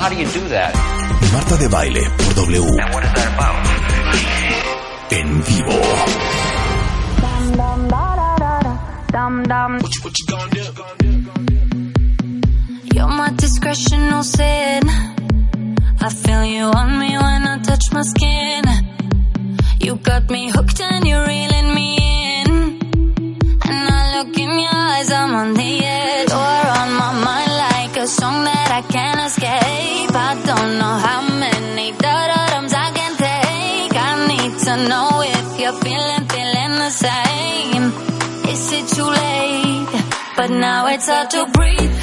How 0.00 0.08
do 0.08 0.16
you 0.16 0.24
do 0.24 0.48
that? 0.48 0.72
Marta 1.32 1.56
de 1.58 1.68
baile 1.68 2.00
por 2.16 2.32
W. 2.34 2.62
What 2.94 3.04
is 3.04 3.12
that 3.12 3.28
about? 3.34 3.56
En 5.12 5.42
vivo. 5.42 5.76
You're 12.94 13.08
my 13.08 13.30
discretional 13.36 14.24
sin. 14.24 14.82
I 16.00 16.08
feel 16.08 16.44
you 16.44 16.64
on 16.64 16.98
me 16.98 17.18
when 17.18 17.42
I 17.52 17.58
touch 17.58 17.92
my 17.92 18.02
skin. 18.02 18.64
You 19.80 19.96
got 19.96 20.30
me 20.30 20.50
hooked 20.50 20.80
and 20.80 21.06
you're 21.06 21.26
reeling 21.26 21.74
me 21.74 21.99
the 36.90 37.06
same. 37.06 37.84
Is 38.50 38.72
it 38.72 38.86
too 38.96 39.04
late? 39.04 40.02
But 40.36 40.50
now 40.50 40.86
it's 40.88 41.06
hard 41.08 41.30
to 41.30 41.46
breathe. 41.52 41.96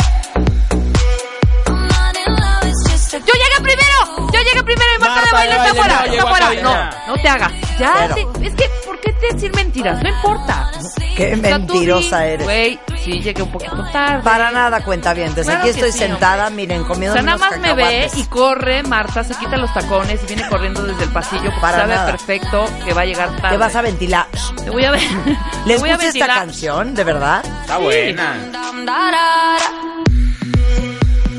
I'm 1.67 1.87
not 1.87 2.15
in 2.15 2.33
love, 2.35 2.63
it's 2.63 2.83
just 2.91 3.13
a 3.15 3.19
¡Yo 3.19 3.33
llegué 3.33 3.57
primero! 3.63 4.31
¡Yo 4.31 4.39
llegué 4.47 4.63
primero 4.63 4.91
y 4.95 4.99
Marta, 4.99 5.21
de 5.25 5.31
baile 5.31 5.55
está 5.55 5.63
Baile 5.63 5.79
fuera! 5.81 5.95
no 5.95 6.03
¡Está 6.05 6.11
llegó 6.13 6.27
a 6.27 6.29
fuera! 6.31 6.45
cabina. 6.45 6.91
No, 7.07 7.15
no 7.15 7.21
te 7.21 7.27
hagas. 7.29 7.51
Ya, 7.79 7.93
Pero- 8.15 8.43
es 8.43 8.53
que, 8.55 8.69
¿por 8.85 8.99
qué 9.01 9.13
te 9.13 9.33
decir 9.33 9.55
mentiras? 9.55 10.03
No 10.03 10.09
importa. 10.09 10.71
Qué 11.15 11.33
O 11.33 11.37
sea, 11.41 11.55
tú 11.57 11.73
mentirosa 11.73 12.25
eres. 12.25 12.45
Güey, 12.45 12.79
sí, 13.13 13.19
llegué 13.21 13.41
un 13.43 13.51
poquito 13.51 13.83
tarde. 13.91 14.23
Para 14.23 14.51
nada, 14.51 14.83
cuenta 14.83 15.13
bien. 15.13 15.29
Desde 15.33 15.43
Claro 15.51 15.59
aquí 15.61 15.69
estoy 15.69 15.91
sí, 15.91 15.99
sentada, 15.99 16.49
miren, 16.49 16.81
O 16.81 16.87
comiendo 16.87 17.13
sea, 17.13 17.21
nada 17.23 17.37
unos 17.37 17.49
más 17.49 17.59
me 17.59 17.73
ve 17.73 18.09
y 18.15 18.23
corre, 18.23 18.83
Marta, 18.83 19.23
se 19.23 19.33
quita 19.35 19.57
los 19.57 19.73
tacones 19.73 20.21
y 20.23 20.27
viene 20.27 20.47
corriendo 20.49 20.83
desde 20.83 21.03
el 21.03 21.09
pasillo 21.11 21.43
porque 21.45 21.59
Para 21.61 21.77
sabe 21.79 21.95
nada. 21.95 22.11
perfecto 22.11 22.65
que 22.85 22.93
va 22.93 23.01
a 23.01 23.05
llegar 23.05 23.29
tarde. 23.37 23.49
Te 23.49 23.57
vas 23.57 23.75
a 23.75 23.81
ventilar. 23.81 24.25
Te 24.63 24.69
voy 24.69 24.85
a 24.85 24.91
ver. 24.91 25.01
¿Les 25.65 25.79
voy 25.79 25.89
a 25.89 25.95
gusta 25.95 26.09
esta 26.09 26.27
canción? 26.27 26.93
¿De 26.93 27.03
verdad? 27.03 27.43
Está 27.61 27.77
buena. 27.77 28.35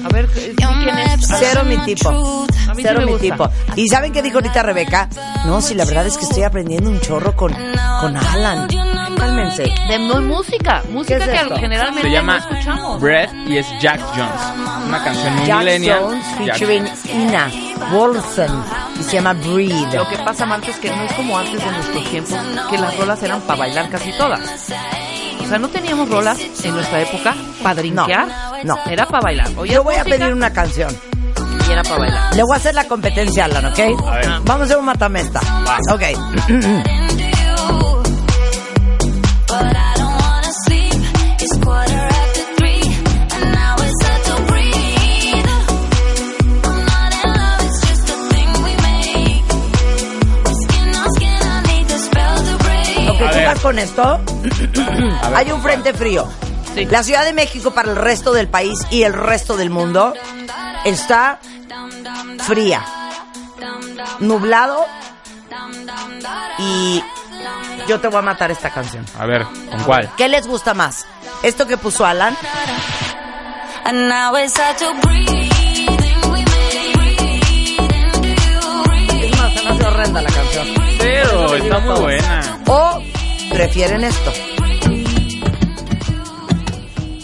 A 0.04 0.08
ver, 0.10 0.26
¿quién 0.28 0.98
es? 0.98 1.28
Cero 1.38 1.62
mi 1.64 1.76
tipo. 1.78 2.46
Sí 2.76 2.82
Cero 2.82 3.00
mi 3.00 3.12
gusta. 3.12 3.20
tipo. 3.20 3.50
¿Y 3.76 3.88
saben 3.88 4.12
qué 4.12 4.22
dijo 4.22 4.36
ahorita 4.38 4.62
Rebeca? 4.62 5.08
No, 5.46 5.60
si 5.60 5.74
la 5.74 5.84
verdad 5.84 6.06
es 6.06 6.16
que 6.16 6.24
estoy 6.24 6.44
aprendiendo 6.44 6.88
un 6.88 7.00
chorro 7.00 7.34
con, 7.34 7.52
con 8.00 8.16
Alan. 8.16 8.68
Cálmense. 9.18 9.62
De 9.88 9.98
no, 9.98 10.20
música, 10.22 10.82
música 10.90 11.16
es 11.18 11.24
que 11.28 11.36
esto? 11.36 11.56
generalmente 11.56 12.08
Se 12.08 12.14
llama 12.14 12.38
no 12.38 12.48
escuchamos. 12.50 13.00
Breath 13.00 13.32
y 13.46 13.58
es 13.58 13.66
Jack 13.80 14.00
Jones. 14.14 14.86
Una 14.86 15.02
canción 15.04 15.34
muy 15.36 15.46
Jack 15.46 15.58
millennial. 15.58 15.98
Jones 16.00 16.24
Jack- 16.46 16.58
featuring 16.58 16.88
Ina 17.12 17.50
Wolfen. 17.92 18.50
Y 18.98 19.02
se 19.02 19.12
llama 19.16 19.32
Breathe. 19.34 19.96
Lo 19.96 20.08
que 20.08 20.16
pasa, 20.18 20.46
Marta, 20.46 20.70
es 20.70 20.76
que 20.78 20.90
no 20.90 21.02
es 21.04 21.12
como 21.14 21.38
antes 21.38 21.62
de 21.64 21.70
nuestros 21.70 22.04
tiempos, 22.10 22.34
que 22.70 22.78
las 22.78 22.96
rolas 22.96 23.22
eran 23.22 23.40
para 23.42 23.58
bailar 23.60 23.88
casi 23.90 24.12
todas. 24.12 24.40
O 25.42 25.46
sea, 25.48 25.58
no 25.58 25.68
teníamos 25.68 26.08
rolas 26.10 26.38
en 26.64 26.74
nuestra 26.74 27.00
época 27.00 27.34
para 27.62 27.76
drinkear. 27.76 28.28
No, 28.64 28.76
no. 28.76 28.90
Era 28.90 29.06
para 29.06 29.20
bailar. 29.22 29.48
Oye, 29.56 29.74
Yo 29.74 29.82
voy 29.82 29.94
a 29.96 30.04
pedir 30.04 30.32
una 30.32 30.52
canción. 30.52 30.94
Y 31.68 31.72
era 31.72 31.82
para 31.82 31.98
bailar. 31.98 32.34
Le 32.34 32.42
voy 32.42 32.54
a 32.54 32.56
hacer 32.56 32.74
la 32.74 32.84
competencia 32.84 33.44
a 33.44 33.46
Alan, 33.46 33.66
¿ok? 33.66 33.78
A 34.06 34.10
ver. 34.16 34.26
Vamos 34.42 34.60
a 34.62 34.64
hacer 34.64 34.76
un 34.78 34.84
matamesta. 34.86 35.40
Ok, 35.92 36.02
con 53.62 53.78
esto? 53.78 54.20
Ver, 54.42 55.34
Hay 55.34 55.52
un 55.52 55.60
frente 55.62 55.92
frío. 55.92 56.26
Sí. 56.74 56.86
La 56.86 57.02
Ciudad 57.02 57.24
de 57.24 57.32
México 57.32 57.72
para 57.72 57.90
el 57.90 57.96
resto 57.96 58.32
del 58.32 58.48
país 58.48 58.78
y 58.90 59.02
el 59.02 59.12
resto 59.12 59.56
del 59.56 59.70
mundo 59.70 60.14
está 60.84 61.40
fría, 62.38 62.84
nublado 64.20 64.86
y 66.58 67.02
yo 67.88 68.00
te 68.00 68.08
voy 68.08 68.18
a 68.18 68.22
matar 68.22 68.50
esta 68.50 68.70
canción. 68.70 69.04
A 69.18 69.26
ver, 69.26 69.44
¿con 69.70 69.82
cuál? 69.84 70.10
¿Qué 70.16 70.28
les 70.28 70.46
gusta 70.46 70.74
más? 70.74 71.06
¿Esto 71.42 71.66
que 71.66 71.76
puso 71.76 72.04
Alan? 72.04 72.36
And 73.84 74.08
now 74.08 74.36
it's 74.36 74.58
hard 74.58 74.76
to 74.78 74.92
breathe. 75.00 75.30
We 76.30 76.44
make 76.44 76.92
breathe 76.94 77.22
into 77.22 78.28
you. 78.28 79.24
Es 79.24 79.38
más, 79.40 79.52
se 79.54 79.62
me 79.64 79.70
hace 79.70 79.86
horrenda 79.86 80.20
la 80.22 80.30
canción. 80.30 80.66
Pero 80.98 81.54
está 81.54 81.78
muy 81.78 82.00
buena. 82.00 82.60
¿O 82.66 83.02
prefieren 83.50 84.04
esto? 84.04 84.32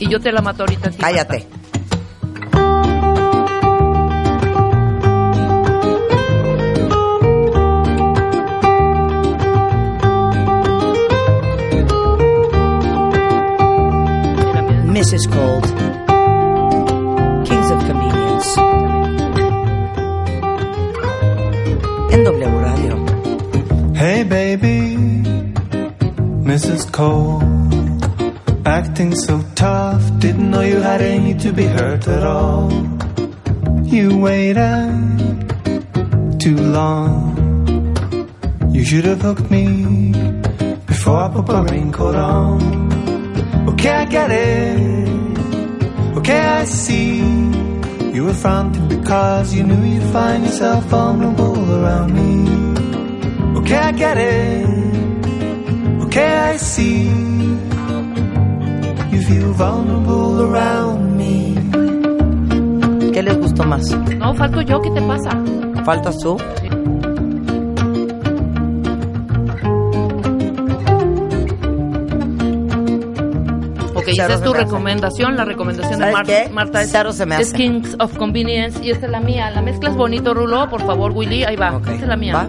Y 0.01 0.09
yo 0.09 0.21
te 0.21 0.33
la 0.33 0.41
mato 0.41 0.63
ahorita. 0.63 0.91
Cállate. 0.99 1.47
Marta. 15.05 15.17
is 15.17 15.27
called 15.27 15.65
Kings 17.47 17.71
of 17.71 17.81
Convenience. 17.85 18.57
En 22.13 22.25
W 22.25 22.59
Radio. 22.59 22.95
Hey 23.95 24.25
baby, 24.25 24.97
Mrs. 26.45 26.91
Cole, 26.91 27.43
acting 28.65 29.15
so 29.15 29.43
tough. 29.55 30.03
Didn't 30.19 30.51
know 30.51 30.63
you 30.63 30.81
had 30.81 31.03
any 31.03 31.35
to 31.35 31.53
be 31.53 31.65
hurt 31.65 32.09
at 32.09 32.25
all. 32.25 32.73
You 33.85 34.19
waited 34.19 35.51
too 36.41 36.57
long. 36.57 37.35
You 38.73 38.85
should 38.85 39.05
have 39.05 39.21
hooked 39.21 39.51
me 39.51 40.13
before 40.87 41.19
I 41.19 41.29
put 41.29 41.47
my 41.49 41.63
raincoat 41.63 42.17
on. 42.17 42.94
Okay, 43.85 43.93
I 43.93 44.05
get 44.07 44.31
it. 44.31 45.39
Okay, 46.17 46.41
I 46.41 46.65
see. 46.65 47.19
You 48.15 48.25
were 48.25 48.33
fronting 48.33 48.89
because 48.89 49.55
you 49.55 49.63
knew 49.63 49.77
you'd 49.85 50.11
find 50.11 50.43
yourself 50.43 50.85
vulnerable 50.85 51.61
around 51.71 52.15
me. 52.15 53.59
Okay, 53.59 53.77
I 53.77 53.93
get 53.93 54.17
it. 54.17 54.67
Okay, 56.07 56.33
I 56.33 56.57
see. 56.57 57.11
You 59.13 59.21
feel 59.29 59.53
vulnerable 59.53 60.41
around 60.49 61.19
me. 61.19 61.55
¿Qué 63.13 63.23
les 63.23 63.37
gustó 63.37 63.65
más? 63.65 63.85
No, 64.17 64.35
falto 64.35 64.63
yo, 64.63 64.81
¿qué 64.81 64.93
te 64.93 65.03
pasa? 65.03 65.39
¿Faltas 65.85 66.17
tú? 66.21 66.39
Cero 74.17 74.35
esa 74.35 74.35
es 74.35 74.43
tu 74.43 74.53
recomendación. 74.55 75.37
La 75.37 75.45
recomendación 75.45 75.93
de 75.99 75.99
¿Sabes 75.99 76.13
Mar- 76.15 76.27
qué? 76.27 76.49
Marta 76.53 76.83
es, 76.83 76.91
Cero 76.91 77.13
se 77.13 77.27
me 77.27 77.37
es 77.41 77.49
hace. 77.49 77.57
Kings 77.57 77.97
of 77.99 78.17
Convenience 78.17 78.85
y 78.85 78.91
esta 78.91 79.07
es 79.07 79.13
la 79.13 79.21
mía. 79.21 79.51
La 79.51 79.63
mezcla 79.63 79.91
es 79.91 79.97
bonito, 79.97 80.35
Rulo. 80.35 80.69
Por 80.69 80.85
favor, 80.87 81.13
Willy, 81.13 81.45
ahí 81.45 81.57
va. 81.57 81.77
Ok. 81.77 81.89
Esta 81.89 82.03
es 82.03 82.09
la 82.09 82.17
mía. 82.17 82.35
¿Va? 82.35 82.47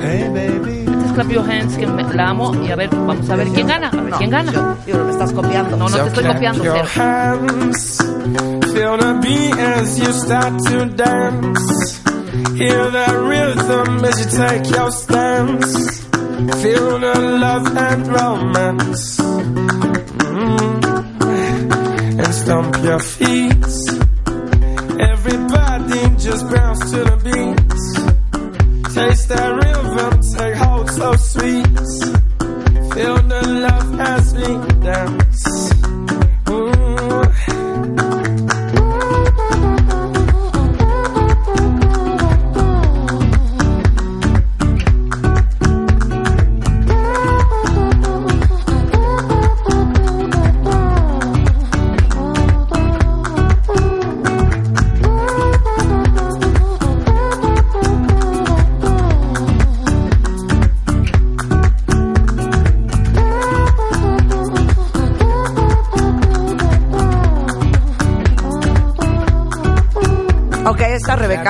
Hey, 0.00 0.26
baby. 0.32 0.84
Esta 0.86 1.06
es 1.06 1.12
Clap 1.12 1.28
Your 1.30 1.50
Hands, 1.50 1.76
que 1.76 1.86
me- 1.86 2.14
la 2.14 2.28
amo. 2.30 2.54
Y 2.64 2.70
a 2.70 2.76
ver, 2.76 2.88
vamos 2.90 3.28
a 3.30 3.36
ver 3.36 3.48
quién 3.48 3.66
gana. 3.66 3.88
A 3.88 3.96
ver 4.02 4.12
quién 4.14 4.30
gana. 4.30 4.76
Digo, 4.86 5.04
me 5.04 5.10
estás 5.12 5.32
copiando. 5.32 5.76
No, 5.76 5.88
no 5.88 5.96
te 5.96 6.08
estoy 6.08 6.24
copiando, 6.24 6.64
Your 6.64 6.86
hands, 6.96 7.98
feel 8.72 8.96
the 8.98 9.14
beat 9.22 9.58
as 9.58 9.98
you 9.98 10.12
start 10.12 10.54
to 10.66 10.86
dance. 10.86 12.00
Hear 12.54 12.90
the 12.90 13.06
rhythm 13.28 14.04
as 14.04 14.18
you 14.20 14.38
take 14.38 14.68
your 14.76 14.90
stance. 14.92 16.02
Feel 16.62 17.00
the 17.00 17.18
love 17.38 17.76
and 17.76 18.06
romance. 18.08 19.22
Mm. 20.38 22.24
And 22.24 22.34
stomp 22.34 22.76
your 22.84 23.00
feet. 23.00 23.74
Everybody 25.00 26.00
just 26.16 26.44
bounce 26.52 26.90
to 26.92 27.00
the 27.08 27.16
beat. 27.24 27.68
Taste 28.94 29.28
that 29.30 29.50
rhythm, 29.60 30.20
take 30.36 30.54
hold 30.54 30.90
so 30.90 31.12
sweet. 31.16 31.78
Feel 32.94 33.16
the 33.32 33.42
love 33.66 34.00
as 34.00 34.34
we 34.34 34.48
dance. 34.84 35.17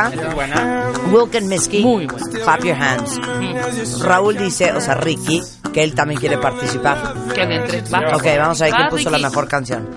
Esa 0.06 0.28
es 0.28 0.34
buena. 0.34 0.90
Wilken 1.12 1.48
Miski. 1.48 1.82
Muy 1.82 2.06
bueno. 2.06 2.26
Clap 2.44 2.64
Your 2.64 2.76
Hands. 2.76 4.00
Raúl 4.02 4.36
dice, 4.36 4.72
o 4.72 4.80
sea, 4.80 4.94
Ricky, 4.94 5.42
que 5.72 5.82
él 5.82 5.94
también 5.94 6.20
quiere 6.20 6.38
participar. 6.38 7.14
Que 7.34 7.42
entre. 7.42 7.82
Va. 7.82 8.16
Ok, 8.16 8.24
vamos 8.38 8.60
a 8.60 8.64
ver 8.64 8.74
quién 8.74 8.86
Va, 8.86 8.90
puso 8.90 9.10
la 9.10 9.16
Ricky. 9.18 9.28
mejor 9.28 9.48
canción. 9.48 9.88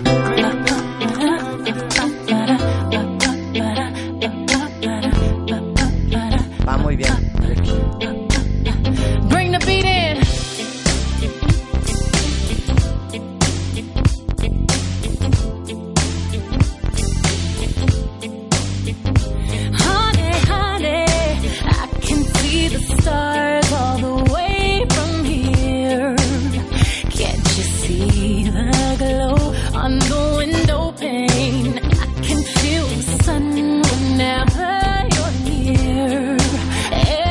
The 28.71 28.95
glow 28.97 29.37
on 29.79 29.99
the 29.99 30.35
window 30.37 30.91
pane? 30.93 31.79
I 31.79 32.05
can 32.21 32.41
feel 32.43 32.85
the 32.87 33.23
sun 33.23 33.55
whenever 33.81 34.73
you're 35.13 35.35
near. 35.47 36.37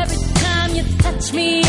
Every 0.00 0.22
time 0.44 0.70
you 0.74 0.84
touch 0.98 1.32
me, 1.32 1.59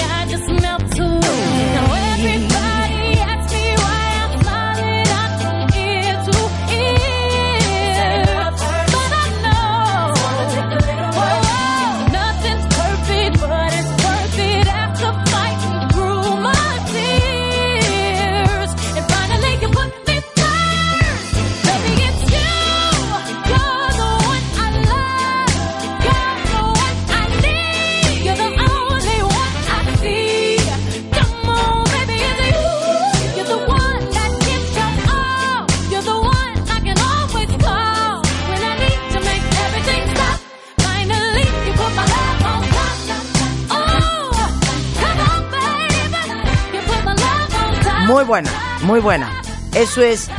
buena, 48.32 48.50
muy 48.84 49.02
buena. 49.02 49.30
Eso 49.76 50.02
es 50.02 50.30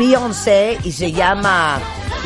Beyoncé 0.00 0.78
y 0.82 0.90
se 0.90 1.12
llama 1.12 1.78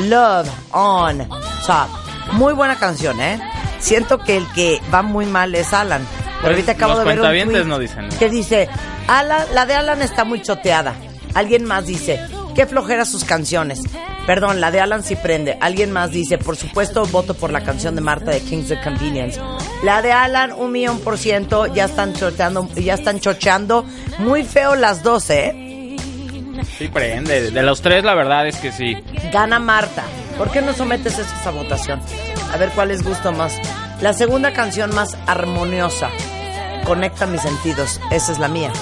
Love 0.08 0.48
on 0.70 1.28
Top. 1.66 1.88
Muy 2.32 2.54
buena 2.54 2.76
canción, 2.78 3.20
¿eh? 3.20 3.38
Siento 3.80 4.16
que 4.16 4.38
el 4.38 4.50
que 4.54 4.80
va 4.92 5.02
muy 5.02 5.26
mal 5.26 5.54
es 5.54 5.74
Alan. 5.74 6.06
Pero 6.08 6.40
Pues, 6.40 6.52
ahorita 6.52 6.72
acabo 6.72 6.98
de 6.98 7.04
ver 7.04 7.20
un 7.20 7.52
tweet 7.52 7.64
no 7.66 7.78
dicen 7.78 8.08
que 8.18 8.30
dice, 8.30 8.70
Alan, 9.08 9.44
la 9.52 9.66
de 9.66 9.74
Alan 9.74 10.00
está 10.00 10.24
muy 10.24 10.40
choteada. 10.40 10.94
Alguien 11.34 11.66
más 11.66 11.84
dice, 11.84 12.18
qué 12.54 12.64
flojera 12.64 13.04
sus 13.04 13.24
canciones. 13.24 13.82
Perdón, 14.26 14.62
la 14.62 14.70
de 14.70 14.80
Alan 14.80 15.04
sí 15.04 15.16
prende. 15.16 15.58
Alguien 15.60 15.92
más 15.92 16.12
dice, 16.12 16.38
por 16.38 16.56
supuesto, 16.56 17.04
voto 17.04 17.34
por 17.34 17.50
la 17.52 17.62
canción 17.62 17.94
de 17.94 18.00
Marta 18.00 18.30
de 18.30 18.40
Kings 18.40 18.70
of 18.70 18.78
Convenience. 18.82 19.38
La 19.82 20.02
de 20.02 20.12
Alan, 20.12 20.52
un 20.52 20.72
millón 20.72 21.00
por 21.00 21.16
ciento, 21.16 21.66
ya 21.66 21.86
están 21.86 22.12
choteando, 22.12 22.68
ya 22.74 22.94
están 22.94 23.18
chocheando. 23.18 23.86
Muy 24.18 24.44
feo 24.44 24.74
las 24.74 25.02
dos, 25.02 25.30
¿eh? 25.30 25.96
Sí, 26.76 26.88
prende. 26.88 27.50
De 27.50 27.62
los 27.62 27.80
tres, 27.80 28.04
la 28.04 28.14
verdad 28.14 28.46
es 28.46 28.56
que 28.56 28.72
sí. 28.72 28.96
Gana 29.32 29.58
Marta. 29.58 30.04
¿Por 30.36 30.50
qué 30.50 30.60
no 30.60 30.74
sometes 30.74 31.18
eso 31.18 31.34
a 31.46 31.50
votación? 31.50 32.00
A 32.52 32.56
ver 32.58 32.70
cuál 32.70 32.88
les 32.88 33.02
gusta 33.02 33.30
más. 33.30 33.58
La 34.02 34.12
segunda 34.12 34.52
canción 34.52 34.94
más 34.94 35.16
armoniosa. 35.26 36.10
Conecta 36.84 37.26
mis 37.26 37.40
sentidos. 37.40 38.00
Esa 38.10 38.32
es 38.32 38.38
la 38.38 38.48
mía. 38.48 38.72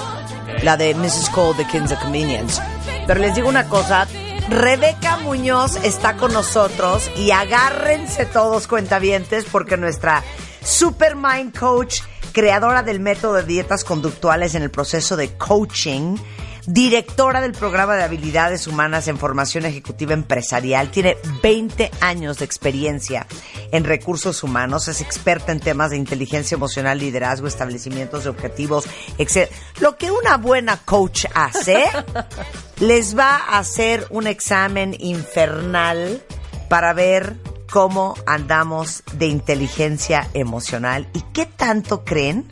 La 0.63 0.75
de 0.75 0.93
Mrs. 0.95 1.29
Cole 1.29 1.57
de 1.57 1.65
Kings 1.67 1.91
of 1.91 1.99
Convenience. 1.99 2.61
Pero 3.07 3.21
les 3.21 3.35
digo 3.35 3.47
una 3.47 3.69
cosa. 3.69 4.05
Rebeca 4.49 5.17
Muñoz 5.17 5.77
está 5.83 6.15
con 6.15 6.33
nosotros 6.33 7.09
y 7.15 7.31
agárrense 7.31 8.25
todos 8.25 8.67
cuentavientes 8.67 9.45
porque 9.45 9.77
nuestra 9.77 10.23
Super 10.69 11.15
Mind 11.15 11.57
Coach, 11.57 12.01
creadora 12.31 12.83
del 12.83 12.99
método 12.99 13.33
de 13.33 13.43
dietas 13.43 13.83
conductuales 13.83 14.53
en 14.53 14.61
el 14.61 14.69
proceso 14.69 15.17
de 15.17 15.35
coaching, 15.35 16.15
directora 16.67 17.41
del 17.41 17.53
programa 17.53 17.95
de 17.95 18.03
habilidades 18.03 18.67
humanas 18.67 19.07
en 19.07 19.17
formación 19.17 19.65
ejecutiva 19.65 20.13
empresarial, 20.13 20.91
tiene 20.91 21.17
20 21.41 21.89
años 22.01 22.37
de 22.37 22.45
experiencia 22.45 23.25
en 23.71 23.83
recursos 23.83 24.43
humanos, 24.43 24.87
es 24.87 25.01
experta 25.01 25.51
en 25.51 25.59
temas 25.59 25.89
de 25.89 25.97
inteligencia 25.97 26.53
emocional, 26.53 26.99
liderazgo, 26.99 27.47
establecimientos 27.47 28.25
de 28.25 28.29
objetivos, 28.29 28.85
etc. 29.17 29.51
Lo 29.79 29.97
que 29.97 30.11
una 30.11 30.37
buena 30.37 30.77
coach 30.77 31.25
hace, 31.33 31.83
les 32.79 33.17
va 33.17 33.37
a 33.37 33.57
hacer 33.57 34.05
un 34.11 34.27
examen 34.27 34.95
infernal 34.99 36.23
para 36.69 36.93
ver 36.93 37.37
cómo 37.71 38.15
andamos 38.25 39.03
de 39.13 39.27
inteligencia 39.27 40.27
emocional 40.33 41.07
y 41.13 41.21
qué 41.33 41.45
tanto 41.45 42.03
creen 42.03 42.45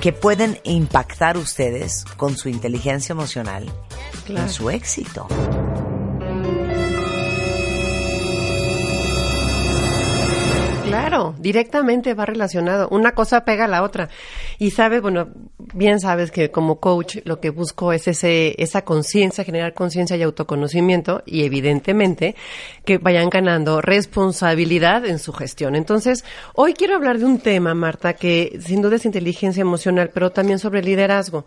que 0.00 0.12
pueden 0.12 0.60
impactar 0.64 1.36
ustedes 1.36 2.04
con 2.16 2.36
su 2.36 2.48
inteligencia 2.48 3.12
emocional 3.12 3.70
en 4.28 4.48
su 4.48 4.70
éxito. 4.70 5.26
Claro, 11.00 11.34
directamente 11.38 12.14
va 12.14 12.26
relacionado. 12.26 12.88
Una 12.90 13.12
cosa 13.12 13.44
pega 13.44 13.66
a 13.66 13.68
la 13.68 13.82
otra. 13.82 14.08
Y 14.58 14.70
sabes, 14.70 15.00
bueno, 15.00 15.28
bien 15.74 16.00
sabes 16.00 16.30
que 16.30 16.50
como 16.50 16.80
coach 16.80 17.18
lo 17.24 17.40
que 17.40 17.50
busco 17.50 17.92
es 17.92 18.08
ese, 18.08 18.54
esa 18.62 18.82
conciencia, 18.82 19.44
generar 19.44 19.74
conciencia 19.74 20.16
y 20.16 20.22
autoconocimiento 20.22 21.22
y 21.26 21.44
evidentemente 21.44 22.34
que 22.84 22.98
vayan 22.98 23.30
ganando 23.30 23.80
responsabilidad 23.80 25.04
en 25.06 25.18
su 25.18 25.32
gestión. 25.32 25.76
Entonces, 25.76 26.24
hoy 26.54 26.74
quiero 26.74 26.96
hablar 26.96 27.18
de 27.18 27.24
un 27.24 27.38
tema, 27.38 27.74
Marta, 27.74 28.14
que 28.14 28.58
sin 28.60 28.82
duda 28.82 28.96
es 28.96 29.04
inteligencia 29.04 29.60
emocional, 29.60 30.10
pero 30.12 30.30
también 30.30 30.58
sobre 30.58 30.82
liderazgo. 30.82 31.44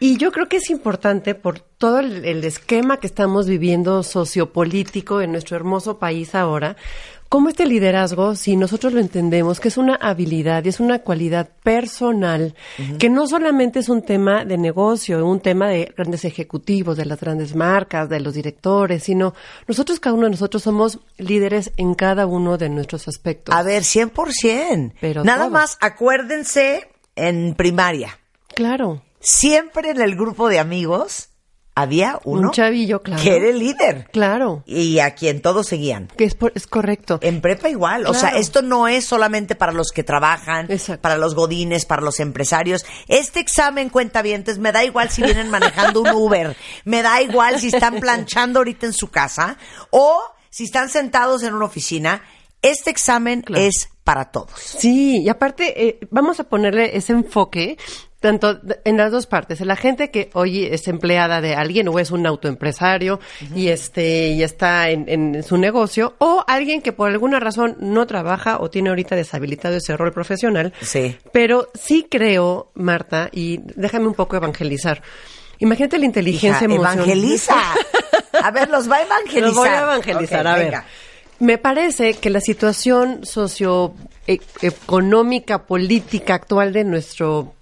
Y 0.00 0.16
yo 0.16 0.30
creo 0.30 0.48
que 0.48 0.58
es 0.58 0.70
importante 0.70 1.34
por 1.34 1.58
todo 1.58 1.98
el, 1.98 2.24
el 2.24 2.44
esquema 2.44 3.00
que 3.00 3.08
estamos 3.08 3.48
viviendo 3.48 4.04
sociopolítico 4.04 5.20
en 5.20 5.32
nuestro 5.32 5.56
hermoso 5.56 5.98
país 5.98 6.36
ahora, 6.36 6.76
cómo 7.28 7.48
este 7.48 7.66
liderazgo, 7.66 8.34
si 8.34 8.56
nosotros 8.56 8.92
lo 8.92 9.00
entendemos, 9.00 9.60
que 9.60 9.68
es 9.68 9.76
una 9.76 9.94
habilidad 9.94 10.64
y 10.64 10.68
es 10.68 10.80
una 10.80 11.00
cualidad 11.00 11.48
personal, 11.62 12.54
que 12.98 13.10
no 13.10 13.26
solamente 13.26 13.80
es 13.80 13.88
un 13.88 14.02
tema 14.02 14.44
de 14.44 14.56
negocio, 14.56 15.24
un 15.26 15.40
tema 15.40 15.68
de 15.68 15.92
grandes 15.96 16.24
ejecutivos, 16.24 16.96
de 16.96 17.04
las 17.04 17.20
grandes 17.20 17.54
marcas, 17.54 18.08
de 18.08 18.20
los 18.20 18.34
directores, 18.34 19.04
sino 19.04 19.34
nosotros, 19.66 20.00
cada 20.00 20.14
uno 20.14 20.24
de 20.24 20.30
nosotros 20.30 20.62
somos 20.62 21.00
líderes 21.18 21.72
en 21.76 21.94
cada 21.94 22.26
uno 22.26 22.56
de 22.56 22.68
nuestros 22.68 23.08
aspectos. 23.08 23.54
A 23.54 23.62
ver, 23.62 23.82
100%. 23.82 24.94
Pero 25.00 25.24
Nada 25.24 25.40
todos. 25.40 25.52
más 25.52 25.78
acuérdense 25.80 26.88
en 27.16 27.54
primaria. 27.54 28.18
Claro. 28.54 29.02
Siempre 29.20 29.90
en 29.90 30.00
el 30.00 30.16
grupo 30.16 30.48
de 30.48 30.58
amigos 30.58 31.28
había 31.80 32.18
uno 32.24 32.48
Un 32.48 32.50
chavillo, 32.50 33.02
claro. 33.02 33.22
que 33.22 33.36
era 33.36 33.48
el 33.48 33.58
líder 33.58 34.08
Claro. 34.12 34.62
y 34.66 34.98
a 34.98 35.14
quien 35.14 35.40
todos 35.42 35.66
seguían. 35.66 36.08
Que 36.16 36.24
es, 36.24 36.34
por- 36.34 36.52
es 36.54 36.66
correcto. 36.66 37.18
En 37.22 37.40
prepa 37.40 37.68
igual, 37.68 38.06
o 38.06 38.14
sea, 38.14 38.30
esto 38.30 38.62
no 38.62 38.88
es 38.88 39.04
solamente 39.04 39.54
para 39.54 39.72
los 39.72 39.90
que 39.92 40.02
trabajan, 40.02 40.70
Exacto. 40.70 41.02
para 41.02 41.16
los 41.18 41.34
godines, 41.34 41.84
para 41.86 42.02
los 42.02 42.20
empresarios. 42.20 42.84
Este 43.06 43.40
examen 43.40 43.90
cuentavientes 43.90 44.58
me 44.58 44.72
da 44.72 44.84
igual 44.84 45.10
si 45.10 45.22
vienen 45.22 45.50
manejando 45.50 46.00
un 46.02 46.08
Uber, 46.08 46.56
me 46.84 47.02
da 47.02 47.22
igual 47.22 47.58
si 47.60 47.68
están 47.68 48.00
planchando 48.00 48.60
ahorita 48.60 48.86
en 48.86 48.92
su 48.92 49.08
casa 49.10 49.56
o 49.90 50.20
si 50.50 50.64
están 50.64 50.88
sentados 50.90 51.42
en 51.42 51.54
una 51.54 51.66
oficina. 51.66 52.22
Este 52.60 52.90
examen 52.90 53.42
Claro. 53.42 53.62
es 53.62 53.88
para 54.02 54.32
todos. 54.32 54.50
Sí, 54.60 55.22
y 55.22 55.28
aparte 55.28 55.86
eh, 55.88 55.98
vamos 56.10 56.40
a 56.40 56.44
ponerle 56.44 56.96
ese 56.96 57.12
enfoque 57.12 57.76
tanto 58.20 58.60
en 58.84 58.96
las 58.96 59.12
dos 59.12 59.26
partes, 59.26 59.60
la 59.60 59.76
gente 59.76 60.10
que 60.10 60.30
hoy 60.34 60.64
es 60.64 60.88
empleada 60.88 61.40
de 61.40 61.54
alguien 61.54 61.88
o 61.88 61.98
es 61.98 62.10
un 62.10 62.26
autoempresario 62.26 63.20
y 63.54 63.68
este 63.68 64.30
y 64.30 64.42
está 64.42 64.90
en, 64.90 65.04
en 65.08 65.42
su 65.42 65.56
negocio 65.56 66.14
o 66.18 66.44
alguien 66.48 66.82
que 66.82 66.92
por 66.92 67.10
alguna 67.10 67.38
razón 67.38 67.76
no 67.80 68.06
trabaja 68.06 68.58
o 68.58 68.70
tiene 68.70 68.88
ahorita 68.88 69.14
deshabilitado 69.14 69.76
ese 69.76 69.96
rol 69.96 70.12
profesional. 70.12 70.72
Sí. 70.80 71.16
Pero 71.32 71.68
sí 71.74 72.06
creo, 72.10 72.70
Marta, 72.74 73.28
y 73.32 73.60
déjame 73.76 74.08
un 74.08 74.14
poco 74.14 74.36
evangelizar. 74.36 75.02
Imagínate 75.60 75.98
la 75.98 76.06
inteligencia 76.06 76.64
emocional. 76.64 76.98
evangeliza. 76.98 77.54
A 78.42 78.50
ver, 78.50 78.68
los 78.68 78.90
va 78.90 78.96
a 78.96 79.02
evangelizar. 79.02 79.48
Los 79.48 79.56
voy 79.56 79.68
a 79.68 79.82
evangelizar, 79.82 80.46
a 80.46 80.54
ver. 80.54 80.64
venga. 80.66 80.84
Me 81.40 81.58
parece 81.58 82.14
que 82.14 82.30
la 82.30 82.40
situación 82.40 83.24
socioeconómica, 83.24 85.66
política 85.66 86.34
actual 86.34 86.72
de 86.72 86.84
nuestro, 86.84 87.54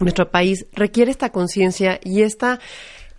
nuestro 0.00 0.30
país 0.30 0.66
requiere 0.72 1.10
esta 1.10 1.30
conciencia 1.30 2.00
y 2.02 2.22
esta 2.22 2.60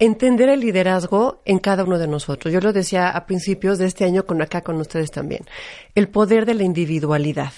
entender 0.01 0.50
el 0.50 0.61
liderazgo 0.61 1.43
en 1.45 1.59
cada 1.59 1.83
uno 1.83 2.00
de 2.00 2.07
nosotros. 2.07 2.51
Yo 2.51 2.59
lo 2.59 2.73
decía 2.73 3.09
a 3.09 3.27
principios 3.27 3.77
de 3.77 3.85
este 3.85 4.03
año 4.03 4.25
con 4.25 4.41
acá 4.41 4.61
con 4.61 4.77
ustedes 4.77 5.11
también. 5.11 5.45
El 5.93 6.09
poder 6.09 6.47
de 6.47 6.55
la 6.55 6.63
individualidad. 6.63 7.53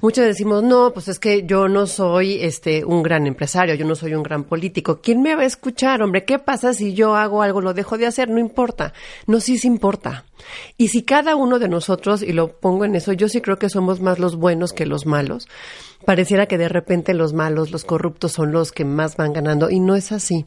Muchos 0.00 0.24
decimos, 0.24 0.62
no, 0.62 0.92
pues 0.94 1.08
es 1.08 1.18
que 1.18 1.44
yo 1.44 1.68
no 1.68 1.86
soy 1.86 2.38
este 2.40 2.82
un 2.82 3.02
gran 3.02 3.26
empresario, 3.26 3.74
yo 3.74 3.84
no 3.84 3.94
soy 3.94 4.14
un 4.14 4.22
gran 4.22 4.44
político. 4.44 5.02
¿Quién 5.02 5.20
me 5.20 5.34
va 5.36 5.42
a 5.42 5.46
escuchar, 5.46 6.00
hombre? 6.00 6.24
¿Qué 6.24 6.38
pasa 6.38 6.72
si 6.72 6.94
yo 6.94 7.14
hago 7.14 7.42
algo, 7.42 7.60
lo 7.60 7.74
dejo 7.74 7.98
de 7.98 8.06
hacer? 8.06 8.30
No 8.30 8.38
importa. 8.38 8.94
No, 9.26 9.38
sí 9.40 9.58
sí 9.58 9.66
importa. 9.66 10.24
Y 10.78 10.88
si 10.88 11.02
cada 11.02 11.36
uno 11.36 11.58
de 11.58 11.68
nosotros, 11.68 12.22
y 12.22 12.32
lo 12.32 12.58
pongo 12.58 12.86
en 12.86 12.96
eso, 12.96 13.12
yo 13.12 13.28
sí 13.28 13.42
creo 13.42 13.58
que 13.58 13.68
somos 13.68 14.00
más 14.00 14.18
los 14.18 14.36
buenos 14.36 14.72
que 14.72 14.86
los 14.86 15.04
malos. 15.04 15.46
Pareciera 16.04 16.46
que 16.46 16.58
de 16.58 16.68
repente 16.68 17.14
los 17.14 17.32
malos, 17.32 17.70
los 17.70 17.84
corruptos 17.84 18.32
son 18.32 18.52
los 18.52 18.72
que 18.72 18.84
más 18.84 19.16
van 19.16 19.32
ganando 19.32 19.70
y 19.70 19.80
no 19.80 19.94
es 19.96 20.12
así. 20.12 20.46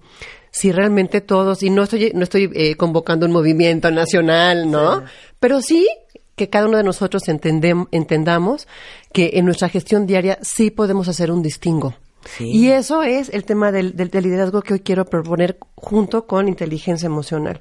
Si 0.51 0.71
realmente 0.71 1.21
todos, 1.21 1.63
y 1.63 1.69
no 1.69 1.83
estoy, 1.83 2.11
no 2.13 2.23
estoy 2.23 2.49
eh, 2.53 2.75
convocando 2.75 3.25
un 3.25 3.31
movimiento 3.31 3.91
nacional, 3.91 4.69
¿no? 4.71 5.03
Pero 5.39 5.61
sí 5.61 5.87
que 6.35 6.49
cada 6.49 6.67
uno 6.67 6.77
de 6.77 6.83
nosotros 6.83 7.23
entendem- 7.27 7.87
entendamos 7.91 8.67
que 9.13 9.31
en 9.35 9.45
nuestra 9.45 9.69
gestión 9.69 10.05
diaria 10.05 10.37
sí 10.41 10.71
podemos 10.71 11.07
hacer 11.07 11.31
un 11.31 11.41
distingo. 11.41 11.95
Sí. 12.37 12.49
Y 12.51 12.71
eso 12.71 13.03
es 13.03 13.29
el 13.29 13.45
tema 13.45 13.71
del, 13.71 13.95
del- 13.95 14.09
del 14.09 14.23
liderazgo 14.23 14.61
que 14.61 14.73
hoy 14.73 14.79
quiero 14.79 15.05
proponer 15.05 15.57
junto 15.75 16.25
con 16.25 16.47
inteligencia 16.47 17.05
emocional. 17.07 17.59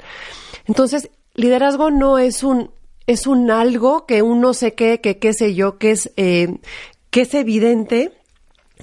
Entonces, 0.67 1.11
liderazgo 1.35 1.91
no 1.91 2.19
es 2.19 2.43
un 2.43 2.71
es 3.07 3.27
un 3.27 3.51
algo 3.51 4.07
que 4.07 4.23
uno 4.23 4.55
sé 4.55 4.73
qué, 4.73 5.03
que 5.03 5.19
qué 5.19 5.35
sé 5.35 5.55
yo, 5.55 5.77
que 5.77 5.91
es 5.91 6.11
eh, 6.17 6.57
que 7.15 7.21
es 7.21 7.33
evidente 7.35 8.11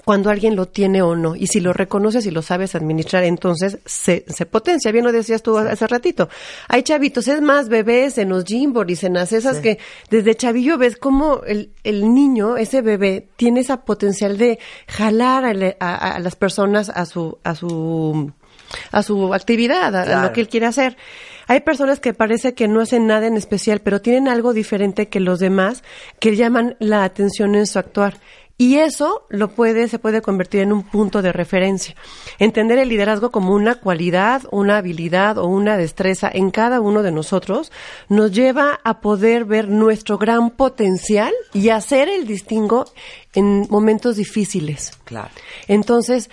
cuando 0.06 0.30
alguien 0.30 0.56
lo 0.56 0.68
tiene 0.70 1.02
o 1.02 1.18
no. 1.18 1.36
Y 1.36 1.48
si 1.48 1.60
lo 1.60 1.74
reconoces 1.74 2.26
y 2.26 2.32
lo 2.32 2.42
sabes 2.42 2.76
administrar, 2.76 3.26
entonces 3.26 3.80
se, 3.86 4.24
se 4.30 4.46
potencia. 4.46 4.90
Bien 4.94 5.04
lo 5.04 5.12
decías 5.12 5.44
tú 5.44 5.58
hace 5.58 5.86
ratito. 5.86 6.30
Hay 6.70 6.84
chavitos, 6.84 7.28
es 7.28 7.42
más, 7.42 7.68
bebés 7.68 8.18
en 8.18 8.30
los 8.30 8.46
gymborees, 8.46 9.04
en 9.04 9.16
las 9.16 9.34
esas 9.34 9.58
que 9.60 9.80
desde 10.10 10.36
chavillo 10.36 10.78
ves 10.78 10.96
cómo 10.96 11.42
el, 11.46 11.74
el 11.84 12.14
niño, 12.14 12.56
ese 12.56 12.82
bebé, 12.82 13.28
tiene 13.36 13.60
esa 13.60 13.82
potencial 13.84 14.38
de 14.38 14.60
jalar 14.88 15.44
a, 15.44 15.54
le- 15.54 15.76
a- 15.82 16.16
a 16.16 16.20
las 16.20 16.38
personas 16.38 16.90
a 16.90 17.06
su, 17.06 17.38
a 17.44 17.54
su, 17.54 18.32
a 18.94 19.04
su 19.04 19.34
actividad, 19.34 19.94
a- 19.94 20.06
lo 20.24 20.32
que 20.32 20.40
él 20.40 20.48
quiere 20.48 20.68
hacer. 20.68 20.96
Hay 21.48 21.62
personas 21.62 22.00
que 22.00 22.14
parece 22.14 22.54
que 22.54 22.68
no 22.68 22.82
hacen 22.82 23.08
nada 23.08 23.28
en 23.28 23.38
especial, 23.38 23.82
pero 23.82 24.02
tienen 24.02 24.28
algo 24.28 24.54
diferente 24.54 25.10
que 25.10 25.20
los 25.20 25.40
demás 25.40 25.84
que 26.20 26.36
llaman 26.36 26.76
la 26.80 27.04
atención 27.04 27.56
en 27.56 27.68
su 27.68 27.80
actuar. 27.80 28.20
Y 28.62 28.78
eso 28.78 29.26
lo 29.30 29.48
puede, 29.48 29.88
se 29.88 29.98
puede 29.98 30.22
convertir 30.22 30.62
en 30.62 30.72
un 30.72 30.84
punto 30.84 31.24
de 31.24 31.32
referencia. 31.32 31.96
Entender 32.38 32.78
el 32.78 32.90
liderazgo 32.90 33.32
como 33.32 33.56
una 33.56 33.74
cualidad, 33.74 34.44
una 34.52 34.78
habilidad 34.78 35.40
o 35.40 35.48
una 35.48 35.78
destreza 35.78 36.30
en 36.32 36.52
cada 36.52 36.80
uno 36.80 37.02
de 37.02 37.12
nosotros 37.12 37.72
nos 38.08 38.32
lleva 38.32 38.80
a 38.84 39.02
poder 39.02 39.46
ver 39.46 39.68
nuestro 39.68 40.20
gran 40.20 40.52
potencial 40.52 41.34
y 41.54 41.70
hacer 41.70 42.08
el 42.08 42.28
distingo 42.28 42.86
en 43.34 43.66
momentos 43.72 44.18
difíciles. 44.18 44.92
Claro. 45.06 45.32
Entonces, 45.68 46.30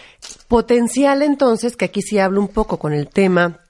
potencial 0.48 1.22
entonces, 1.22 1.78
que 1.78 1.86
aquí 1.86 2.02
sí 2.02 2.18
hablo 2.18 2.42
un 2.42 2.48
poco 2.48 2.78
con 2.78 2.92
el 2.92 3.08
tema 3.08 3.60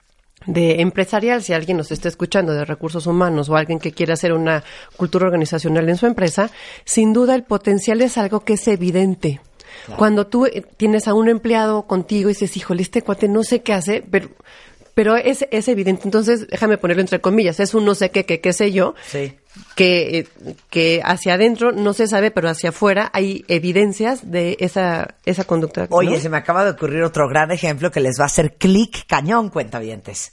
de 0.46 0.80
empresarial, 0.80 1.42
si 1.42 1.52
alguien 1.52 1.76
nos 1.76 1.90
está 1.90 2.08
escuchando 2.08 2.52
de 2.52 2.64
recursos 2.64 3.06
humanos 3.06 3.48
o 3.48 3.56
alguien 3.56 3.78
que 3.78 3.92
quiere 3.92 4.12
hacer 4.12 4.32
una 4.32 4.64
cultura 4.96 5.26
organizacional 5.26 5.88
en 5.88 5.96
su 5.96 6.06
empresa, 6.06 6.50
sin 6.84 7.12
duda 7.12 7.34
el 7.34 7.42
potencial 7.42 8.00
es 8.00 8.18
algo 8.18 8.40
que 8.40 8.54
es 8.54 8.68
evidente. 8.68 9.40
Cuando 9.96 10.26
tú 10.26 10.46
eh, 10.46 10.64
tienes 10.76 11.08
a 11.08 11.14
un 11.14 11.28
empleado 11.28 11.82
contigo 11.86 12.28
y 12.28 12.32
dices, 12.32 12.56
híjole, 12.56 12.82
este 12.82 13.02
cuate 13.02 13.28
no 13.28 13.42
sé 13.42 13.62
qué 13.62 13.72
hace, 13.72 14.02
pero, 14.10 14.28
pero 14.98 15.14
es, 15.14 15.46
es 15.52 15.68
evidente. 15.68 16.02
Entonces, 16.06 16.48
déjame 16.48 16.76
ponerlo 16.76 17.02
entre 17.02 17.20
comillas, 17.20 17.60
es 17.60 17.72
un 17.72 17.84
no 17.84 17.94
sé 17.94 18.10
qué, 18.10 18.26
qué, 18.26 18.40
qué 18.40 18.52
sé 18.52 18.72
yo, 18.72 18.96
Sí. 19.08 19.36
que, 19.76 20.18
eh, 20.18 20.28
que 20.70 21.00
hacia 21.04 21.34
adentro 21.34 21.70
no 21.70 21.92
se 21.92 22.08
sabe, 22.08 22.32
pero 22.32 22.48
hacia 22.48 22.70
afuera 22.70 23.08
hay 23.12 23.44
evidencias 23.46 24.28
de 24.28 24.56
esa, 24.58 25.14
esa 25.24 25.44
conducta. 25.44 25.82
¿no? 25.82 25.86
Oye, 25.96 26.18
se 26.20 26.28
me 26.28 26.36
acaba 26.36 26.64
de 26.64 26.72
ocurrir 26.72 27.04
otro 27.04 27.28
gran 27.28 27.52
ejemplo 27.52 27.92
que 27.92 28.00
les 28.00 28.18
va 28.18 28.24
a 28.24 28.26
hacer 28.26 28.56
clic 28.56 29.06
cañón, 29.06 29.50
cuentavientes. 29.50 30.32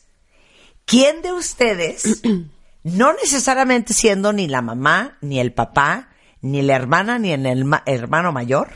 ¿Quién 0.85 1.21
de 1.21 1.31
ustedes, 1.31 2.21
no 2.83 3.13
necesariamente 3.13 3.93
siendo 3.93 4.33
ni 4.33 4.47
la 4.47 4.63
mamá, 4.63 5.19
ni 5.21 5.39
el 5.39 5.53
papá, 5.53 6.09
ni 6.41 6.63
la 6.63 6.75
hermana, 6.75 7.19
ni 7.19 7.33
en 7.33 7.45
el 7.45 7.65
ma- 7.65 7.83
hermano 7.85 8.31
mayor, 8.31 8.69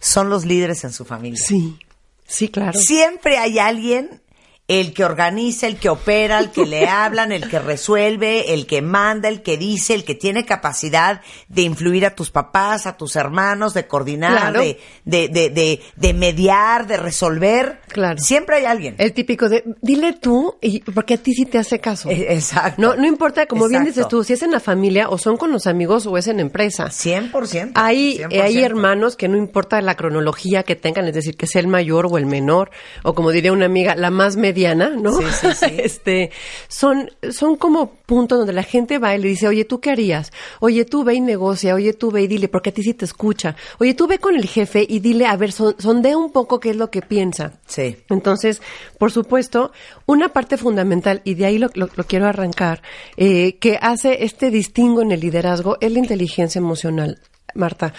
son 0.00 0.30
los 0.30 0.46
líderes 0.46 0.82
en 0.84 0.92
su 0.92 1.04
familia? 1.04 1.38
Sí, 1.46 1.78
sí, 2.26 2.48
claro. 2.48 2.78
Siempre 2.80 3.36
hay 3.36 3.58
alguien, 3.58 4.22
el 4.66 4.94
que 4.94 5.04
organiza, 5.04 5.66
el 5.66 5.76
que 5.76 5.90
opera, 5.90 6.38
el 6.38 6.50
que 6.50 6.64
le 6.64 6.86
hablan, 6.88 7.32
el 7.32 7.48
que 7.50 7.58
resuelve, 7.58 8.54
el 8.54 8.66
que 8.66 8.80
manda, 8.80 9.28
el 9.28 9.42
que 9.42 9.58
dice, 9.58 9.94
el 9.94 10.04
que 10.04 10.14
tiene 10.14 10.46
capacidad 10.46 11.20
de 11.48 11.62
influir 11.62 12.06
a 12.06 12.14
tus 12.14 12.30
papás, 12.30 12.86
a 12.86 12.96
tus 12.96 13.14
hermanos, 13.16 13.74
de 13.74 13.86
coordinar, 13.86 14.32
Claro. 14.38 14.60
de, 14.60 14.80
de, 15.04 15.28
de, 15.28 15.50
de, 15.50 15.80
de 15.96 16.14
mediar, 16.14 16.86
de 16.86 16.96
resolver. 16.96 17.80
Claro. 17.88 18.18
Siempre 18.18 18.56
hay 18.56 18.64
alguien. 18.64 18.94
El 18.98 19.12
típico 19.12 19.48
de, 19.50 19.64
dile 19.82 20.14
tú, 20.14 20.56
y 20.62 20.80
porque 20.80 21.14
a 21.14 21.18
ti 21.18 21.34
sí 21.34 21.44
te 21.44 21.58
hace 21.58 21.78
caso. 21.78 22.08
Eh, 22.10 22.26
Exacto. 22.30 22.80
No, 22.80 22.96
no 22.96 23.06
importa, 23.06 23.46
como 23.46 23.68
bien 23.68 23.84
dices 23.84 24.08
tú, 24.08 24.24
si 24.24 24.32
es 24.32 24.42
en 24.42 24.50
la 24.50 24.60
familia 24.60 25.08
o 25.10 25.18
son 25.18 25.36
con 25.36 25.52
los 25.52 25.66
amigos 25.66 26.06
o 26.06 26.16
es 26.16 26.26
en 26.26 26.40
empresa. 26.40 26.86
100%. 26.86 27.72
Hay, 27.74 28.16
100%. 28.18 28.28
eh, 28.32 28.40
hay 28.42 28.62
hermanos 28.62 29.16
que 29.16 29.28
no 29.28 29.36
importa 29.36 29.80
la 29.82 29.94
cronología 29.94 30.62
que 30.62 30.74
tengan, 30.74 31.06
es 31.06 31.14
decir, 31.14 31.36
que 31.36 31.46
sea 31.46 31.60
el 31.60 31.68
mayor 31.68 32.06
o 32.10 32.16
el 32.16 32.24
menor, 32.26 32.70
o 33.02 33.14
como 33.14 33.30
diría 33.30 33.52
una 33.52 33.66
amiga, 33.66 33.94
la 33.94 34.10
más 34.10 34.36
mediana, 34.54 34.90
¿no? 34.90 35.12
Sí, 35.18 35.24
sí, 35.40 35.48
sí. 35.54 35.66
este, 35.78 36.30
son, 36.68 37.10
son 37.30 37.56
como 37.56 37.90
puntos 38.06 38.38
donde 38.38 38.52
la 38.52 38.62
gente 38.62 38.98
va 38.98 39.14
y 39.14 39.18
le 39.18 39.28
dice, 39.28 39.48
oye, 39.48 39.64
¿tú 39.64 39.80
qué 39.80 39.90
harías? 39.90 40.32
Oye, 40.60 40.84
tú 40.84 41.02
ve 41.04 41.14
y 41.14 41.20
negocia, 41.20 41.74
oye, 41.74 41.92
tú 41.92 42.10
ve 42.10 42.22
y 42.22 42.26
dile, 42.26 42.48
porque 42.48 42.70
a 42.70 42.72
ti 42.74 42.82
sí 42.82 42.94
te 42.94 43.04
escucha. 43.04 43.56
Oye, 43.80 43.94
tú 43.94 44.06
ve 44.06 44.18
con 44.18 44.36
el 44.36 44.46
jefe 44.46 44.86
y 44.88 45.00
dile, 45.00 45.26
a 45.26 45.36
ver, 45.36 45.50
son, 45.52 45.74
sondea 45.78 46.16
un 46.16 46.30
poco 46.30 46.60
qué 46.60 46.70
es 46.70 46.76
lo 46.76 46.90
que 46.90 47.02
piensa. 47.02 47.54
Sí. 47.66 47.96
Entonces, 48.10 48.62
por 48.98 49.10
supuesto, 49.10 49.72
una 50.06 50.28
parte 50.28 50.56
fundamental, 50.56 51.20
y 51.24 51.34
de 51.34 51.46
ahí 51.46 51.58
lo, 51.58 51.70
lo- 51.74 51.88
lo 51.94 52.04
quiero 52.04 52.26
arrancar, 52.26 52.82
eh, 53.16 53.56
que 53.58 53.78
hace 53.80 54.24
este 54.24 54.50
distingo 54.50 55.02
en 55.02 55.10
el 55.12 55.20
liderazgo 55.20 55.76
es 55.80 55.90
la 55.92 55.98
inteligencia 55.98 56.58
emocional. 56.60 57.18
Marta. 57.54 57.92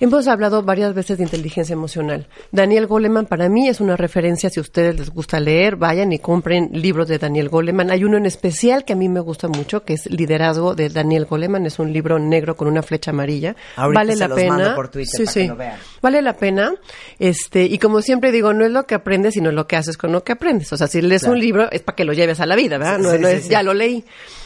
Hemos 0.00 0.26
hablado 0.28 0.62
varias 0.62 0.94
veces 0.94 1.18
de 1.18 1.24
inteligencia 1.24 1.72
emocional. 1.72 2.26
Daniel 2.52 2.86
Goleman 2.86 3.26
para 3.26 3.48
mí 3.48 3.68
es 3.68 3.80
una 3.80 3.96
referencia. 3.96 4.50
Si 4.50 4.58
a 4.60 4.62
ustedes 4.62 4.98
les 4.98 5.10
gusta 5.10 5.40
leer, 5.40 5.76
vayan 5.76 6.12
y 6.12 6.18
compren 6.18 6.70
libros 6.72 7.08
de 7.08 7.18
Daniel 7.18 7.48
Goleman. 7.48 7.90
Hay 7.90 8.04
uno 8.04 8.16
en 8.16 8.26
especial 8.26 8.84
que 8.84 8.92
a 8.92 8.96
mí 8.96 9.08
me 9.08 9.20
gusta 9.20 9.48
mucho, 9.48 9.84
que 9.84 9.94
es 9.94 10.06
Liderazgo 10.10 10.74
de 10.74 10.88
Daniel 10.88 11.26
Goleman. 11.26 11.66
Es 11.66 11.78
un 11.78 11.92
libro 11.92 12.18
negro 12.18 12.56
con 12.56 12.68
una 12.68 12.82
flecha 12.82 13.10
amarilla. 13.10 13.56
Ahorita 13.76 14.00
vale 14.00 14.12
se 14.14 14.18
la 14.18 14.28
los 14.28 14.38
pena. 14.38 14.56
mando 14.56 14.74
por 14.74 14.88
Twitter 14.88 15.08
sí, 15.18 15.24
para 15.24 15.32
sí. 15.32 15.40
que 15.42 15.48
lo 15.48 15.56
vean. 15.56 15.78
Vale 16.02 16.22
la 16.22 16.36
pena. 16.36 16.74
Este, 17.18 17.64
y 17.64 17.78
como 17.78 18.02
siempre 18.02 18.32
digo, 18.32 18.52
no 18.52 18.64
es 18.64 18.70
lo 18.72 18.86
que 18.86 18.94
aprendes, 18.94 19.34
sino 19.34 19.52
lo 19.52 19.66
que 19.66 19.76
haces 19.76 19.96
con 19.96 20.12
lo 20.12 20.24
que 20.24 20.32
aprendes. 20.32 20.72
O 20.72 20.76
sea, 20.76 20.86
si 20.86 21.00
lees 21.02 21.22
Claro. 21.22 21.34
un 21.34 21.40
libro 21.40 21.70
es 21.70 21.82
para 21.82 21.96
que 21.96 22.04
lo 22.04 22.12
lleves 22.12 22.40
a 22.40 22.46
la 22.46 22.56
vida, 22.56 22.78
¿verdad? 22.78 22.98
No 22.98 23.10
sí, 23.12 23.18
no 23.18 23.28
sí, 23.28 23.34
es, 23.34 23.48
ya 23.48 23.62
lo 23.62 23.74
leí. 23.74 24.04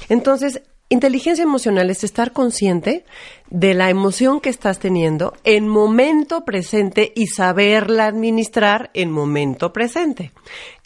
Entonces, 0.09 0.61
inteligencia 0.89 1.43
emocional 1.43 1.91
es 1.91 2.05
estar 2.05 2.33
consciente 2.33 3.05
de 3.49 3.75
la 3.75 3.91
emoción 3.91 4.41
que 4.41 4.51
estás 4.51 4.79
teniendo 4.79 5.35
en 5.45 5.69
momento 5.69 6.45
presente 6.45 7.13
y 7.15 7.29
saberla 7.29 8.07
administrar 8.07 8.91
en 8.95 9.11
momento 9.11 9.73
presente. 9.73 10.33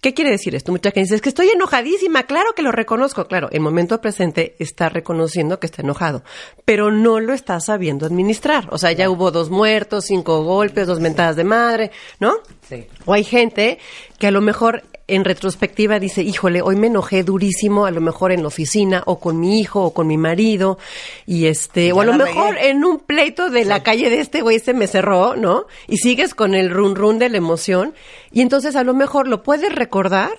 ¿Qué 0.00 0.14
quiere 0.14 0.30
decir 0.30 0.54
esto? 0.54 0.70
Mucha 0.70 0.90
gente 0.90 1.02
dice, 1.02 1.16
es 1.16 1.20
que 1.20 1.28
estoy 1.28 1.48
enojadísima, 1.48 2.22
claro 2.22 2.52
que 2.54 2.62
lo 2.62 2.70
reconozco, 2.70 3.26
claro, 3.26 3.48
en 3.50 3.62
momento 3.62 4.00
presente 4.00 4.54
está 4.60 4.88
reconociendo 4.88 5.58
que 5.58 5.66
está 5.66 5.82
enojado, 5.82 6.22
pero 6.64 6.92
no 6.92 7.18
lo 7.18 7.32
está 7.32 7.58
sabiendo 7.58 8.06
administrar. 8.06 8.68
O 8.70 8.78
sea, 8.78 8.92
ya 8.92 9.10
hubo 9.10 9.32
dos 9.32 9.50
muertos, 9.50 10.04
cinco 10.04 10.44
golpes, 10.44 10.86
dos 10.86 11.00
mentadas 11.00 11.34
de 11.34 11.44
madre, 11.44 11.90
¿no? 12.20 12.34
Sí. 12.68 12.86
O 13.06 13.12
hay 13.12 13.24
gente 13.24 13.78
que 14.18 14.28
a 14.28 14.30
lo 14.30 14.40
mejor 14.40 14.84
en 15.08 15.24
retrospectiva 15.24 15.98
dice, 15.98 16.22
híjole, 16.22 16.60
hoy 16.60 16.76
me 16.76 16.86
enojé 16.88 17.24
durísimo, 17.24 17.86
a 17.86 17.90
lo 17.90 18.00
mejor 18.00 18.30
en 18.30 18.42
la 18.42 18.48
oficina, 18.48 19.02
o 19.06 19.18
con 19.18 19.40
mi 19.40 19.58
hijo, 19.58 19.82
o 19.82 19.94
con 19.94 20.06
mi 20.06 20.18
marido, 20.18 20.78
y 21.26 21.46
este, 21.46 21.92
o 21.92 22.00
a 22.00 22.04
lo 22.04 22.12
mejor 22.12 22.54
regué. 22.54 22.70
en 22.70 22.84
un 22.84 22.98
pleito 22.98 23.48
de 23.50 23.64
la 23.64 23.82
calle 23.82 24.10
de 24.10 24.20
este 24.20 24.42
güey 24.42 24.58
se 24.58 24.74
me 24.74 24.86
cerró, 24.86 25.34
¿no? 25.34 25.64
Y 25.88 25.96
sigues 25.96 26.34
con 26.34 26.54
el 26.54 26.70
run 26.70 26.94
run 26.94 27.18
de 27.18 27.30
la 27.30 27.38
emoción, 27.38 27.94
y 28.30 28.42
entonces 28.42 28.76
a 28.76 28.84
lo 28.84 28.92
mejor 28.92 29.26
lo 29.26 29.42
puedes 29.42 29.74
recordar, 29.74 30.30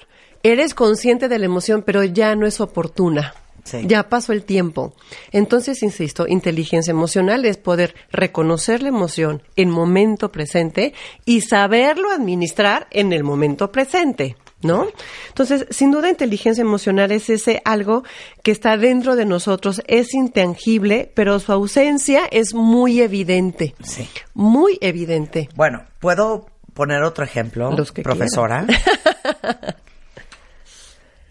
eres 0.44 0.76
consciente 0.76 1.28
de 1.28 1.40
la 1.40 1.46
emoción, 1.46 1.82
pero 1.82 2.04
ya 2.04 2.36
no 2.36 2.46
es 2.46 2.62
oportuna. 2.62 3.34
Sí. 3.64 3.80
Ya 3.86 4.08
pasó 4.08 4.34
el 4.34 4.44
tiempo. 4.44 4.94
Entonces, 5.32 5.84
insisto, 5.84 6.28
inteligencia 6.28 6.92
emocional 6.92 7.46
es 7.46 7.58
poder 7.58 7.94
reconocer 8.12 8.82
la 8.82 8.90
emoción 8.90 9.44
en 9.56 9.70
momento 9.70 10.32
presente 10.32 10.94
y 11.26 11.42
saberlo 11.42 12.10
administrar 12.10 12.88
en 12.90 13.14
el 13.14 13.24
momento 13.24 13.72
presente. 13.72 14.38
¿No? 14.62 14.88
Entonces, 15.30 15.66
sin 15.70 15.90
duda, 15.92 16.10
inteligencia 16.10 16.62
emocional 16.62 17.12
es 17.12 17.30
ese 17.30 17.62
algo 17.64 18.04
que 18.44 18.52
está 18.52 18.76
dentro 18.76 19.16
de 19.16 19.26
nosotros, 19.26 19.82
es 19.88 20.14
intangible, 20.14 21.10
pero 21.16 21.40
su 21.40 21.54
ausencia 21.54 22.26
es 22.30 22.54
muy 22.54 23.00
evidente. 23.02 23.74
Sí. 23.82 24.10
Muy 24.34 24.78
evidente. 24.82 25.48
Bueno, 25.56 25.86
¿puedo 26.00 26.48
poner 26.74 27.04
otro 27.04 27.24
ejemplo, 27.24 27.72
Los 27.72 27.94
que 27.94 28.02
profesora? 28.02 28.66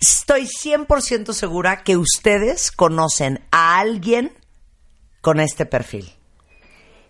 Estoy 0.00 0.47
100% 0.47 1.32
segura 1.32 1.82
que 1.82 1.97
ustedes 1.97 2.70
conocen 2.70 3.40
a 3.50 3.78
alguien 3.78 4.32
con 5.20 5.40
este 5.40 5.66
perfil, 5.66 6.14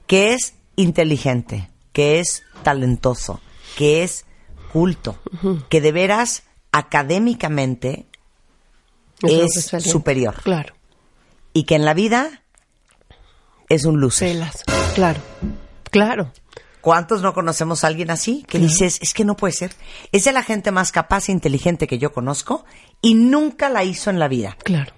que 0.06 0.32
es 0.32 0.54
inteligente, 0.76 1.70
que 1.92 2.20
es 2.20 2.42
talentoso, 2.62 3.40
que 3.76 4.02
es 4.04 4.24
culto, 4.72 5.18
que 5.68 5.80
de 5.80 5.92
veras 5.92 6.44
académicamente 6.72 8.06
es 9.22 9.70
superior 9.82 10.36
Claro. 10.42 10.74
y 11.52 11.64
que 11.64 11.74
en 11.74 11.84
la 11.84 11.94
vida 11.94 12.42
es 13.68 13.84
un. 13.84 14.00
Pelas. 14.18 14.64
Claro. 14.94 15.20
Claro. 15.90 16.32
¿Cuántos 16.80 17.22
no 17.22 17.34
conocemos 17.34 17.82
a 17.82 17.88
alguien 17.88 18.10
así? 18.10 18.44
Que 18.48 18.58
dices, 18.58 18.98
es 19.02 19.12
que 19.12 19.24
no 19.24 19.36
puede 19.36 19.52
ser. 19.52 19.74
Es 20.12 20.24
de 20.24 20.32
la 20.32 20.42
gente 20.42 20.70
más 20.70 20.92
capaz 20.92 21.28
e 21.28 21.32
inteligente 21.32 21.86
que 21.86 21.98
yo 21.98 22.12
conozco 22.12 22.64
y 23.02 23.14
nunca 23.14 23.68
la 23.68 23.84
hizo 23.84 24.10
en 24.10 24.18
la 24.18 24.28
vida. 24.28 24.56
Claro. 24.62 24.92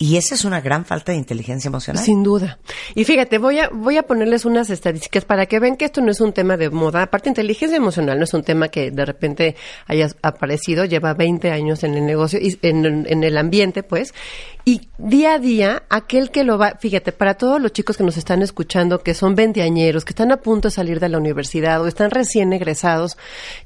Y 0.00 0.16
esa 0.16 0.36
es 0.36 0.44
una 0.44 0.60
gran 0.60 0.84
falta 0.84 1.10
de 1.10 1.18
inteligencia 1.18 1.66
emocional. 1.66 2.04
Sin 2.04 2.22
duda. 2.22 2.60
Y 2.94 3.02
fíjate, 3.02 3.38
voy 3.38 3.58
a, 3.58 3.68
voy 3.68 3.96
a 3.96 4.04
ponerles 4.04 4.44
unas 4.44 4.70
estadísticas 4.70 5.24
para 5.24 5.46
que 5.46 5.58
vean 5.58 5.76
que 5.76 5.86
esto 5.86 6.00
no 6.00 6.12
es 6.12 6.20
un 6.20 6.32
tema 6.32 6.56
de 6.56 6.70
moda. 6.70 7.02
Aparte, 7.02 7.28
inteligencia 7.28 7.76
emocional 7.76 8.16
no 8.16 8.22
es 8.22 8.32
un 8.32 8.44
tema 8.44 8.68
que 8.68 8.92
de 8.92 9.04
repente 9.04 9.56
haya 9.86 10.08
aparecido, 10.22 10.84
lleva 10.84 11.14
20 11.14 11.50
años 11.50 11.82
en 11.82 11.94
el 11.94 12.06
negocio, 12.06 12.38
y 12.40 12.56
en, 12.62 13.06
en 13.08 13.24
el 13.24 13.36
ambiente, 13.36 13.82
pues. 13.82 14.14
Y 14.68 14.82
día 14.98 15.32
a 15.32 15.38
día, 15.38 15.84
aquel 15.88 16.30
que 16.30 16.44
lo 16.44 16.58
va, 16.58 16.76
fíjate, 16.78 17.10
para 17.10 17.38
todos 17.38 17.58
los 17.58 17.72
chicos 17.72 17.96
que 17.96 18.04
nos 18.04 18.18
están 18.18 18.42
escuchando, 18.42 18.98
que 18.98 19.14
son 19.14 19.34
veinteañeros, 19.34 20.04
que 20.04 20.10
están 20.10 20.30
a 20.30 20.42
punto 20.42 20.68
de 20.68 20.72
salir 20.72 21.00
de 21.00 21.08
la 21.08 21.16
universidad 21.16 21.80
o 21.80 21.86
están 21.86 22.10
recién 22.10 22.52
egresados, 22.52 23.16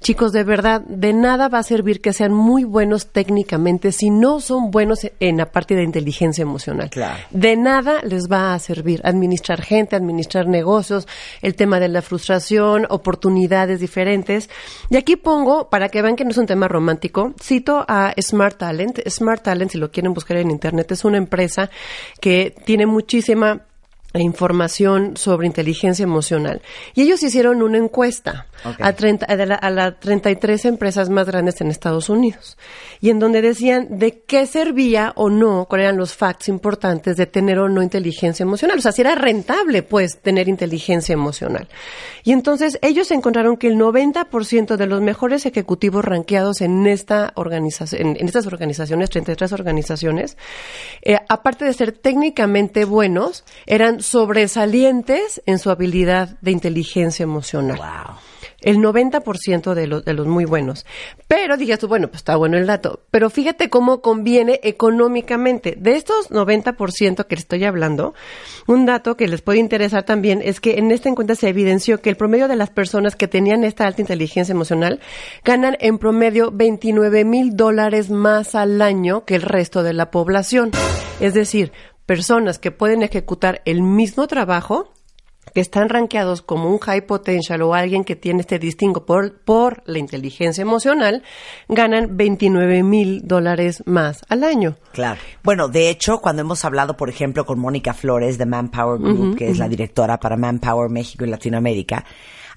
chicos, 0.00 0.30
de 0.30 0.44
verdad, 0.44 0.82
de 0.82 1.12
nada 1.12 1.48
va 1.48 1.58
a 1.58 1.64
servir 1.64 2.00
que 2.00 2.12
sean 2.12 2.32
muy 2.32 2.62
buenos 2.62 3.08
técnicamente 3.08 3.90
si 3.90 4.10
no 4.10 4.38
son 4.38 4.70
buenos 4.70 5.00
en 5.18 5.38
la 5.38 5.50
parte 5.50 5.74
de 5.74 5.82
inteligencia 5.82 6.42
emocional. 6.42 6.88
Claro. 6.90 7.18
De 7.32 7.56
nada 7.56 8.00
les 8.04 8.30
va 8.30 8.54
a 8.54 8.58
servir 8.60 9.00
administrar 9.02 9.60
gente, 9.60 9.96
administrar 9.96 10.46
negocios, 10.46 11.08
el 11.40 11.56
tema 11.56 11.80
de 11.80 11.88
la 11.88 12.02
frustración, 12.02 12.86
oportunidades 12.90 13.80
diferentes. 13.80 14.48
Y 14.88 14.96
aquí 14.96 15.16
pongo, 15.16 15.68
para 15.68 15.88
que 15.88 16.00
vean 16.00 16.14
que 16.14 16.24
no 16.24 16.30
es 16.30 16.38
un 16.38 16.46
tema 16.46 16.68
romántico, 16.68 17.34
cito 17.42 17.84
a 17.88 18.14
Smart 18.20 18.56
Talent. 18.56 19.00
Smart 19.08 19.42
Talent, 19.42 19.72
si 19.72 19.78
lo 19.78 19.90
quieren 19.90 20.14
buscar 20.14 20.36
en 20.36 20.52
internet, 20.52 20.91
es 20.92 21.04
una 21.04 21.18
empresa 21.18 21.70
que 22.20 22.54
tiene 22.64 22.86
muchísima 22.86 23.62
información 24.14 25.16
sobre 25.16 25.46
inteligencia 25.46 26.02
emocional. 26.02 26.62
Y 26.94 27.02
ellos 27.02 27.22
hicieron 27.22 27.62
una 27.62 27.78
encuesta 27.78 28.46
A, 28.80 28.92
30, 28.92 29.26
a, 29.26 29.36
la- 29.36 29.54
a 29.54 29.70
las 29.70 29.98
33 30.00 30.64
empresas 30.66 31.08
más 31.08 31.26
grandes 31.26 31.60
en 31.60 31.70
Estados 31.70 32.08
Unidos. 32.08 32.56
Y 33.00 33.10
en 33.10 33.18
donde 33.18 33.42
decían 33.42 33.98
de 33.98 34.20
qué 34.22 34.46
servía 34.46 35.12
o 35.16 35.30
no, 35.30 35.66
cuáles 35.68 35.84
eran 35.86 35.96
los 35.96 36.14
facts 36.14 36.48
importantes 36.48 37.16
de 37.16 37.26
tener 37.26 37.58
o 37.58 37.68
no 37.68 37.82
inteligencia 37.82 38.44
emocional. 38.44 38.78
O 38.78 38.80
sea, 38.82 38.92
si 38.92 39.00
era 39.02 39.14
rentable, 39.14 39.82
pues, 39.82 40.18
tener 40.18 40.48
inteligencia 40.48 41.12
emocional. 41.12 41.68
Y 42.24 42.32
entonces 42.32 42.78
ellos 42.82 43.10
encontraron 43.10 43.56
que 43.56 43.66
el 43.68 43.76
90% 43.76 44.76
de 44.76 44.86
los 44.86 45.00
mejores 45.00 45.44
ejecutivos 45.46 46.04
ranqueados 46.04 46.60
en 46.60 46.86
esta 46.86 47.32
organización, 47.36 48.00
en, 48.02 48.16
en 48.20 48.26
estas 48.26 48.46
organizaciones, 48.46 49.10
33 49.10 49.52
organizaciones, 49.52 50.36
eh, 51.02 51.18
aparte 51.28 51.64
de 51.64 51.72
ser 51.72 51.92
técnicamente 51.92 52.84
buenos, 52.84 53.44
eran 53.66 54.02
sobresalientes 54.02 55.42
en 55.46 55.58
su 55.58 55.70
habilidad 55.70 56.36
de 56.40 56.50
inteligencia 56.50 57.22
emocional. 57.24 57.78
Wow. 57.78 58.16
El 58.60 58.78
90% 58.78 59.74
de 59.74 59.86
los, 59.86 60.04
de 60.04 60.12
los 60.14 60.26
muy 60.26 60.44
buenos. 60.44 60.86
Pero 61.28 61.56
digas 61.56 61.78
tú, 61.78 61.88
bueno, 61.88 62.08
pues 62.08 62.18
está 62.18 62.36
bueno 62.36 62.56
el 62.56 62.66
dato. 62.66 63.00
Pero 63.10 63.30
fíjate 63.30 63.70
cómo 63.70 64.02
conviene 64.02 64.60
económicamente. 64.62 65.76
De 65.78 65.96
estos 65.96 66.30
90% 66.30 67.26
que 67.26 67.36
les 67.36 67.44
estoy 67.44 67.64
hablando, 67.64 68.14
un 68.66 68.86
dato 68.86 69.16
que 69.16 69.28
les 69.28 69.42
puede 69.42 69.58
interesar 69.58 70.02
también 70.04 70.42
es 70.42 70.60
que 70.60 70.78
en 70.78 70.90
esta 70.90 71.08
encuesta 71.08 71.34
se 71.34 71.48
evidenció 71.48 72.00
que 72.00 72.10
el 72.10 72.16
promedio 72.16 72.48
de 72.48 72.56
las 72.56 72.70
personas 72.70 73.16
que 73.16 73.28
tenían 73.28 73.64
esta 73.64 73.86
alta 73.86 74.00
inteligencia 74.00 74.52
emocional 74.52 75.00
ganan 75.44 75.76
en 75.80 75.98
promedio 75.98 76.50
29 76.52 77.24
mil 77.24 77.56
dólares 77.56 78.10
más 78.10 78.54
al 78.54 78.80
año 78.82 79.24
que 79.24 79.34
el 79.34 79.42
resto 79.42 79.82
de 79.82 79.92
la 79.92 80.10
población. 80.10 80.70
Es 81.20 81.34
decir, 81.34 81.72
personas 82.06 82.58
que 82.58 82.70
pueden 82.70 83.02
ejecutar 83.02 83.62
el 83.64 83.82
mismo 83.82 84.26
trabajo 84.26 84.92
que 85.54 85.60
están 85.60 85.88
rankeados 85.88 86.40
como 86.42 86.70
un 86.70 86.78
high 86.78 87.06
potential 87.06 87.62
o 87.62 87.74
alguien 87.74 88.04
que 88.04 88.16
tiene 88.16 88.40
este 88.40 88.58
distingo 88.58 89.04
por, 89.04 89.40
por 89.42 89.82
la 89.86 89.98
inteligencia 89.98 90.62
emocional, 90.62 91.22
ganan 91.68 92.16
29 92.16 92.82
mil 92.82 93.20
dólares 93.26 93.82
más 93.86 94.20
al 94.28 94.44
año. 94.44 94.76
Claro. 94.92 95.20
Bueno, 95.42 95.68
de 95.68 95.90
hecho, 95.90 96.18
cuando 96.20 96.42
hemos 96.42 96.64
hablado, 96.64 96.96
por 96.96 97.08
ejemplo, 97.08 97.44
con 97.44 97.58
Mónica 97.58 97.94
Flores 97.94 98.38
de 98.38 98.46
Manpower 98.46 98.98
Group, 99.00 99.36
que 99.36 99.50
es 99.50 99.58
la 99.58 99.68
directora 99.68 100.18
para 100.18 100.36
Manpower 100.36 100.90
México 100.90 101.24
y 101.24 101.28
Latinoamérica, 101.28 102.04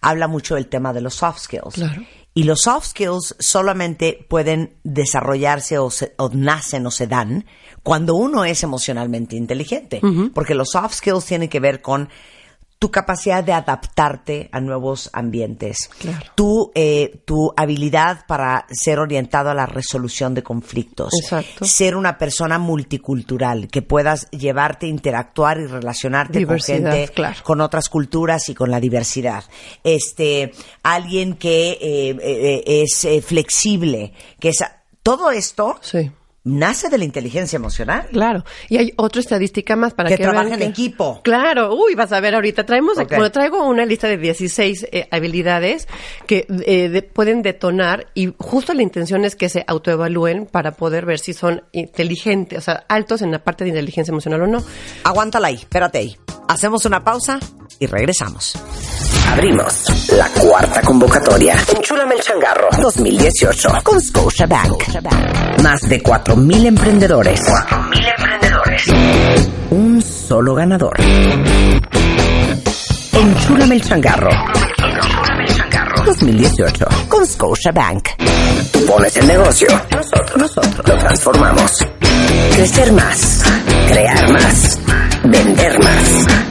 habla 0.01 0.27
mucho 0.27 0.55
del 0.55 0.67
tema 0.67 0.93
de 0.93 1.01
los 1.01 1.15
soft 1.15 1.39
skills. 1.39 1.73
Claro. 1.75 2.01
Y 2.37 2.43
los 2.43 2.61
soft 2.61 2.87
skills 2.87 3.35
solamente 3.39 4.25
pueden 4.29 4.73
desarrollarse 4.83 5.77
o, 5.77 5.89
se- 5.89 6.13
o 6.17 6.29
nacen 6.33 6.85
o 6.85 6.91
se 6.91 7.07
dan 7.07 7.45
cuando 7.81 8.15
uno 8.15 8.43
es 8.43 8.61
emocionalmente 8.63 9.35
inteligente. 9.37 10.01
Porque 10.33 10.53
los 10.55 10.69
soft 10.71 10.95
skills 10.95 11.25
tienen 11.25 11.47
que 11.49 11.59
ver 11.61 11.81
con 11.81 12.09
tu 12.85 12.91
capacidad 12.91 13.43
de 13.43 13.51
adaptarte 13.51 14.47
a 14.51 14.59
nuevos 14.61 15.09
ambientes, 15.11 15.89
Claro. 15.97 16.23
tu, 16.35 16.71
eh, 16.75 17.19
tu 17.25 17.51
habilidad 17.57 18.27
para 18.27 18.67
ser 18.69 18.99
orientado 18.99 19.49
a 19.49 19.55
la 19.55 19.65
resolución 19.65 20.35
de 20.35 20.43
conflictos, 20.43 21.11
Exacto. 21.19 21.65
ser 21.65 21.95
una 21.95 22.19
persona 22.19 22.59
multicultural, 22.59 23.69
que 23.69 23.81
puedas 23.81 24.29
llevarte, 24.29 24.85
interactuar 24.85 25.59
y 25.61 25.65
relacionarte 25.65 26.37
Diversidad, 26.37 26.81
con 26.83 26.91
gente, 26.99 27.13
claro. 27.13 27.35
con 27.43 27.59
otras 27.61 27.89
culturas 27.89 28.49
y 28.49 28.53
con 28.53 28.69
la 28.69 28.79
diversidad. 28.79 29.43
Este, 29.83 30.51
alguien 30.83 31.37
que 31.37 31.71
eh, 31.81 32.17
eh, 32.21 32.63
es 32.83 33.03
eh, 33.05 33.23
flexible, 33.23 34.13
que 34.39 34.49
es 34.49 34.63
todo 35.01 35.31
esto 35.31 35.77
Sí. 35.81 36.11
Nace 36.45 36.89
de 36.89 36.97
la 36.97 37.03
inteligencia 37.03 37.57
emocional. 37.57 38.07
Claro. 38.11 38.45
Y 38.69 38.77
hay 38.77 38.93
otra 38.95 39.19
estadística 39.19 39.75
más 39.75 39.93
para 39.93 40.09
Que 40.09 40.15
que, 40.17 40.23
trabaja 40.23 40.45
vean 40.49 40.61
en 40.61 40.69
equipo. 40.69 41.19
Claro. 41.23 41.75
Uy, 41.75 41.95
vas 41.95 42.11
a 42.13 42.19
ver 42.21 42.35
ahorita. 42.35 42.65
Traemos, 42.65 42.95
bueno, 43.09 43.31
traigo 43.31 43.67
una 43.67 43.85
lista 43.85 44.07
de 44.07 44.17
16 44.17 44.87
eh, 44.91 45.07
habilidades 45.11 45.87
que 46.27 46.45
eh, 46.65 46.87
de- 46.89 47.01
pueden 47.01 47.41
detonar 47.41 48.07
y 48.13 48.33
justo 48.37 48.73
la 48.73 48.83
intención 48.83 49.25
es 49.25 49.35
que 49.35 49.49
se 49.49 49.65
autoevalúen 49.67 50.45
para 50.45 50.71
poder 50.71 51.05
ver 51.05 51.19
si 51.19 51.33
son 51.33 51.63
inteligentes, 51.71 52.59
o 52.59 52.61
sea, 52.61 52.85
altos 52.87 53.21
en 53.21 53.31
la 53.31 53.39
parte 53.43 53.63
de 53.63 53.71
inteligencia 53.71 54.11
emocional 54.11 54.43
o 54.43 54.47
no. 54.47 54.63
Aguántala 55.03 55.47
ahí, 55.47 55.55
espérate 55.55 55.97
ahí. 55.97 56.15
Hacemos 56.47 56.85
una 56.85 57.03
pausa 57.03 57.39
y 57.79 57.85
regresamos. 57.87 58.57
Abrimos 59.31 60.09
la 60.11 60.27
cuarta 60.29 60.81
convocatoria. 60.81 61.55
Enchúlame 61.75 62.15
el 62.15 62.21
changarro 62.21 62.69
2018 62.81 63.69
con 63.83 64.01
Scotiabank. 64.01 64.83
Más 65.61 65.81
de 65.81 66.01
4.000 66.01 66.65
emprendedores. 66.67 67.41
4.000 67.41 68.13
emprendedores. 68.17 68.83
Un 69.71 70.01
solo 70.01 70.55
ganador. 70.55 70.95
Enchúlame 73.11 73.75
el 73.75 73.81
changarro. 73.81 74.29
Enchúlame 74.29 75.43
el 75.45 75.55
changarro 75.55 76.03
2018 76.05 76.85
con 77.09 77.25
Scotiabank. 77.25 78.09
Tú 78.71 78.85
pones 78.85 79.17
el 79.17 79.27
negocio. 79.27 79.67
Nosotros, 79.91 80.37
nosotros 80.37 80.87
lo 80.87 80.97
transformamos. 80.97 81.85
Crecer 82.55 82.91
más. 82.93 83.43
Crear 83.87 84.31
más. 84.31 84.79
Vender 85.23 85.79
más. 85.79 86.44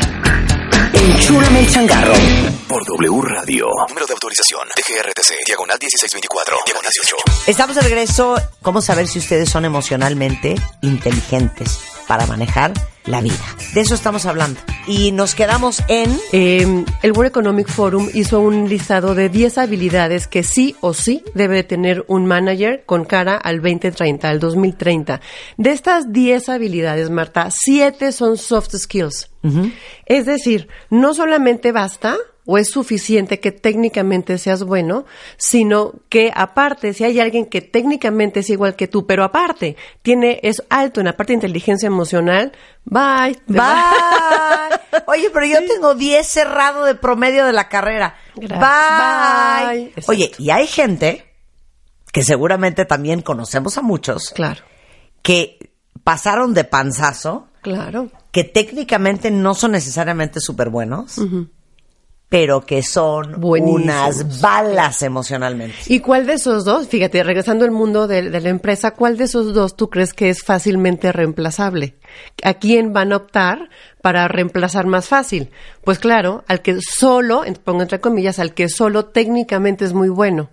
Enchúlame 1.04 1.60
el 1.60 1.66
changarro. 1.68 2.53
Por 2.74 2.84
W 2.86 3.22
Radio. 3.22 3.68
Número 3.88 4.04
de 4.04 4.14
autorización. 4.14 4.66
DGRTC. 4.74 5.46
Diagonal 5.46 5.78
1624. 5.80 6.56
Diagonal 6.66 6.90
18. 6.92 7.16
Estamos 7.46 7.76
de 7.76 7.82
regreso. 7.82 8.34
¿Cómo 8.62 8.80
saber 8.80 9.06
si 9.06 9.20
ustedes 9.20 9.48
son 9.48 9.64
emocionalmente 9.64 10.56
inteligentes 10.82 11.78
para 12.08 12.26
manejar 12.26 12.72
la 13.06 13.20
vida? 13.20 13.44
De 13.74 13.80
eso 13.80 13.94
estamos 13.94 14.26
hablando. 14.26 14.58
Y 14.88 15.12
nos 15.12 15.36
quedamos 15.36 15.84
en... 15.86 16.18
Eh, 16.32 16.84
el 17.04 17.12
World 17.12 17.28
Economic 17.28 17.68
Forum 17.68 18.10
hizo 18.12 18.40
un 18.40 18.68
listado 18.68 19.14
de 19.14 19.28
10 19.28 19.58
habilidades 19.58 20.26
que 20.26 20.42
sí 20.42 20.74
o 20.80 20.94
sí 20.94 21.22
debe 21.32 21.54
de 21.54 21.62
tener 21.62 22.04
un 22.08 22.26
manager 22.26 22.82
con 22.86 23.04
cara 23.04 23.36
al 23.36 23.62
2030, 23.62 24.28
al 24.28 24.40
2030. 24.40 25.20
De 25.58 25.70
estas 25.70 26.12
10 26.12 26.48
habilidades, 26.48 27.08
Marta, 27.08 27.50
7 27.52 28.10
son 28.10 28.36
soft 28.36 28.74
skills. 28.74 29.30
Es 30.06 30.26
decir, 30.26 30.68
no 30.90 31.14
solamente 31.14 31.70
basta 31.70 32.16
o 32.46 32.58
es 32.58 32.70
suficiente 32.70 33.40
que 33.40 33.52
técnicamente 33.52 34.36
seas 34.38 34.62
bueno, 34.64 35.06
sino 35.36 35.92
que 36.08 36.30
aparte, 36.34 36.92
si 36.92 37.04
hay 37.04 37.18
alguien 37.20 37.46
que 37.46 37.62
técnicamente 37.62 38.40
es 38.40 38.50
igual 38.50 38.76
que 38.76 38.86
tú, 38.86 39.06
pero 39.06 39.24
aparte 39.24 39.76
tiene 40.02 40.40
es 40.42 40.62
alto 40.68 41.00
en 41.00 41.06
la 41.06 41.16
parte 41.16 41.32
de 41.32 41.36
inteligencia 41.36 41.86
emocional, 41.86 42.52
bye. 42.84 43.38
Bye. 43.46 43.62
Oye, 45.06 45.30
pero 45.32 45.46
yo 45.46 45.58
tengo 45.66 45.94
10 45.94 46.26
cerrado 46.26 46.84
de 46.84 46.94
promedio 46.94 47.46
de 47.46 47.52
la 47.52 47.68
carrera. 47.68 48.16
Gracias. 48.36 48.60
Bye. 48.60 49.92
Bye. 49.94 50.04
Oye, 50.08 50.32
y 50.38 50.50
hay 50.50 50.66
gente 50.66 51.24
que 52.12 52.22
seguramente 52.22 52.84
también 52.84 53.22
conocemos 53.22 53.76
a 53.76 53.82
muchos 53.82 54.30
Claro, 54.34 54.62
que 55.22 55.72
pasaron 56.04 56.54
de 56.54 56.64
panzazo, 56.64 57.48
claro. 57.62 58.10
que 58.30 58.44
técnicamente 58.44 59.30
no 59.30 59.54
son 59.54 59.72
necesariamente 59.72 60.40
súper 60.40 60.68
buenos, 60.68 61.18
pero 62.34 62.66
que 62.66 62.82
son 62.82 63.40
Buenísimos. 63.40 63.82
unas 63.82 64.40
balas 64.40 65.02
emocionalmente. 65.02 65.76
¿Y 65.86 66.00
cuál 66.00 66.26
de 66.26 66.32
esos 66.32 66.64
dos, 66.64 66.88
fíjate, 66.88 67.22
regresando 67.22 67.64
al 67.64 67.70
mundo 67.70 68.08
de, 68.08 68.28
de 68.28 68.40
la 68.40 68.48
empresa, 68.48 68.90
cuál 68.90 69.16
de 69.16 69.24
esos 69.24 69.54
dos 69.54 69.76
tú 69.76 69.88
crees 69.88 70.12
que 70.12 70.30
es 70.30 70.42
fácilmente 70.42 71.12
reemplazable? 71.12 71.94
¿A 72.42 72.54
quién 72.54 72.92
van 72.92 73.12
a 73.12 73.18
optar 73.18 73.70
para 74.02 74.26
reemplazar 74.26 74.84
más 74.84 75.06
fácil? 75.06 75.50
Pues 75.84 76.00
claro, 76.00 76.42
al 76.48 76.60
que 76.60 76.78
solo, 76.80 77.44
pongo 77.62 77.82
entre 77.82 78.00
comillas, 78.00 78.40
al 78.40 78.52
que 78.52 78.68
solo 78.68 79.04
técnicamente 79.04 79.84
es 79.84 79.92
muy 79.92 80.08
bueno. 80.08 80.50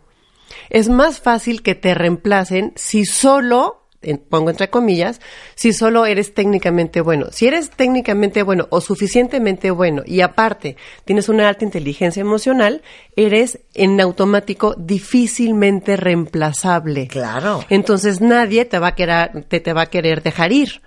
Es 0.69 0.87
más 0.87 1.19
fácil 1.19 1.63
que 1.63 1.73
te 1.73 1.95
reemplacen 1.95 2.73
si 2.75 3.05
solo, 3.05 3.80
en- 4.01 4.17
pongo 4.17 4.49
entre 4.49 4.69
comillas, 4.69 5.21
si 5.55 5.73
solo 5.73 6.05
eres 6.05 6.33
técnicamente 6.33 7.01
bueno. 7.01 7.27
Si 7.31 7.47
eres 7.47 7.69
técnicamente 7.69 8.43
bueno 8.43 8.67
o 8.71 8.81
suficientemente 8.81 9.71
bueno 9.71 10.03
y 10.05 10.21
aparte 10.21 10.75
tienes 11.05 11.29
una 11.29 11.47
alta 11.47 11.65
inteligencia 11.65 12.21
emocional, 12.21 12.81
eres 13.15 13.59
en 13.73 13.99
automático 14.01 14.75
difícilmente 14.77 15.97
reemplazable. 15.97 17.07
Claro. 17.07 17.63
Entonces 17.69 18.21
nadie 18.21 18.65
te 18.65 18.79
va 18.79 18.87
a 18.87 18.95
querer, 18.95 19.45
te, 19.47 19.59
te 19.59 19.73
va 19.73 19.83
a 19.83 19.85
querer 19.89 20.23
dejar 20.23 20.51
ir. 20.51 20.81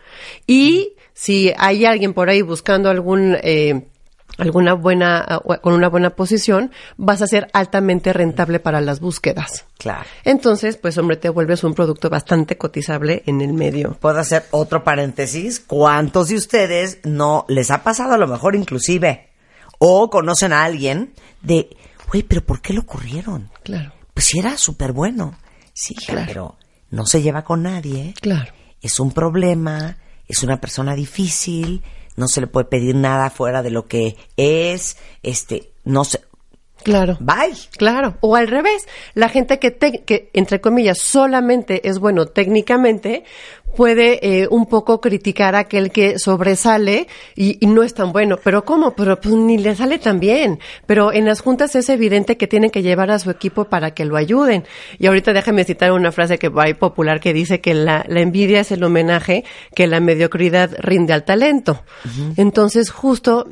Y 0.46 0.94
si 1.12 1.52
hay 1.56 1.84
alguien 1.84 2.12
por 2.14 2.28
ahí 2.30 2.42
buscando 2.42 2.90
algún 2.90 3.36
eh, 3.42 3.82
alguna 4.38 4.74
buena 4.74 5.40
o- 5.44 5.60
con 5.60 5.72
una 5.74 5.88
buena 5.88 6.10
posición, 6.10 6.72
vas 6.96 7.22
a 7.22 7.26
ser 7.26 7.48
altamente 7.52 8.12
rentable 8.12 8.60
para 8.60 8.80
las 8.80 9.00
búsquedas. 9.00 9.64
Claro. 9.78 10.04
Entonces, 10.24 10.76
pues 10.76 10.98
hombre, 10.98 11.16
te 11.16 11.28
vuelves 11.28 11.62
un 11.64 11.74
producto 11.74 12.10
bastante 12.10 12.56
cotizable 12.58 13.22
en 13.26 13.40
el 13.40 13.52
medio. 13.52 13.96
Puedo 14.00 14.18
hacer 14.18 14.44
otro 14.50 14.82
paréntesis. 14.84 15.60
¿Cuántos 15.60 16.28
de 16.28 16.36
ustedes 16.36 16.98
no 17.04 17.44
les 17.48 17.70
ha 17.70 17.82
pasado 17.82 18.14
a 18.14 18.18
lo 18.18 18.26
mejor 18.26 18.54
inclusive? 18.56 19.28
O 19.78 20.08
conocen 20.10 20.52
a 20.52 20.64
alguien 20.64 21.12
de, 21.42 21.76
güey, 22.10 22.22
pero 22.22 22.40
¿por 22.44 22.60
qué 22.60 22.72
lo 22.72 22.86
corrieron? 22.86 23.50
Claro. 23.62 23.92
Pues 24.14 24.26
sí 24.26 24.38
era 24.38 24.56
súper 24.56 24.92
bueno. 24.92 25.36
Sí, 25.72 25.94
Claro. 25.94 26.22
pero 26.26 26.56
no 26.90 27.04
se 27.06 27.20
lleva 27.22 27.42
con 27.42 27.62
nadie. 27.64 28.14
Claro. 28.20 28.52
Es 28.80 29.00
un 29.00 29.10
problema, 29.12 29.96
es 30.28 30.42
una 30.42 30.60
persona 30.60 30.94
difícil, 30.94 31.82
no 32.16 32.28
se 32.28 32.40
le 32.40 32.46
puede 32.46 32.66
pedir 32.66 32.94
nada 32.94 33.30
fuera 33.30 33.62
de 33.62 33.70
lo 33.70 33.86
que 33.86 34.16
es, 34.36 34.96
este, 35.22 35.70
no 35.84 36.04
sé. 36.04 36.20
Claro. 36.82 37.16
Bye. 37.18 37.56
Claro. 37.78 38.16
O 38.20 38.36
al 38.36 38.46
revés, 38.46 38.86
la 39.14 39.30
gente 39.30 39.58
que, 39.58 39.70
te- 39.70 40.02
que 40.04 40.28
entre 40.34 40.60
comillas, 40.60 40.98
solamente 40.98 41.88
es 41.88 41.98
bueno 41.98 42.26
técnicamente, 42.26 43.24
puede 43.74 44.18
eh, 44.22 44.48
un 44.50 44.66
poco 44.66 45.00
criticar 45.00 45.54
a 45.54 45.60
aquel 45.60 45.90
que 45.90 46.18
sobresale 46.18 47.06
y, 47.34 47.58
y 47.60 47.66
no 47.66 47.82
es 47.82 47.94
tan 47.94 48.12
bueno. 48.12 48.38
Pero 48.42 48.64
¿cómo? 48.64 48.94
Pero 48.94 49.20
pues 49.20 49.34
ni 49.34 49.58
le 49.58 49.74
sale 49.74 49.98
tan 49.98 50.20
bien. 50.20 50.60
Pero 50.86 51.12
en 51.12 51.24
las 51.24 51.40
juntas 51.40 51.74
es 51.76 51.88
evidente 51.88 52.36
que 52.36 52.46
tienen 52.46 52.70
que 52.70 52.82
llevar 52.82 53.10
a 53.10 53.18
su 53.18 53.30
equipo 53.30 53.64
para 53.64 53.92
que 53.92 54.04
lo 54.04 54.16
ayuden. 54.16 54.64
Y 54.98 55.06
ahorita 55.06 55.32
déjame 55.32 55.64
citar 55.64 55.92
una 55.92 56.12
frase 56.12 56.38
que 56.38 56.48
va 56.48 56.64
ahí 56.64 56.74
popular 56.74 57.20
que 57.20 57.32
dice 57.32 57.60
que 57.60 57.74
la, 57.74 58.04
la 58.08 58.20
envidia 58.20 58.60
es 58.60 58.72
el 58.72 58.82
homenaje 58.84 59.44
que 59.74 59.86
la 59.86 60.00
mediocridad 60.00 60.70
rinde 60.78 61.12
al 61.12 61.24
talento. 61.24 61.82
Entonces, 62.36 62.90
justo... 62.90 63.46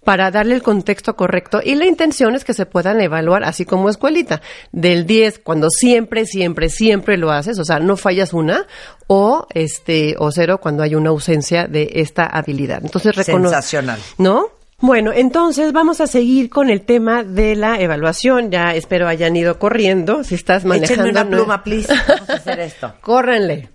para 0.05 0.31
darle 0.31 0.55
el 0.55 0.63
contexto 0.63 1.15
correcto 1.15 1.61
y 1.63 1.75
la 1.75 1.85
intención 1.87 2.35
es 2.35 2.45
que 2.45 2.55
se 2.55 2.65
puedan 2.67 3.01
evaluar 3.01 3.45
así 3.45 3.65
como 3.67 3.91
escuelita. 3.91 4.41
Del 4.73 5.07
10, 5.07 5.41
cuando 5.41 5.69
siempre, 5.71 6.25
siempre, 6.27 6.69
siempre 6.71 7.17
lo 7.19 7.31
haces, 7.31 7.59
o 7.59 7.65
sea, 7.65 7.79
no 7.81 7.97
fallas 7.97 8.33
una, 8.33 8.67
o 9.09 9.47
este, 9.55 10.15
o 10.19 10.31
cero 10.33 10.59
cuando 10.59 10.83
hay 10.83 10.95
una 10.95 11.11
ausencia 11.11 11.67
de 11.67 11.91
esta 11.97 12.25
habilidad. 12.25 12.81
Entonces, 12.83 13.15
Sensacional. 13.25 13.99
¿no? 14.19 14.47
Bueno, 14.83 15.13
entonces 15.13 15.75
vamos 15.75 16.01
a 16.01 16.07
seguir 16.07 16.49
con 16.49 16.71
el 16.71 16.81
tema 16.81 17.23
de 17.23 17.55
la 17.55 17.79
evaluación. 17.79 18.51
Ya 18.51 18.75
espero 18.75 19.07
hayan 19.07 19.37
ido 19.37 19.59
corriendo. 19.59 20.25
Si 20.25 20.35
estás 20.35 20.65
manejando. 20.65 21.03
Échenme 21.05 21.11
una 21.11 21.25
no- 21.25 21.37
pluma, 21.37 21.63
please. 21.63 21.93
Vamos 22.09 22.31
a 22.31 22.33
hacer 22.33 22.61
esto. 22.61 22.95
Córranle. 23.03 23.69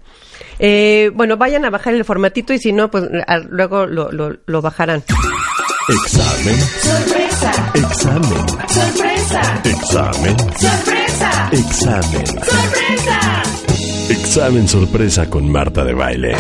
Eh, 0.58 1.12
bueno, 1.14 1.38
vayan 1.38 1.64
a 1.66 1.70
bajar 1.70 1.94
el 1.94 2.04
formatito 2.06 2.54
y 2.54 2.58
si 2.58 2.74
no, 2.74 2.90
pues 2.90 3.04
a- 3.28 3.38
luego 3.38 3.86
lo, 3.86 4.12
lo, 4.12 4.36
lo 4.48 4.62
bajarán. 4.64 5.04
Examen. 5.88 6.60
Sorpresa. 6.82 7.52
Examen. 7.76 8.48
Sorpresa. 8.68 9.62
Examen. 9.64 10.38
Sorpresa. 10.58 11.50
Examen. 11.52 12.26
Sorpresa. 12.26 13.44
Examen 14.10 14.68
sorpresa 14.68 15.30
con 15.30 15.48
Marta 15.52 15.84
de 15.84 15.94
Baile. 15.94 16.36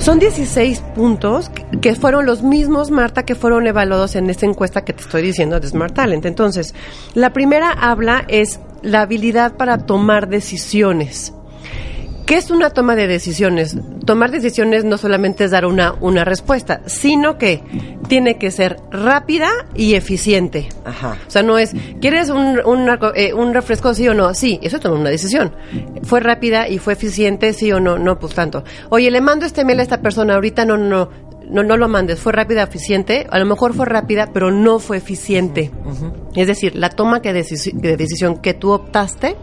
Son 0.00 0.18
16 0.18 0.80
puntos 0.94 1.50
que- 1.50 1.64
que 1.80 1.94
fueron 1.94 2.24
los 2.24 2.42
mismos, 2.42 2.90
Marta, 2.90 3.24
que 3.24 3.34
fueron 3.34 3.66
evaluados 3.66 4.16
en 4.16 4.30
esta 4.30 4.46
encuesta 4.46 4.82
que 4.84 4.92
te 4.94 5.02
estoy 5.02 5.22
diciendo 5.22 5.60
de 5.60 5.68
Smart 5.68 5.94
Talent. 5.94 6.24
Entonces, 6.24 6.74
la 7.14 7.32
primera 7.34 7.70
habla 7.72 8.24
es 8.28 8.60
la 8.82 9.02
habilidad 9.02 9.56
para 9.56 9.78
tomar 9.78 10.28
decisiones. 10.28 11.34
¿Qué 12.28 12.36
es 12.36 12.50
una 12.50 12.68
toma 12.68 12.94
de 12.94 13.06
decisiones? 13.06 13.74
Tomar 14.04 14.30
decisiones 14.30 14.84
no 14.84 14.98
solamente 14.98 15.44
es 15.44 15.50
dar 15.50 15.64
una, 15.64 15.94
una 15.98 16.26
respuesta, 16.26 16.82
sino 16.84 17.38
que 17.38 17.62
tiene 18.06 18.36
que 18.36 18.50
ser 18.50 18.76
rápida 18.90 19.48
y 19.74 19.94
eficiente. 19.94 20.68
Ajá. 20.84 21.16
O 21.26 21.30
sea, 21.30 21.42
no 21.42 21.56
es, 21.56 21.72
¿quieres 22.02 22.28
un, 22.28 22.60
co- 23.00 23.14
eh, 23.14 23.32
un 23.32 23.54
refresco 23.54 23.94
sí 23.94 24.06
o 24.08 24.12
no? 24.12 24.34
Sí, 24.34 24.60
eso 24.62 24.76
es 24.76 24.82
tomar 24.82 24.98
una 25.00 25.08
decisión. 25.08 25.54
¿Fue 26.02 26.20
rápida 26.20 26.68
y 26.68 26.76
fue 26.78 26.92
eficiente 26.92 27.54
sí 27.54 27.72
o 27.72 27.80
no? 27.80 27.98
No, 27.98 28.18
pues 28.18 28.34
tanto. 28.34 28.62
Oye, 28.90 29.10
le 29.10 29.22
mando 29.22 29.46
este 29.46 29.64
mail 29.64 29.80
a 29.80 29.84
esta 29.84 30.02
persona, 30.02 30.34
ahorita 30.34 30.66
no, 30.66 30.76
no, 30.76 30.86
no. 30.86 31.27
No, 31.50 31.62
no 31.62 31.76
lo 31.76 31.88
mandes, 31.88 32.20
fue 32.20 32.32
rápida, 32.32 32.62
eficiente, 32.62 33.26
a 33.30 33.38
lo 33.38 33.46
mejor 33.46 33.74
fue 33.74 33.86
rápida, 33.86 34.30
pero 34.32 34.50
no 34.50 34.78
fue 34.78 34.98
eficiente. 34.98 35.70
Es 36.34 36.46
decir, 36.46 36.76
la 36.76 36.90
toma 36.90 37.22
que 37.22 37.32
de 37.32 37.42
decisión 37.96 38.38
que 38.38 38.54
tú 38.54 38.70
optaste 38.72 39.36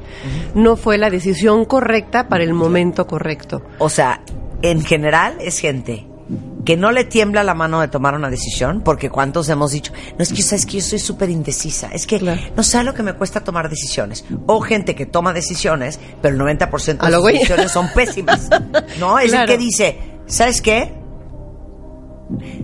no 0.54 0.76
fue 0.78 0.98
la 0.98 1.10
decisión 1.10 1.66
correcta 1.66 2.28
para 2.28 2.44
el 2.44 2.54
momento 2.54 3.08
correcto. 3.08 3.62
O 3.80 3.90
sea, 3.90 4.22
en 4.62 4.84
general 4.84 5.36
es 5.42 5.60
gente 5.60 6.08
que 6.66 6.76
no 6.78 6.92
le 6.92 7.04
tiembla 7.04 7.44
la 7.44 7.54
mano 7.54 7.80
de 7.82 7.88
tomar 7.88 8.16
una 8.16 8.32
decisión, 8.32 8.82
porque 8.82 9.12
cuántos 9.12 9.48
hemos 9.50 9.72
dicho, 9.72 9.94
no 10.18 10.24
es 10.24 10.34
que 10.34 10.42
sabes 10.42 10.66
que 10.66 10.78
yo 10.78 10.82
soy 10.82 10.98
súper 10.98 11.30
indecisa, 11.30 11.90
es 11.94 12.08
que 12.08 12.20
no 12.56 12.64
sé 12.64 12.84
lo 12.84 12.96
que 12.96 13.04
me 13.04 13.14
cuesta 13.14 13.44
tomar 13.44 13.70
decisiones. 13.70 14.26
O 14.48 14.60
gente 14.62 14.96
que 14.96 15.06
toma 15.06 15.34
decisiones, 15.34 16.00
pero 16.24 16.34
el 16.36 16.42
90% 16.60 16.98
A 17.02 17.12
de 17.12 17.18
güey. 17.18 17.36
decisiones 17.36 17.72
son 17.72 17.90
pésimas. 17.94 18.50
No, 19.00 19.20
es 19.20 19.30
Claro. 19.30 19.44
el 19.44 19.50
que 19.50 19.64
dice, 19.64 20.00
¿sabes 20.26 20.62
qué? 20.64 20.95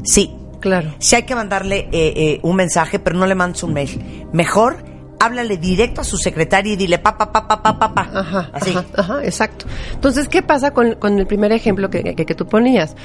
Sí. 0.04 0.36
Claro. 0.60 0.94
Si 1.00 1.16
hay 1.16 1.24
que 1.24 1.34
mandarle 1.34 1.90
eh, 1.92 2.14
eh, 2.16 2.40
un 2.44 2.56
mensaje, 2.56 3.00
pero 3.00 3.18
no 3.18 3.26
le 3.26 3.34
mandes 3.34 3.64
un 3.64 3.74
mail. 3.74 4.28
Mejor 4.32 4.78
háblale 5.20 5.58
directo 5.58 6.02
a 6.02 6.04
su 6.04 6.18
secretaria 6.18 6.74
y 6.74 6.76
dile 6.76 7.00
pa 7.00 7.18
pa 7.18 7.32
pa 7.32 7.48
pa 7.48 7.62
pa 7.62 7.80
pa 7.80 7.94
pa. 7.94 8.02
Ajá, 8.14 8.50
Así. 8.54 8.72
Ajá, 8.72 8.86
ajá, 8.96 9.24
exacto. 9.24 9.66
Entonces, 9.94 10.28
¿qué 10.28 10.42
pasa 10.44 10.72
con, 10.72 10.96
con 10.96 11.18
el 11.18 11.28
primer 11.28 11.52
ejemplo 11.52 11.90
que, 11.90 12.16
que, 12.16 12.26
que 12.26 12.36
tú 12.36 12.46
ponías? 12.48 12.96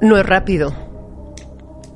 No 0.00 0.16
es 0.16 0.24
rápido. 0.24 0.72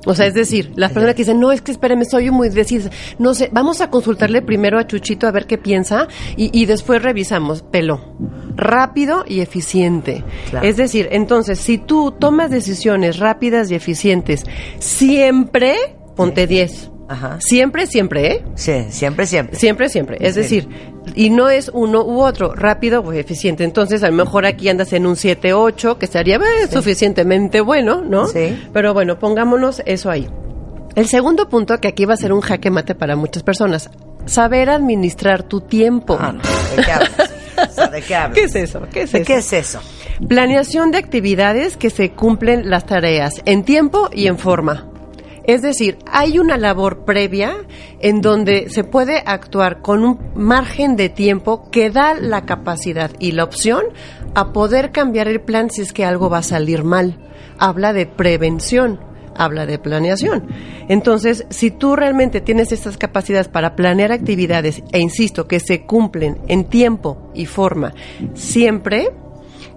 O 0.05 0.13
sea, 0.15 0.25
es 0.27 0.33
decir, 0.33 0.71
las 0.75 0.91
personas 0.91 1.15
que 1.15 1.23
dicen, 1.23 1.39
no, 1.39 1.51
es 1.51 1.61
que 1.61 1.71
espéreme, 1.71 2.05
soy 2.05 2.29
muy 2.31 2.49
decir, 2.49 2.89
no 3.19 3.33
sé, 3.33 3.49
vamos 3.51 3.81
a 3.81 3.89
consultarle 3.89 4.41
primero 4.41 4.79
a 4.79 4.87
Chuchito 4.87 5.27
a 5.27 5.31
ver 5.31 5.45
qué 5.47 5.57
piensa 5.57 6.07
y, 6.37 6.49
y 6.59 6.65
después 6.65 7.01
revisamos. 7.01 7.63
Pelo. 7.63 7.99
Rápido 8.55 9.25
y 9.27 9.41
eficiente. 9.41 10.23
Claro. 10.49 10.65
Es 10.67 10.77
decir, 10.77 11.09
entonces, 11.11 11.59
si 11.59 11.77
tú 11.77 12.11
tomas 12.17 12.49
decisiones 12.51 13.19
rápidas 13.19 13.69
y 13.71 13.75
eficientes, 13.75 14.43
siempre 14.79 15.75
ponte 16.15 16.47
10. 16.47 16.91
Ajá. 17.07 17.37
Siempre, 17.39 17.85
siempre, 17.85 18.27
¿eh? 18.31 18.43
Sí, 18.55 18.85
siempre, 18.89 19.25
siempre. 19.27 19.57
Siempre, 19.59 19.89
siempre. 19.89 20.17
Es 20.21 20.33
Sí. 20.33 20.39
decir, 20.41 20.67
y 21.13 21.29
no 21.29 21.49
es 21.49 21.69
uno 21.73 22.03
u 22.03 22.21
otro, 22.21 22.53
rápido 22.55 23.01
o 23.01 23.13
eficiente. 23.13 23.63
Entonces, 23.63 24.03
a 24.03 24.09
lo 24.09 24.15
mejor 24.15 24.45
aquí 24.45 24.69
andas 24.69 24.93
en 24.93 25.05
un 25.05 25.15
7-8, 25.15 25.97
que 25.97 26.05
estaría 26.05 26.37
eh, 26.37 26.67
suficientemente 26.71 27.61
bueno, 27.61 28.01
¿no? 28.01 28.27
Sí. 28.27 28.57
Pero 28.73 28.93
bueno, 28.93 29.19
pongámonos 29.19 29.81
eso 29.85 30.09
ahí. 30.09 30.27
El 30.95 31.07
segundo 31.07 31.49
punto, 31.49 31.77
que 31.79 31.89
aquí 31.89 32.05
va 32.05 32.13
a 32.13 32.17
ser 32.17 32.31
un 32.33 32.41
jaque 32.41 32.71
mate 32.71 32.95
para 32.95 33.15
muchas 33.15 33.43
personas, 33.43 33.89
saber 34.25 34.69
administrar 34.69 35.43
tu 35.43 35.61
tiempo. 35.61 36.17
Ah, 36.19 36.31
no. 36.31 36.41
¿De 36.75 36.83
qué 36.83 36.91
hablas? 36.91 37.31
O 37.57 37.73
sea, 37.73 37.87
¿De 37.87 38.01
qué 38.01 38.15
hablas? 38.15 38.33
¿Qué 38.39 38.43
es 38.45 38.55
eso? 38.55 38.81
¿Qué 38.91 39.01
es 39.03 39.11
¿De 39.11 39.19
eso? 39.19 39.27
qué 39.27 39.37
es 39.37 39.53
eso? 39.53 39.79
Planeación 40.27 40.91
de 40.91 40.97
actividades 40.97 41.77
que 41.77 41.89
se 41.89 42.11
cumplen 42.11 42.69
las 42.69 42.85
tareas 42.85 43.41
en 43.45 43.63
tiempo 43.63 44.09
y 44.13 44.27
en 44.27 44.37
forma. 44.37 44.87
Es 45.47 45.61
decir, 45.61 45.97
hay 46.11 46.39
una 46.39 46.57
labor 46.57 47.05
previa 47.05 47.55
en 47.99 48.21
donde 48.21 48.69
se 48.69 48.83
puede 48.83 49.21
actuar 49.25 49.81
con 49.81 50.03
un 50.03 50.19
margen 50.35 50.95
de 50.95 51.09
tiempo 51.09 51.69
que 51.71 51.89
da 51.89 52.15
la 52.15 52.45
capacidad 52.45 53.11
y 53.19 53.31
la 53.31 53.43
opción 53.43 53.83
a 54.33 54.51
poder 54.51 54.91
cambiar 54.91 55.27
el 55.27 55.41
plan 55.41 55.69
si 55.69 55.81
es 55.81 55.93
que 55.93 56.05
algo 56.05 56.29
va 56.29 56.39
a 56.39 56.43
salir 56.43 56.83
mal. 56.83 57.19
Habla 57.57 57.93
de 57.93 58.05
prevención, 58.05 58.99
habla 59.35 59.65
de 59.65 59.77
planeación. 59.77 60.47
Entonces, 60.89 61.45
si 61.49 61.71
tú 61.71 61.95
realmente 61.95 62.41
tienes 62.41 62.71
estas 62.71 62.97
capacidades 62.97 63.47
para 63.47 63.75
planear 63.75 64.11
actividades, 64.11 64.81
e 64.91 64.99
insisto, 64.99 65.47
que 65.47 65.59
se 65.59 65.85
cumplen 65.85 66.37
en 66.47 66.65
tiempo 66.65 67.31
y 67.33 67.45
forma, 67.45 67.93
siempre, 68.33 69.11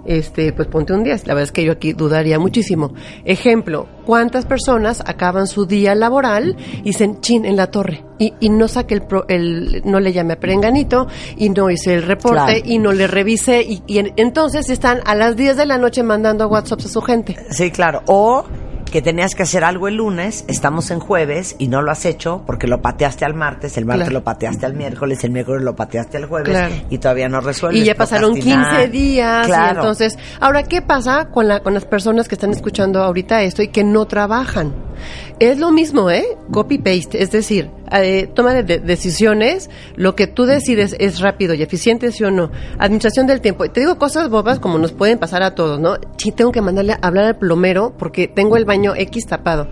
este, 0.09 0.53
pues 0.53 0.67
ponte 0.69 0.93
un 0.93 1.05
10. 1.05 1.27
La 1.27 1.35
verdad 1.35 1.45
es 1.45 1.53
que 1.53 1.63
yo 1.65 1.73
aquí 1.73 1.93
dudaría 1.93 2.39
muchísimo. 2.39 2.95
Ejemplo, 3.25 3.87
¿cuántas 4.07 4.47
personas 4.47 5.03
acaban 5.07 5.47
su 5.47 5.67
día 5.67 5.95
laboral 5.95 6.57
y 6.81 6.83
dicen, 6.83 7.21
chin, 7.21 7.45
en 7.45 7.57
la 7.57 7.71
torre? 7.71 8.05
Y, 8.19 8.35
y 8.41 8.49
no 8.49 8.67
saque 8.67 8.95
el, 8.95 9.03
pro- 9.03 9.27
el, 9.29 9.83
no 9.85 10.01
le 10.01 10.13
llame 10.13 10.33
a 10.33 10.41
Perenganito, 10.41 11.07
y 11.37 11.51
no 11.51 11.71
hice 11.71 11.95
el 11.95 12.03
reporte, 12.03 12.33
Claro. 12.39 12.61
y 12.65 12.79
no 12.79 12.93
le 12.93 13.07
revisé, 13.07 13.63
y, 13.63 13.83
y 13.87 13.99
en- 13.99 14.13
entonces 14.17 14.69
están 14.71 15.01
a 15.05 15.15
las 15.15 15.37
10 15.37 15.57
de 15.57 15.67
la 15.67 15.79
noche 15.79 16.03
mandando 16.03 16.49
WhatsApp 16.49 16.81
a 16.85 16.89
su 16.89 17.01
gente. 17.03 17.37
Sí, 17.51 17.71
claro. 17.71 18.03
O 18.07 18.45
que 18.91 19.03
tenías 19.03 19.35
que 19.35 19.43
hacer 19.43 19.65
algo 19.65 19.89
el 19.89 19.97
lunes, 19.97 20.45
estamos 20.49 20.91
en 20.91 21.01
jueves 21.01 21.57
y 21.59 21.69
no 21.69 21.83
lo 21.83 21.91
has 21.91 22.05
hecho 22.05 22.43
porque 22.47 22.67
lo 22.67 22.81
pateaste 22.83 23.25
al 23.25 23.35
martes, 23.35 23.77
el 23.77 23.85
martes 23.85 24.05
Claro. 24.09 24.19
lo 24.21 24.25
pateaste 24.25 24.67
al 24.67 24.75
miércoles, 24.75 25.23
el 25.25 25.31
miércoles 25.31 25.63
lo 25.63 25.75
pateaste 25.77 26.17
al 26.17 26.27
jueves 26.27 26.51
Claro. 26.51 26.75
y 26.91 26.99
todavía 26.99 27.29
no 27.29 27.41
resuelves. 27.41 27.83
Y 27.83 27.85
ya 27.85 27.95
pasaron 27.95 28.33
procrastinar. 28.33 28.77
15 28.83 28.89
días. 28.89 29.49
y 29.49 29.53
entonces, 29.77 30.19
ahora, 30.41 30.63
¿qué 30.63 30.83
pasa 30.83 31.29
con, 31.31 31.49
la, 31.49 31.61
con 31.61 31.75
las 31.75 31.85
personas 31.85 32.29
que 32.29 32.35
están 32.35 32.51
escuchando 32.51 33.03
ahorita 33.03 33.43
esto 33.43 33.63
y 33.63 33.69
que 33.69 33.85
no 33.85 34.07
trabajan? 34.07 34.75
Es 35.39 35.59
lo 35.61 35.71
mismo, 35.71 36.11
¿eh? 36.11 36.25
Copy-paste. 36.51 37.23
Es 37.23 37.31
decir, 37.31 37.71
eh, 37.93 38.29
toma 38.35 38.53
de, 38.55 38.65
de- 38.65 38.79
decisiones, 38.81 39.71
lo 39.95 40.17
que 40.17 40.27
tú 40.27 40.45
decides 40.45 40.97
es 40.99 41.21
rápido 41.21 41.55
y 41.55 41.63
eficiente, 41.63 42.11
sí 42.11 42.25
o 42.25 42.31
no. 42.33 42.51
Administración 42.79 43.27
del 43.29 43.41
tiempo. 43.41 43.69
Te 43.71 43.81
digo 43.81 43.97
cosas 43.99 44.29
bobas 44.29 44.59
como 44.59 44.79
nos 44.79 44.93
pueden 44.93 45.19
pasar 45.19 45.45
a 45.45 45.55
todos, 45.55 45.79
¿no? 45.79 45.97
Sí, 46.17 46.33
tengo 46.33 46.51
que 46.51 46.61
mandarle 46.61 46.95
a 46.95 46.99
hablar 47.03 47.25
al 47.27 47.37
plomero 47.39 47.95
porque 47.97 48.27
tengo 48.27 48.57
el 48.57 48.65
baño 48.65 48.78
X 48.97 49.27
tapado 49.27 49.69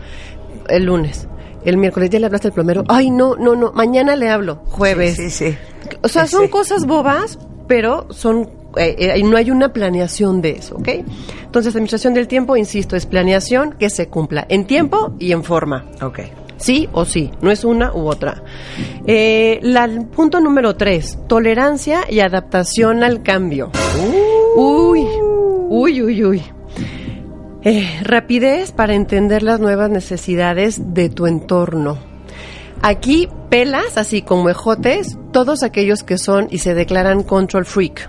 el 0.69 0.85
lunes. 0.85 1.29
El 1.65 1.77
miércoles 1.79 2.11
ya 2.11 2.19
le 2.21 2.27
hablaste 2.27 2.49
al 2.49 2.55
plomero. 2.55 2.85
Ay, 2.89 3.11
no, 3.11 3.35
no, 3.37 3.57
no. 3.57 3.73
Mañana 3.73 4.15
le 4.17 4.29
hablo. 4.29 4.63
Jueves. 4.67 5.17
Sí, 5.17 5.31
sí. 5.31 5.51
sí. 5.53 5.59
O 6.03 6.09
sea, 6.09 6.27
son 6.27 6.45
sí. 6.45 6.49
cosas 6.51 6.87
bobas, 6.87 7.39
pero 7.67 8.07
son 8.13 8.51
eh, 8.77 8.95
eh, 9.17 9.23
no 9.25 9.37
hay 9.37 9.51
una 9.51 9.73
planeación 9.73 10.43
de 10.43 10.51
eso, 10.51 10.77
¿ok? 10.77 10.89
Entonces, 11.45 11.75
administración 11.75 12.13
del 12.15 12.29
tiempo, 12.29 12.57
insisto, 12.57 12.95
es 12.95 13.07
planeación 13.07 13.73
que 13.79 13.89
se 13.91 14.09
cumpla 14.09 14.45
en 14.49 14.67
tiempo 14.67 15.15
y 15.19 15.33
en 15.33 15.43
forma. 15.45 15.87
Ok. 16.03 16.21
Sí 16.59 16.89
o 16.93 17.05
sí, 17.05 17.31
no 17.43 17.51
es 17.51 17.65
una 17.65 17.93
u 17.95 18.07
otra. 18.07 18.43
Eh, 19.07 19.59
la- 19.63 19.85
el 19.87 20.07
punto 20.07 20.41
número 20.41 20.75
tres, 20.77 21.19
tolerancia 21.27 22.03
y 22.09 22.21
adaptación 22.21 23.03
al 23.03 23.23
cambio. 23.23 23.71
Uy, 24.57 25.07
uy, 25.69 26.03
uy, 26.03 26.25
uy. 26.25 26.43
Eh, 27.69 27.99
rapidez 28.05 28.71
para 28.71 28.95
entender 28.95 29.43
las 29.43 29.59
nuevas 29.59 29.91
necesidades 29.91 30.95
de 30.95 31.09
tu 31.09 31.27
entorno. 31.27 31.99
Aquí 32.81 33.29
pelas, 33.51 33.97
así 33.97 34.23
como 34.23 34.49
ejotes, 34.49 35.19
todos 35.33 35.65
aquellos 35.65 36.05
que 36.05 36.17
son 36.17 36.47
y 36.49 36.59
se 36.59 36.75
declaran 36.75 37.25
control 37.25 37.67
freak. 37.67 38.09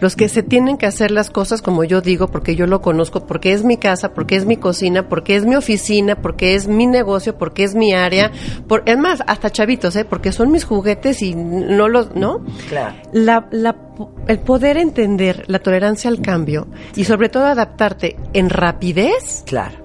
Los 0.00 0.16
que 0.16 0.28
se 0.28 0.42
tienen 0.42 0.76
que 0.76 0.86
hacer 0.86 1.10
las 1.10 1.30
cosas 1.30 1.62
como 1.62 1.84
yo 1.84 2.00
digo, 2.00 2.28
porque 2.28 2.56
yo 2.56 2.66
lo 2.66 2.80
conozco, 2.80 3.26
porque 3.26 3.52
es 3.52 3.64
mi 3.64 3.76
casa, 3.76 4.12
porque 4.14 4.36
es 4.36 4.46
mi 4.46 4.56
cocina, 4.56 5.08
porque 5.08 5.36
es 5.36 5.44
mi 5.44 5.56
oficina, 5.56 6.16
porque 6.22 6.54
es 6.54 6.68
mi 6.68 6.86
negocio, 6.86 7.36
porque 7.38 7.64
es 7.64 7.74
mi 7.74 7.92
área. 7.94 8.30
Por, 8.68 8.82
es 8.86 8.98
más, 8.98 9.22
hasta 9.26 9.50
chavitos, 9.50 9.96
¿eh? 9.96 10.04
Porque 10.04 10.32
son 10.32 10.50
mis 10.50 10.64
juguetes 10.64 11.22
y 11.22 11.34
no 11.34 11.88
los, 11.88 12.14
¿no? 12.14 12.44
Claro. 12.68 12.96
La, 13.12 13.48
la- 13.50 13.76
el 14.28 14.38
poder 14.40 14.76
entender 14.76 15.44
la 15.46 15.58
tolerancia 15.58 16.10
al 16.10 16.20
cambio 16.20 16.66
y 16.94 17.04
sobre 17.04 17.28
todo 17.30 17.46
adaptarte 17.46 18.16
en 18.34 18.50
rapidez 18.50 19.42
Claro. 19.46 19.76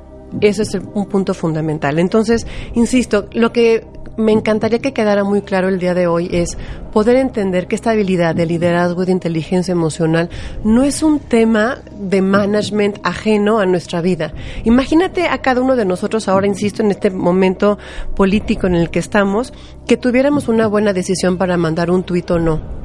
eso 0.42 0.62
es 0.64 0.74
un 0.94 1.06
punto 1.08 1.34
fundamental. 1.34 1.98
Entonces, 2.00 2.46
insisto, 2.74 3.28
lo 3.34 3.54
que 3.54 3.86
me 4.22 4.32
encantaría 4.32 4.80
que 4.80 4.94
quedara 4.94 5.24
muy 5.24 5.42
claro 5.42 5.68
el 5.68 5.80
día 5.80 5.94
de 5.94 6.08
hoy 6.08 6.30
es 6.32 6.58
poder 6.94 7.18
entender 7.18 7.68
que 7.68 7.76
esta 7.76 7.92
habilidad 7.92 8.36
de 8.36 8.46
liderazgo 8.46 9.04
y 9.04 9.06
de 9.08 9.12
inteligencia 9.12 9.72
emocional 9.72 10.30
no 10.64 10.84
es 10.84 11.04
un 11.04 11.20
tema 11.20 11.80
de 12.00 12.22
management 12.22 13.00
ajeno 13.04 13.60
a 13.60 13.66
nuestra 13.66 14.02
vida. 14.02 14.34
Imagínate 14.64 15.28
a 15.28 15.40
cada 15.40 15.62
uno 15.62 15.76
de 15.76 15.86
nosotros 15.86 16.28
ahora, 16.28 16.48
insisto, 16.48 16.84
en 16.84 16.92
este 16.92 17.10
momento 17.10 17.78
político 18.16 18.68
en 18.68 18.76
el 18.76 18.90
que 18.90 19.00
estamos, 19.00 19.54
que 19.88 19.98
tuviéramos 19.98 20.48
una 20.48 20.68
buena 20.68 20.94
decisión 20.94 21.38
para 21.38 21.58
mandar 21.58 21.92
un 21.92 22.04
tuit 22.04 22.30
o 22.32 22.40
no 22.40 22.81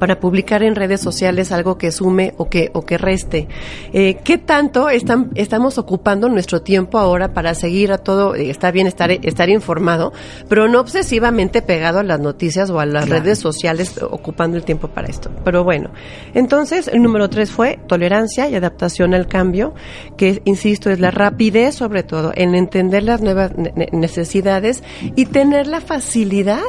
para 0.00 0.18
publicar 0.18 0.64
en 0.64 0.74
redes 0.74 1.00
sociales 1.00 1.52
algo 1.52 1.78
que 1.78 1.92
sume 1.92 2.34
o 2.38 2.48
que, 2.48 2.70
o 2.72 2.84
que 2.84 2.98
reste. 2.98 3.46
Eh, 3.92 4.16
¿Qué 4.24 4.38
tanto 4.38 4.88
están, 4.88 5.30
estamos 5.36 5.78
ocupando 5.78 6.28
nuestro 6.28 6.62
tiempo 6.62 6.98
ahora 6.98 7.32
para 7.32 7.54
seguir 7.54 7.92
a 7.92 7.98
todo? 7.98 8.34
eh, 8.34 8.50
está 8.50 8.72
bien 8.72 8.88
estar, 8.88 9.12
estar 9.12 9.48
informado, 9.48 10.12
pero 10.48 10.66
no 10.66 10.80
obsesivamente 10.80 11.62
pegado 11.62 12.00
a 12.00 12.02
las 12.02 12.18
noticias 12.18 12.68
o 12.70 12.80
a 12.80 12.86
las 12.86 13.04
Claro. 13.06 13.22
redes 13.22 13.38
sociales 13.38 14.00
ocupando 14.02 14.56
el 14.56 14.64
tiempo 14.64 14.88
para 14.88 15.06
esto. 15.08 15.30
Pero 15.44 15.62
bueno, 15.62 15.90
entonces 16.34 16.88
el 16.88 17.02
número 17.02 17.28
tres 17.30 17.50
fue 17.50 17.78
tolerancia 17.86 18.48
y 18.48 18.54
adaptación 18.54 19.14
al 19.14 19.26
cambio, 19.28 19.74
que 20.16 20.40
insisto 20.46 20.90
es 20.90 20.98
la 20.98 21.10
rapidez 21.10 21.74
sobre 21.74 22.02
todo 22.02 22.32
en 22.34 22.54
entender 22.54 23.02
las 23.02 23.20
nuevas 23.20 23.56
ne- 23.56 23.72
ne- 23.76 23.88
necesidades 23.92 24.82
y 25.14 25.26
tener 25.26 25.66
la 25.66 25.80
facilidad 25.82 26.62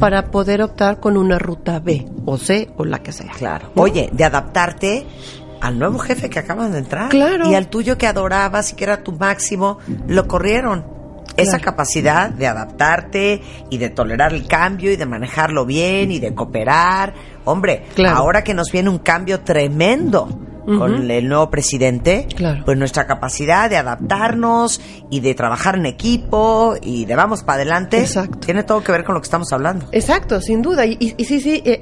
para 0.00 0.30
poder 0.30 0.62
optar 0.62 1.00
con 1.00 1.16
una 1.16 1.38
ruta 1.38 1.78
B 1.80 2.06
o 2.24 2.38
C 2.38 2.68
o 2.76 2.84
la 2.84 2.98
que 3.02 3.12
sea. 3.12 3.32
Claro. 3.32 3.70
Oye, 3.76 4.08
de 4.12 4.24
adaptarte 4.24 5.06
al 5.60 5.78
nuevo 5.78 5.98
jefe 5.98 6.28
que 6.30 6.38
acabas 6.38 6.72
de 6.72 6.78
entrar. 6.78 7.08
Claro. 7.08 7.50
Y 7.50 7.54
al 7.54 7.68
tuyo 7.68 7.96
que 7.98 8.06
adorabas 8.06 8.72
y 8.72 8.76
que 8.76 8.84
era 8.84 9.02
tu 9.02 9.12
máximo, 9.12 9.78
lo 10.06 10.26
corrieron. 10.28 10.84
Esa 11.36 11.58
capacidad 11.58 12.30
de 12.30 12.46
adaptarte 12.46 13.42
y 13.68 13.76
de 13.78 13.90
tolerar 13.90 14.32
el 14.32 14.46
cambio 14.46 14.90
y 14.90 14.96
de 14.96 15.04
manejarlo 15.04 15.66
bien 15.66 16.10
y 16.10 16.18
de 16.18 16.34
cooperar. 16.34 17.12
Hombre, 17.44 17.84
Claro. 17.94 18.16
ahora 18.16 18.42
que 18.42 18.54
nos 18.54 18.70
viene 18.72 18.88
un 18.88 18.98
cambio 19.00 19.40
tremendo 19.40 20.28
con 20.66 21.10
el 21.10 21.28
nuevo 21.28 21.48
presidente, 21.48 22.26
pues 22.64 22.76
nuestra 22.76 23.06
capacidad 23.06 23.70
de 23.70 23.76
adaptarnos 23.76 24.80
y 25.10 25.20
de 25.20 25.34
trabajar 25.34 25.76
en 25.76 25.86
equipo 25.86 26.74
y 26.82 27.04
de 27.04 27.14
vamos 27.14 27.42
para 27.44 27.56
adelante, 27.62 28.02
tiene 28.44 28.64
todo 28.64 28.82
que 28.82 28.90
ver 28.92 29.04
con 29.04 29.14
lo 29.14 29.20
que 29.20 29.26
estamos 29.26 29.52
hablando. 29.52 29.86
Exacto, 29.92 30.40
sin 30.40 30.62
duda. 30.62 30.84
Y, 30.86 30.96
y- 30.98 31.14
y 31.16 31.24
sí, 31.24 31.40
sí, 31.40 31.62
eh, 31.64 31.80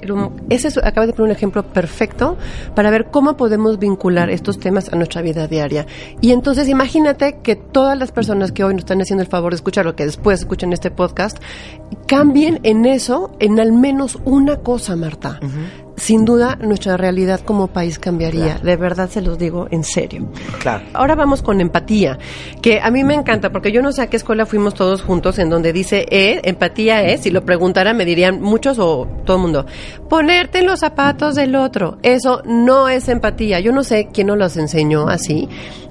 ese 0.51 0.69
es, 0.69 0.77
acabas 0.79 1.07
de 1.07 1.13
poner 1.15 1.31
un 1.31 1.37
ejemplo 1.37 1.63
perfecto 1.73 2.37
para 2.75 2.91
ver 2.91 3.07
cómo 3.11 3.37
podemos 3.37 3.79
vincular 3.79 4.29
estos 4.31 4.59
temas 4.61 4.93
a 4.93 4.97
nuestra 4.97 5.23
vida 5.23 5.47
diaria. 5.49 5.87
Y 6.21 6.33
entonces 6.33 6.69
imagínate 6.69 7.39
que 7.43 7.57
todas 7.57 7.99
las 7.99 8.13
personas 8.13 8.53
que 8.53 8.65
hoy 8.65 8.75
nos 8.75 8.83
están 8.83 9.01
haciendo 9.01 9.23
el 9.23 9.29
favor 9.31 9.53
de 9.53 9.57
escuchar 9.57 9.85
lo 9.87 9.97
que 9.97 10.05
después 10.05 10.41
escuchen 10.41 10.73
este 10.73 10.91
podcast, 10.91 11.39
cambien 12.07 12.61
en 12.65 12.85
eso, 12.85 13.35
en 13.41 13.59
al 13.61 13.73
menos 13.73 14.19
una 14.25 14.57
cosa, 14.59 14.97
Marta. 14.97 15.41
Sin 15.97 16.25
duda, 16.25 16.57
nuestra 16.61 16.97
realidad 16.97 17.41
como 17.41 17.69
país 17.69 17.99
cambiaría. 17.99 18.55
Claro. 18.55 18.65
De 18.65 18.77
verdad 18.77 19.09
se 19.09 19.23
los 19.23 19.39
digo 19.39 19.69
en 19.71 19.85
serio. 19.85 20.29
Claro. 20.61 20.85
Ahora 20.93 21.15
vamos 21.15 21.41
con 21.41 21.61
empatía, 21.61 22.19
que 22.61 22.81
a 22.81 22.91
mí 22.91 23.05
me 23.05 23.15
encanta, 23.15 23.51
porque 23.51 23.71
yo 23.71 23.81
no 23.81 23.93
sé 23.93 24.03
a 24.03 24.09
qué 24.09 24.17
escuela 24.17 24.45
fuimos 24.45 24.75
todos 24.75 25.03
juntos, 25.03 25.39
en 25.39 25.51
donde 25.51 25.73
dice, 25.73 26.07
eh, 26.11 26.41
empatía 26.45 27.03
es, 27.05 27.23
si 27.23 27.31
lo 27.31 27.45
preguntara 27.45 27.95
me 27.95 28.05
dirían 28.05 28.41
muchos 28.41 28.79
o 28.79 29.07
todo 29.25 29.37
el 29.37 29.43
mundo, 29.43 29.67
ponerte 30.09 30.59
en 30.59 30.67
los 30.67 30.81
zapatos 30.81 31.37
del 31.37 31.55
otro. 31.55 31.99
Eso 32.03 32.43
no 32.45 32.89
es 32.89 33.09
empatía. 33.09 33.61
Yo 33.61 33.73
no 33.73 33.85
sé 33.85 34.09
quién 34.13 34.27
nos 34.29 34.39
los 34.39 34.57
enseñó 34.57 35.09
así. 35.09 35.49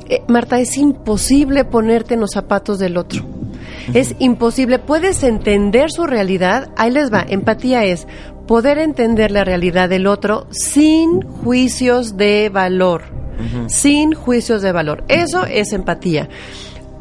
Eh, 0.09 0.21
Marta, 0.27 0.59
es 0.59 0.77
imposible 0.77 1.63
ponerte 1.63 2.15
en 2.15 2.19
los 2.19 2.31
zapatos 2.31 2.77
del 2.77 2.97
otro. 2.97 3.25
Es 3.93 4.15
imposible. 4.19 4.79
Puedes 4.79 5.23
entender 5.23 5.91
su 5.91 6.05
realidad. 6.05 6.69
Ahí 6.77 6.91
les 6.91 7.11
va. 7.11 7.25
Empatía 7.27 7.83
es 7.83 8.07
poder 8.47 8.77
entender 8.77 9.31
la 9.31 9.43
realidad 9.43 9.89
del 9.89 10.07
otro 10.07 10.47
sin 10.51 11.21
juicios 11.21 12.17
de 12.17 12.49
valor. 12.49 13.03
Sin 13.67 14.13
juicios 14.13 14.61
de 14.61 14.71
valor. 14.71 15.03
Eso 15.07 15.45
es 15.45 15.73
empatía. 15.73 16.29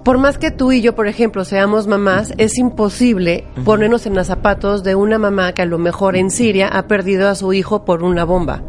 Por 0.02 0.18
más 0.18 0.38
que 0.38 0.50
tú 0.50 0.72
y 0.72 0.80
yo, 0.80 0.96
por 0.96 1.06
ejemplo, 1.06 1.44
seamos 1.44 1.86
mamás, 1.86 2.32
es 2.38 2.58
imposible 2.58 3.44
ponernos 3.64 4.06
en 4.06 4.14
los 4.16 4.26
zapatos 4.26 4.82
de 4.82 4.96
una 4.96 5.18
mamá 5.18 5.52
que 5.52 5.62
a 5.62 5.66
lo 5.66 5.78
mejor 5.78 6.16
en 6.16 6.30
Siria 6.30 6.66
ha 6.68 6.88
perdido 6.88 7.28
a 7.28 7.36
su 7.36 7.52
hijo 7.52 7.84
por 7.84 8.02
una 8.02 8.24
bomba. 8.24 8.62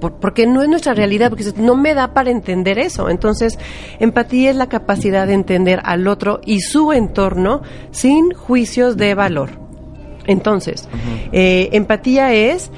Por- 0.00 0.12
porque 0.20 0.46
no 0.46 0.62
es 0.62 0.68
nuestra 0.68 0.94
realidad, 0.94 1.30
porque 1.30 1.44
no 1.56 1.74
me 1.74 1.94
da 1.94 2.12
para 2.14 2.30
entender 2.30 2.78
eso. 2.78 3.08
Entonces, 3.08 3.58
empatía 3.98 4.50
es 4.50 4.56
la 4.56 4.68
capacidad 4.68 5.26
de 5.26 5.32
entender 5.32 5.80
al 5.84 6.06
otro 6.06 6.40
y 6.44 6.60
su 6.60 6.92
entorno 6.92 7.62
sin 7.90 8.30
juicios 8.32 8.96
de 8.96 9.14
valor. 9.14 9.65
Entonces, 10.26 10.88
eh, 11.32 11.68
empatía 11.72 12.32
es, 12.32 12.70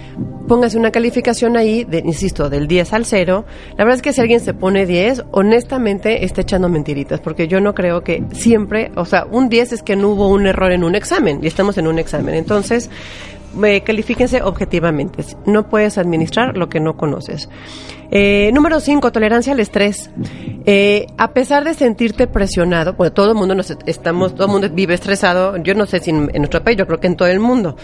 póngase 0.47 0.79
una 0.79 0.91
calificación 0.91 1.57
ahí, 1.57 1.85
de, 1.85 1.99
insisto, 1.99 2.51
del 2.51 2.69
10 2.69 2.93
al 2.93 3.05
0. 3.05 3.45
La 3.77 3.85
verdad 3.85 3.97
es 3.97 4.03
que 4.03 4.13
si 4.13 4.21
alguien 4.21 4.41
se 4.41 4.55
pone 4.55 4.87
10, 4.87 5.25
honestamente 5.31 6.25
está 6.25 6.43
echando 6.43 6.69
mentiritas, 6.69 7.21
porque 7.21 7.49
yo 7.49 7.61
no 7.61 7.75
creo 7.75 8.03
que 8.03 8.23
siempre, 8.33 8.91
o 8.97 9.05
sea, 9.05 9.27
un 9.31 9.49
10 9.49 9.73
es 9.73 9.83
que 9.83 9.97
no 9.97 10.11
hubo 10.11 10.29
un 10.29 10.47
error 10.47 10.73
en 10.73 10.85
un 10.85 10.95
examen, 10.95 11.41
y 11.43 11.47
estamos 11.47 11.79
en 11.79 11.87
un 11.87 11.99
examen. 11.99 12.35
Entonces, 12.35 12.91
eh, 13.65 13.83
califíquense 13.83 14.43
objetivamente. 14.43 15.25
No 15.47 15.69
puedes 15.69 15.99
administrar 15.99 16.57
lo 16.57 16.69
que 16.69 16.81
no 16.81 16.97
conoces. 16.97 17.49
Eh, 18.11 18.51
número 18.55 18.81
5, 18.81 19.13
tolerancia 19.13 19.53
al 19.53 19.61
estrés. 19.61 20.11
Eh, 20.65 21.07
a 21.19 21.33
pesar 21.33 21.65
de 21.65 21.75
sentirte 21.75 22.27
presionado, 22.27 22.95
bueno, 22.95 23.13
todo 23.13 23.31
el 23.31 23.35
mundo 23.35 23.55
nos 23.55 23.71
estamos, 23.87 24.35
todo 24.35 24.47
el 24.47 24.53
mundo 24.53 24.69
vive 24.71 24.95
estresado, 24.95 25.57
yo 25.59 25.75
no 25.75 25.87
sé 25.87 26.01
si 26.01 26.11
en, 26.11 26.31
en 26.33 26.43
nuestro 26.43 26.63
país, 26.63 26.79
yo 26.79 26.87
creo 26.87 27.01
que 27.01 27.07
en 27.07 27.17
todo 27.17 27.29
el 27.29 27.41
mundo. 27.41 27.77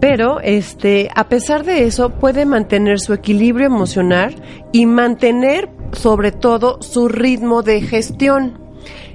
Pero, 0.00 0.40
este, 0.40 1.08
a 1.14 1.28
pesar 1.28 1.64
de 1.64 1.84
eso, 1.84 2.10
puede 2.10 2.46
mantener 2.46 2.98
su 2.98 3.12
equilibrio 3.12 3.66
emocional 3.66 4.34
y 4.72 4.86
mantener, 4.86 5.68
sobre 5.92 6.32
todo, 6.32 6.82
su 6.82 7.08
ritmo 7.08 7.62
de 7.62 7.80
gestión. 7.80 8.69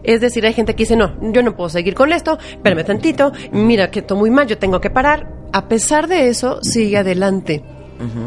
Es 0.06 0.22
decir, 0.22 0.46
hay 0.46 0.54
gente 0.54 0.76
que 0.76 0.84
dice, 0.84 0.96
no, 0.96 1.16
yo 1.32 1.44
no 1.44 1.56
puedo 1.56 1.70
seguir 1.70 1.94
con 1.96 2.12
esto, 2.14 2.38
espérame 2.40 2.86
tantito, 2.86 3.32
mira 3.52 3.92
que 3.92 4.00
estoy 4.00 4.18
muy 4.18 4.30
mal, 4.30 4.48
yo 4.48 4.58
tengo 4.58 4.80
que 4.80 4.90
parar. 4.90 5.28
A 5.52 5.68
pesar 5.68 6.08
de 6.08 6.28
eso, 6.28 6.60
sigue 6.62 6.98
adelante. 6.98 7.64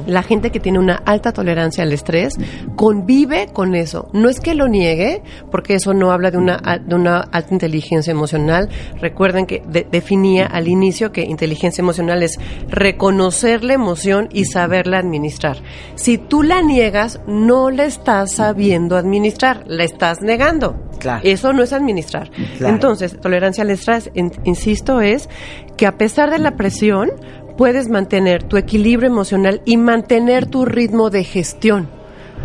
La 0.06 0.22
gente 0.22 0.50
que 0.50 0.60
tiene 0.60 0.78
una 0.78 0.96
alta 1.04 1.32
tolerancia 1.32 1.82
al 1.84 1.92
estrés 1.92 2.34
convive 2.76 3.48
con 3.52 3.74
eso. 3.74 4.08
No 4.12 4.28
es 4.28 4.40
que 4.40 4.54
lo 4.54 4.68
niegue, 4.68 5.22
porque 5.50 5.74
eso 5.74 5.94
no 5.94 6.10
habla 6.10 6.30
de 6.30 6.38
una, 6.38 6.56
de 6.84 6.94
una 6.94 7.18
alta 7.20 7.52
inteligencia 7.52 8.10
emocional. 8.10 8.68
Recuerden 9.00 9.46
que 9.46 9.62
de- 9.68 9.86
definía 9.90 10.46
al 10.46 10.68
inicio 10.68 11.12
que 11.12 11.22
inteligencia 11.22 11.82
emocional 11.82 12.22
es 12.22 12.38
reconocer 12.68 13.64
la 13.64 13.74
emoción 13.74 14.28
y 14.32 14.44
saberla 14.46 14.98
administrar. 14.98 15.58
Si 15.94 16.18
tú 16.18 16.42
la 16.42 16.62
niegas, 16.62 17.20
no 17.26 17.70
la 17.70 17.84
estás 17.84 18.32
sabiendo 18.32 18.96
administrar, 18.96 19.64
la 19.66 19.84
estás 19.84 20.20
negando. 20.22 20.76
Claro. 20.98 21.20
Eso 21.24 21.52
no 21.52 21.62
es 21.62 21.72
administrar. 21.72 22.30
Claro. 22.58 22.74
Entonces, 22.74 23.18
tolerancia 23.20 23.62
al 23.62 23.70
estrés, 23.70 24.10
in- 24.14 24.32
insisto, 24.44 25.00
es 25.00 25.28
que 25.76 25.86
a 25.86 25.96
pesar 25.96 26.30
de 26.30 26.38
la 26.38 26.56
presión, 26.56 27.10
puedes 27.58 27.90
mantener 27.90 28.44
tu 28.44 28.56
equilibrio 28.56 29.08
emocional 29.10 29.60
y 29.66 29.76
mantener 29.76 30.46
tu 30.46 30.64
ritmo 30.64 31.10
de 31.10 31.24
gestión. 31.24 31.90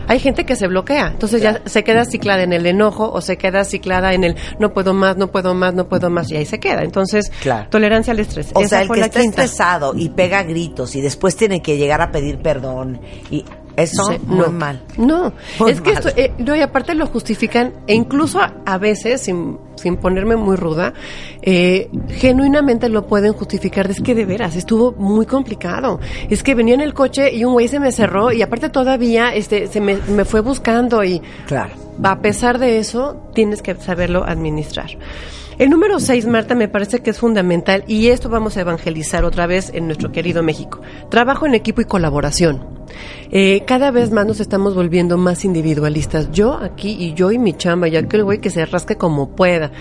Hay 0.08 0.20
gente 0.20 0.44
que 0.46 0.56
se 0.58 0.68
bloquea, 0.68 1.10
entonces 1.14 1.42
ya 1.42 1.62
se 1.66 1.84
queda 1.86 2.04
ciclada 2.04 2.44
en 2.44 2.52
el 2.52 2.66
enojo 2.66 3.10
o 3.10 3.22
se 3.22 3.38
queda 3.38 3.64
ciclada 3.64 4.14
en 4.14 4.24
el 4.26 4.36
no 4.60 4.74
puedo 4.74 4.94
más, 4.94 5.16
no 5.16 5.28
puedo 5.28 5.54
más, 5.54 5.74
no 5.76 5.88
puedo 5.88 6.10
más 6.10 6.30
y 6.32 6.36
ahí 6.36 6.46
se 6.46 6.60
queda. 6.60 6.82
Entonces, 6.84 7.32
Claro. 7.42 7.70
tolerancia 7.70 8.12
al 8.12 8.20
estrés. 8.20 8.50
O 8.54 8.60
Esa 8.62 8.70
sea, 8.70 8.82
el 8.82 8.90
que 8.90 9.00
está 9.02 9.22
quinta. 9.22 9.44
estresado 9.44 9.94
y 9.96 10.10
pega 10.10 10.44
gritos 10.44 10.96
y 10.96 11.02
después 11.02 11.38
tiene 11.38 11.62
que 11.62 11.78
llegar 11.78 12.02
a 12.02 12.12
pedir 12.12 12.40
perdón 12.40 13.00
y 13.32 13.46
eso 13.76 14.04
Sí, 14.04 14.18
no. 14.28 14.50
mal. 14.52 14.82
No, 14.98 15.34
Muy 15.60 15.72
es 15.72 15.82
que 15.82 15.94
mal. 15.94 15.98
esto, 16.06 16.10
eh, 16.20 16.32
no, 16.38 16.56
y 16.56 16.62
aparte 16.62 16.94
lo 16.96 17.08
justifican, 17.08 17.74
e 17.88 17.96
incluso 17.96 18.40
a, 18.40 18.54
a 18.66 18.78
veces, 18.78 19.22
sin, 19.22 19.58
sin 19.76 19.98
ponerme 19.98 20.36
muy 20.36 20.56
ruda, 20.56 20.94
eh, 21.42 21.90
genuinamente 22.10 22.90
lo 22.90 23.08
pueden 23.08 23.34
justificar. 23.34 23.90
Es 23.90 24.02
que 24.02 24.14
de 24.16 24.26
veras, 24.26 24.56
estuvo 24.56 24.92
muy 24.94 25.26
complicado. 25.26 26.00
Es 26.30 26.44
que 26.44 26.56
venía 26.56 26.76
en 26.76 26.82
el 26.82 26.94
coche 26.94 27.34
y 27.34 27.44
un 27.46 27.54
güey 27.54 27.68
se 27.68 27.80
me 27.80 27.92
cerró 27.92 28.32
y 28.32 28.42
aparte 28.42 28.70
todavía 28.70 29.34
este, 29.34 29.68
se 29.68 29.82
me, 29.82 29.98
me 30.08 30.26
fue 30.26 30.42
buscando 30.42 31.04
y 31.04 31.22
Claro. 31.48 31.74
a 32.04 32.20
pesar 32.22 32.60
de 32.60 32.78
eso, 32.80 33.30
tienes 33.34 33.62
que 33.62 33.76
saberlo 33.76 34.24
administrar. 34.24 34.92
El 35.60 35.70
número 35.70 36.00
6, 36.00 36.26
Marta, 36.28 36.56
me 36.56 36.68
parece 36.68 37.00
que 37.02 37.12
es 37.12 37.20
fundamental 37.20 37.84
y 37.88 38.08
esto 38.08 38.28
vamos 38.30 38.58
a 38.58 38.62
evangelizar 38.62 39.24
otra 39.24 39.46
vez 39.48 39.72
en 39.74 39.86
nuestro 39.86 40.12
querido 40.12 40.42
México. 40.44 40.82
Trabajo 41.10 41.46
en 41.46 41.54
equipo 41.54 41.82
y 41.82 41.86
colaboración. 41.86 42.68
Eh, 43.32 43.64
cada 43.66 43.92
vez 43.92 44.12
más 44.12 44.26
nos 44.26 44.40
estamos 44.40 44.76
volviendo 44.76 45.18
más 45.18 45.46
individualistas. 45.46 46.32
Yo 46.32 46.54
aquí 46.56 46.92
y 47.00 47.14
yo 47.14 47.32
y 47.32 47.38
mi 47.40 47.54
chamba 47.54 47.88
y 47.88 47.96
aquel 47.96 48.24
güey 48.24 48.40
que 48.40 48.50
se 48.50 48.66
rasque 48.66 48.96
como 48.98 49.36
pueda. 49.36 49.72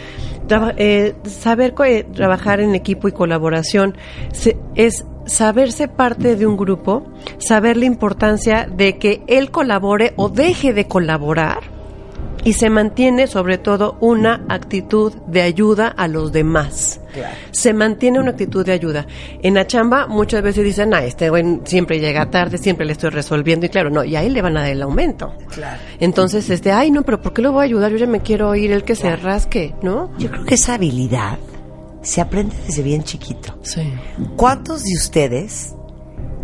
Eh, 0.77 1.15
saber 1.25 1.75
eh, 1.87 2.05
trabajar 2.15 2.61
en 2.61 2.75
equipo 2.75 3.09
y 3.09 3.13
colaboración 3.13 3.97
se- 4.33 4.59
es 4.75 5.07
saberse 5.25 5.89
parte 5.89 6.37
de 6.37 6.47
un 6.47 6.57
grupo, 6.57 7.05
saber 7.39 7.77
la 7.79 7.85
importancia 7.87 8.67
de 8.71 8.99
que 8.99 9.23
él 9.27 9.51
colabore 9.51 10.13
o 10.17 10.29
deje 10.29 10.73
de 10.75 10.87
colaborar 10.87 11.61
y 12.45 12.55
se 12.55 12.71
mantiene 12.71 13.27
sobre 13.27 13.59
todo 13.59 13.97
una 14.01 14.45
actitud 14.49 15.13
de 15.27 15.43
ayuda 15.43 15.89
a 15.89 16.09
los 16.09 16.33
demás. 16.33 17.01
Se 17.51 17.73
mantiene 17.73 18.19
una 18.19 18.31
actitud 18.31 18.65
de 18.65 18.73
ayuda. 18.73 19.07
En 19.43 19.55
la 19.55 19.67
chamba 19.67 20.07
muchas 20.07 20.43
veces 20.43 20.65
dicen, 20.65 20.95
ah, 20.95 21.05
este 21.05 21.31
güey 21.31 21.61
siempre 21.65 22.01
llega 22.01 22.31
tarde, 22.31 22.59
siempre 22.59 22.87
le 22.87 22.93
estoy 22.93 23.11
resolviendo 23.11 23.67
y 23.67 23.69
claro, 23.69 23.91
no, 23.91 24.03
y 24.03 24.17
ahí 24.17 24.31
le 24.31 24.43
van 24.43 24.57
a 24.57 24.63
dar 24.63 24.71
el 24.71 24.83
aumento. 24.83 25.35
Claro. 25.55 25.79
Entonces, 26.01 26.49
este, 26.51 26.73
ay, 26.73 26.91
no, 26.91 27.03
pero 27.03 27.21
¿por 27.21 27.33
qué 27.33 27.43
lo 27.43 27.53
voy 27.53 27.63
a 27.63 27.65
ayudar? 27.65 27.93
Yo 27.93 27.99
ya 27.99 28.07
me 28.07 28.21
quiero 28.21 28.49
oír 28.49 28.73
el 28.73 28.85
que 28.85 28.95
se 28.95 29.15
rasque, 29.17 29.75
¿no? 29.83 30.11
Yo 30.19 30.31
creo 30.31 30.45
que 30.45 30.55
esa 30.55 30.75
habilidad 30.75 31.39
se 32.03 32.21
aprende 32.21 32.57
desde 32.67 32.83
bien 32.83 33.05
chiquito. 33.05 33.59
Sí. 33.63 33.93
¿Cuántos 34.37 34.83
de 34.83 34.95
ustedes 34.95 35.75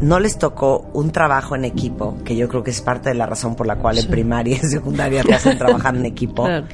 no 0.00 0.20
les 0.20 0.38
tocó 0.38 0.88
un 0.92 1.10
trabajo 1.10 1.54
en 1.56 1.64
equipo, 1.64 2.16
que 2.24 2.36
yo 2.36 2.48
creo 2.48 2.62
que 2.62 2.70
es 2.70 2.80
parte 2.80 3.08
de 3.08 3.14
la 3.14 3.26
razón 3.26 3.54
por 3.54 3.66
la 3.66 3.76
cual 3.76 3.98
en 3.98 4.06
primaria 4.08 4.56
y 4.56 4.60
en 4.60 4.70
secundaria 4.70 5.22
te 5.22 5.34
hacen 5.34 5.58
trabajar 5.58 5.96
en 5.96 6.06
equipo, 6.06 6.44
Claro. 6.44 6.66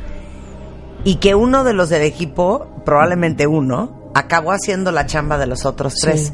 y 1.04 1.16
que 1.16 1.34
uno 1.34 1.64
de 1.64 1.72
los 1.72 1.88
del 1.88 2.02
equipo, 2.02 2.66
probablemente 2.84 3.46
uno, 3.46 4.10
acabó 4.14 4.52
haciendo 4.52 4.92
la 4.92 5.06
chamba 5.06 5.38
de 5.38 5.46
los 5.46 5.64
otros 5.66 5.94
tres. 6.00 6.32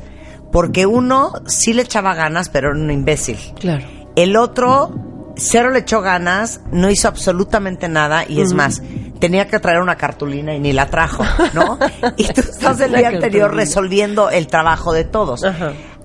Porque 0.53 0.85
uno 0.85 1.33
sí 1.47 1.73
le 1.73 1.83
echaba 1.83 2.15
ganas, 2.15 2.49
pero 2.49 2.71
era 2.71 2.77
un 2.79 2.91
imbécil. 2.91 3.39
Claro. 3.59 3.87
El 4.17 4.37
otro, 4.37 4.91
cero 5.37 5.71
le 5.71 5.79
echó 5.79 6.01
ganas, 6.01 6.61
no 6.73 6.91
hizo 6.91 7.07
absolutamente 7.07 7.89
nada 7.89 8.25
y 8.29 8.41
es 8.41 8.53
más, 8.53 8.83
tenía 9.21 9.47
que 9.47 9.61
traer 9.61 9.81
una 9.81 9.95
cartulina 9.97 10.53
y 10.55 10.59
ni 10.59 10.73
la 10.73 10.91
trajo, 10.91 11.25
¿no? 11.55 11.79
y 12.17 12.25
tú 12.27 12.41
estás 12.41 12.81
el 12.81 12.93
día 12.93 13.09
anterior 13.09 13.55
resolviendo 13.55 14.29
el 14.29 14.49
trabajo 14.49 14.93
de 14.93 15.05
todos. 15.05 15.43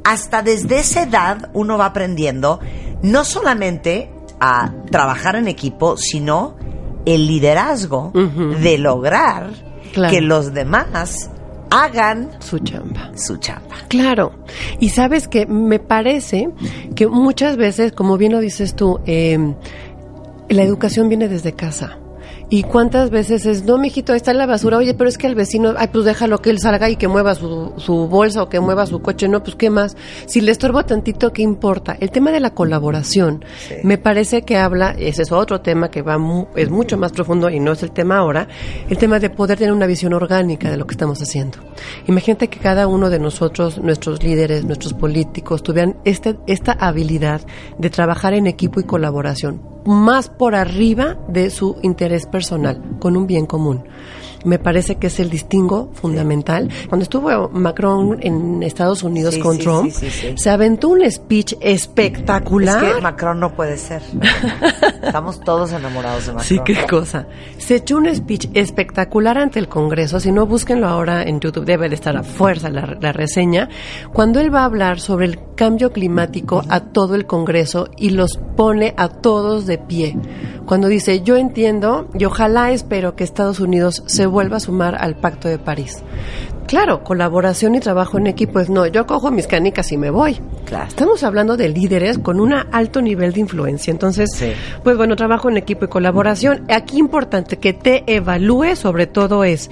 Hasta 0.05 0.41
desde 0.41 0.79
esa 0.79 1.03
edad 1.03 1.49
uno 1.53 1.77
va 1.77 1.87
aprendiendo 1.87 2.59
no 3.01 3.25
solamente 3.25 4.09
a 4.39 4.71
trabajar 4.91 5.35
en 5.35 5.47
equipo, 5.47 5.97
sino 5.97 6.55
el 7.05 7.27
liderazgo 7.27 8.11
de 8.13 8.77
lograr 8.77 9.49
Claro. 9.93 10.13
que 10.13 10.21
los 10.21 10.53
demás 10.53 11.29
hagan 11.69 12.31
su 12.39 12.59
chamba. 12.59 13.11
Su 13.15 13.37
chamba. 13.37 13.75
Claro. 13.87 14.33
Y 14.79 14.89
sabes 14.89 15.27
que 15.27 15.45
me 15.45 15.79
parece 15.79 16.49
que 16.95 17.07
muchas 17.07 17.57
veces, 17.57 17.91
como 17.93 18.17
bien 18.17 18.31
lo 18.31 18.39
dices 18.39 18.75
tú, 18.75 18.99
eh, 19.05 19.53
la 20.49 20.63
educación 20.63 21.09
viene 21.09 21.27
desde 21.27 21.53
casa. 21.53 21.97
Y 22.47 22.61
cuántas 22.63 23.09
veces 23.09 23.45
es, 23.47 23.65
no, 23.65 23.77
mijito, 23.79 24.13
ahí 24.13 24.17
está 24.17 24.31
la 24.33 24.45
basura, 24.45 24.77
oye, 24.77 24.93
pero 24.93 25.09
es 25.09 25.17
que 25.17 25.25
el 25.25 25.33
vecino, 25.33 25.73
ay, 25.77 25.87
pues 25.91 26.05
déjalo 26.05 26.41
que 26.41 26.51
él 26.51 26.59
salga 26.59 26.89
y 26.89 26.95
que 26.95 27.07
mueva 27.07 27.33
su, 27.33 27.73
su 27.77 28.07
bolsa 28.07 28.43
o 28.43 28.49
que 28.49 28.59
mueva 28.59 28.85
su 28.85 29.01
coche, 29.01 29.27
no, 29.27 29.41
pues 29.41 29.55
qué 29.55 29.71
más. 29.71 29.97
Si 30.27 30.41
le 30.41 30.51
estorbo 30.51 30.85
tantito, 30.85 31.33
¿qué 31.33 31.41
importa? 31.41 31.97
El 31.99 32.11
tema 32.11 32.31
de 32.31 32.39
la 32.39 32.51
colaboración, 32.51 33.43
me 33.83 33.97
parece 33.97 34.43
que 34.43 34.57
habla, 34.57 34.91
ese 34.97 35.23
es 35.23 35.31
otro 35.31 35.61
tema 35.61 35.89
que 35.89 36.03
va, 36.03 36.19
mu- 36.19 36.45
es 36.55 36.69
mucho 36.69 36.97
más 36.97 37.11
profundo 37.11 37.49
y 37.49 37.59
no 37.59 37.71
es 37.71 37.81
el 37.81 37.91
tema 37.91 38.17
ahora, 38.17 38.47
el 38.89 38.97
tema 38.99 39.19
de 39.19 39.31
poder 39.31 39.57
tener 39.57 39.73
una 39.73 39.87
visión 39.87 40.13
orgánica 40.13 40.69
de 40.69 40.77
lo 40.77 40.85
que 40.85 40.93
estamos 40.93 41.19
haciendo. 41.23 41.57
Imagínate 42.07 42.47
que 42.47 42.59
cada 42.59 42.85
uno 42.87 43.09
de 43.09 43.17
nosotros, 43.19 43.79
nuestros 43.79 44.21
líderes, 44.21 44.63
nuestros 44.65 44.93
políticos, 44.93 45.63
tuvieran 45.63 45.95
este, 46.05 46.35
esta 46.45 46.73
habilidad 46.73 47.41
de 47.79 47.89
trabajar 47.89 48.33
en 48.35 48.45
equipo 48.45 48.79
y 48.79 48.83
colaboración 48.83 49.73
más 49.87 50.29
por 50.29 50.55
arriba 50.55 51.15
de 51.27 51.51
su 51.51 51.77
interés 51.83 52.25
personal, 52.36 52.81
con 52.99 53.15
un 53.15 53.27
bien 53.27 53.45
común. 53.45 53.86
Me 54.43 54.59
parece 54.59 54.97
que 54.97 55.07
es 55.07 55.19
el 55.19 55.29
distingo 55.29 55.89
fundamental. 55.93 56.69
Cuando 56.88 57.03
estuvo 57.03 57.49
Macron 57.49 58.19
en 58.21 58.61
Estados 58.61 59.01
Unidos 59.01 59.33
Sí, 59.33 59.39
con 59.39 59.55
sí, 59.55 59.63
Trump, 59.63 59.91
sí, 59.91 60.09
sí, 60.11 60.27
sí. 60.29 60.33
se 60.38 60.49
aventó 60.51 60.89
un 60.89 61.09
speech 61.09 61.55
espectacular. 61.61 62.83
Es 62.83 62.95
que 62.95 63.01
Macron 63.01 63.39
no 63.39 63.55
puede 63.55 63.77
ser. 63.77 64.03
Estamos 65.03 65.39
todos 65.39 65.71
enamorados 65.71 66.27
de 66.27 66.33
Macron. 66.33 66.45
Sí, 66.45 66.59
qué 66.63 66.86
cosa. 66.86 67.25
Se 67.57 67.77
echó 67.77 67.97
un 67.97 68.13
speech 68.13 68.49
espectacular 68.53 69.38
ante 69.39 69.57
el 69.57 69.67
Congreso. 69.67 70.19
Si 70.19 70.31
no, 70.31 70.45
búsquenlo 70.45 70.88
ahora 70.88 71.23
en 71.23 71.39
YouTube. 71.39 71.65
Debe 71.65 71.89
de 71.89 71.95
estar 71.95 72.15
a 72.15 72.21
fuerza 72.23 72.69
la, 72.69 72.97
la 73.01 73.13
reseña. 73.13 73.69
Cuando 74.13 74.41
él 74.41 74.53
va 74.53 74.61
a 74.61 74.65
hablar 74.65 74.99
sobre 74.99 75.25
el 75.25 75.39
cambio 75.55 75.91
climático 75.91 76.61
a 76.69 76.81
todo 76.81 77.15
el 77.15 77.25
Congreso 77.25 77.88
y 77.97 78.11
los 78.11 78.38
pone 78.55 78.93
a 78.97 79.07
todos 79.07 79.65
de 79.65 79.79
pie. 79.79 80.15
Cuando 80.66 80.88
dice, 80.88 81.22
yo 81.22 81.38
entiendo 81.38 82.07
y 82.18 82.26
ojalá 82.26 82.72
espero 82.72 83.16
que 83.16 83.24
Estados 83.24 83.59
Unidos 83.59 84.03
se 84.07 84.26
vuelva 84.26 84.57
a 84.57 84.59
sumar 84.59 84.95
al 84.99 85.16
Pacto 85.16 85.47
de 85.47 85.59
París. 85.59 86.03
Claro, 86.68 87.03
colaboración 87.03 87.76
y 87.76 87.80
trabajo 87.80 88.18
en 88.18 88.26
equipo 88.26 88.59
es 88.59 88.70
no, 88.70 88.88
yo 88.88 89.05
cojo 89.05 89.30
mis 89.30 89.45
canicas 89.45 89.91
y 89.91 89.97
me 89.97 90.09
voy. 90.09 90.39
Claro. 90.66 90.88
Estamos 90.88 91.24
hablando 91.24 91.57
de 91.57 91.70
líderes 91.70 92.18
con 92.18 92.39
un 92.39 92.53
alto 92.53 93.01
nivel 93.03 93.34
de 93.34 93.41
influencia. 93.41 93.91
Entonces, 93.91 94.30
pues 94.84 94.97
bueno, 94.97 95.16
trabajo 95.16 95.49
en 95.49 95.57
equipo 95.57 95.86
y 95.86 95.88
colaboración. 95.89 96.66
Aquí 96.70 96.97
importante 96.97 97.57
que 97.57 97.74
te 97.74 98.03
evalúe 98.07 98.76
sobre 98.76 99.05
todo 99.05 99.43
es, 99.43 99.70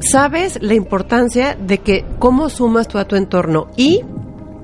sabes 0.00 0.62
la 0.62 0.74
importancia 0.74 1.56
de 1.60 1.78
que 1.78 2.04
cómo 2.20 2.48
sumas 2.48 2.86
tú 2.86 2.98
a 2.98 3.04
tu 3.06 3.16
entorno 3.16 3.66
y 3.76 4.02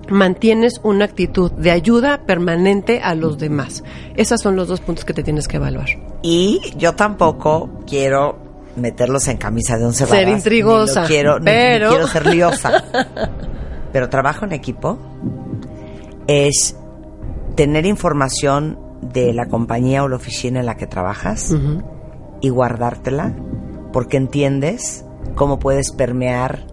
mantienes 0.08 0.80
una 0.82 1.04
actitud 1.04 1.50
de 1.52 1.70
ayuda 1.70 2.22
permanente 2.26 3.00
a 3.02 3.14
los 3.14 3.38
demás. 3.38 3.84
Esos 4.16 4.40
son 4.40 4.56
los 4.56 4.68
dos 4.68 4.80
puntos 4.80 5.04
que 5.04 5.14
te 5.14 5.22
tienes 5.22 5.48
que 5.48 5.56
evaluar. 5.56 5.88
Y 6.22 6.60
yo 6.76 6.94
tampoco 6.94 7.70
quiero 7.86 8.38
meterlos 8.76 9.28
en 9.28 9.36
camisa 9.36 9.76
de 9.78 9.84
once 9.86 10.04
Ser 10.06 10.24
varas, 10.26 10.38
intrigosa, 10.38 11.00
ni 11.02 11.06
lo 11.06 11.08
quiero, 11.08 11.38
ni- 11.38 11.44
ni 11.44 11.50
pero- 11.50 11.88
quiero 11.90 12.06
ser 12.08 12.26
liosa. 12.26 12.84
Pero 13.92 14.08
trabajo 14.08 14.44
en 14.44 14.52
equipo 14.52 14.98
es 16.26 16.76
tener 17.54 17.86
información 17.86 18.78
de 19.02 19.32
la 19.32 19.46
compañía 19.46 20.02
o 20.02 20.08
la 20.08 20.16
oficina 20.16 20.60
en 20.60 20.66
la 20.66 20.76
que 20.76 20.86
trabajas 20.88 21.54
y 22.40 22.48
guardártela 22.48 23.34
porque 23.92 24.16
entiendes 24.16 25.04
cómo 25.36 25.58
puedes 25.60 25.92
permear 25.92 26.66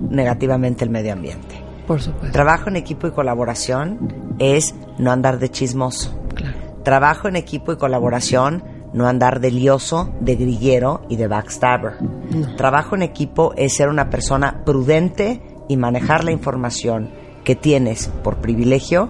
negativamente 0.00 0.84
el 0.84 0.90
medio 0.90 1.12
ambiente. 1.12 1.61
Por 1.86 2.00
supuesto. 2.00 2.32
Trabajo 2.32 2.68
en 2.68 2.76
equipo 2.76 3.06
y 3.06 3.12
colaboración 3.12 4.34
es 4.38 4.74
no 4.98 5.10
andar 5.10 5.38
de 5.38 5.50
chismoso. 5.50 6.18
Trabajo 6.84 7.28
en 7.28 7.36
equipo 7.36 7.72
y 7.72 7.76
colaboración, 7.76 8.64
no 8.92 9.06
andar 9.06 9.40
de 9.40 9.50
lioso, 9.50 10.12
de 10.20 10.36
grillero 10.36 11.02
y 11.08 11.16
de 11.16 11.28
backstabber. 11.28 11.94
Trabajo 12.56 12.96
en 12.96 13.02
equipo 13.02 13.54
es 13.56 13.76
ser 13.76 13.88
una 13.88 14.10
persona 14.10 14.62
prudente 14.64 15.42
y 15.68 15.76
manejar 15.76 16.24
la 16.24 16.32
información 16.32 17.10
que 17.44 17.56
tienes 17.56 18.08
por 18.22 18.36
privilegio 18.36 19.08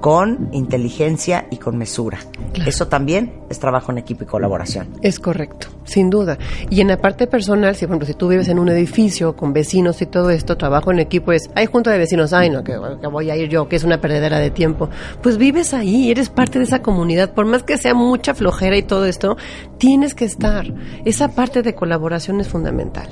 con 0.00 0.48
inteligencia 0.52 1.46
y 1.50 1.58
con 1.58 1.76
mesura. 1.76 2.18
Eso 2.66 2.88
también 2.88 3.40
es 3.50 3.58
trabajo 3.58 3.92
en 3.92 3.98
equipo 3.98 4.24
y 4.24 4.26
colaboración. 4.26 4.88
Es 5.02 5.18
correcto, 5.18 5.68
sin 5.84 6.10
duda. 6.10 6.38
Y 6.70 6.80
en 6.80 6.88
la 6.88 6.96
parte 6.96 7.26
personal, 7.26 7.74
si 7.74 7.86
por 7.86 7.92
ejemplo, 7.92 8.06
si 8.06 8.14
tú 8.14 8.28
vives 8.28 8.48
en 8.48 8.58
un 8.58 8.68
edificio 8.70 9.36
con 9.36 9.52
vecinos 9.52 10.00
y 10.02 10.06
todo 10.06 10.30
esto, 10.30 10.56
trabajo 10.56 10.90
en 10.90 11.00
equipo 11.00 11.32
es, 11.32 11.50
hay 11.54 11.66
junta 11.66 11.90
de 11.90 11.98
vecinos, 11.98 12.32
ay 12.32 12.50
no, 12.50 12.64
que, 12.64 12.72
que 13.00 13.06
voy 13.06 13.30
a 13.30 13.36
ir 13.36 13.48
yo, 13.48 13.68
que 13.68 13.76
es 13.76 13.84
una 13.84 14.00
perdedera 14.00 14.38
de 14.38 14.50
tiempo. 14.50 14.88
Pues 15.22 15.36
vives 15.36 15.74
ahí, 15.74 16.10
eres 16.10 16.30
parte 16.30 16.58
de 16.58 16.64
esa 16.64 16.80
comunidad, 16.80 17.34
por 17.34 17.46
más 17.46 17.62
que 17.62 17.76
sea 17.76 17.94
mucha 17.94 18.34
flojera 18.34 18.76
y 18.76 18.82
todo 18.82 19.04
esto, 19.04 19.36
tienes 19.78 20.14
que 20.14 20.24
estar. 20.24 20.66
Esa 21.04 21.28
parte 21.34 21.62
de 21.62 21.74
colaboración 21.74 22.40
es 22.40 22.48
fundamental. 22.48 23.08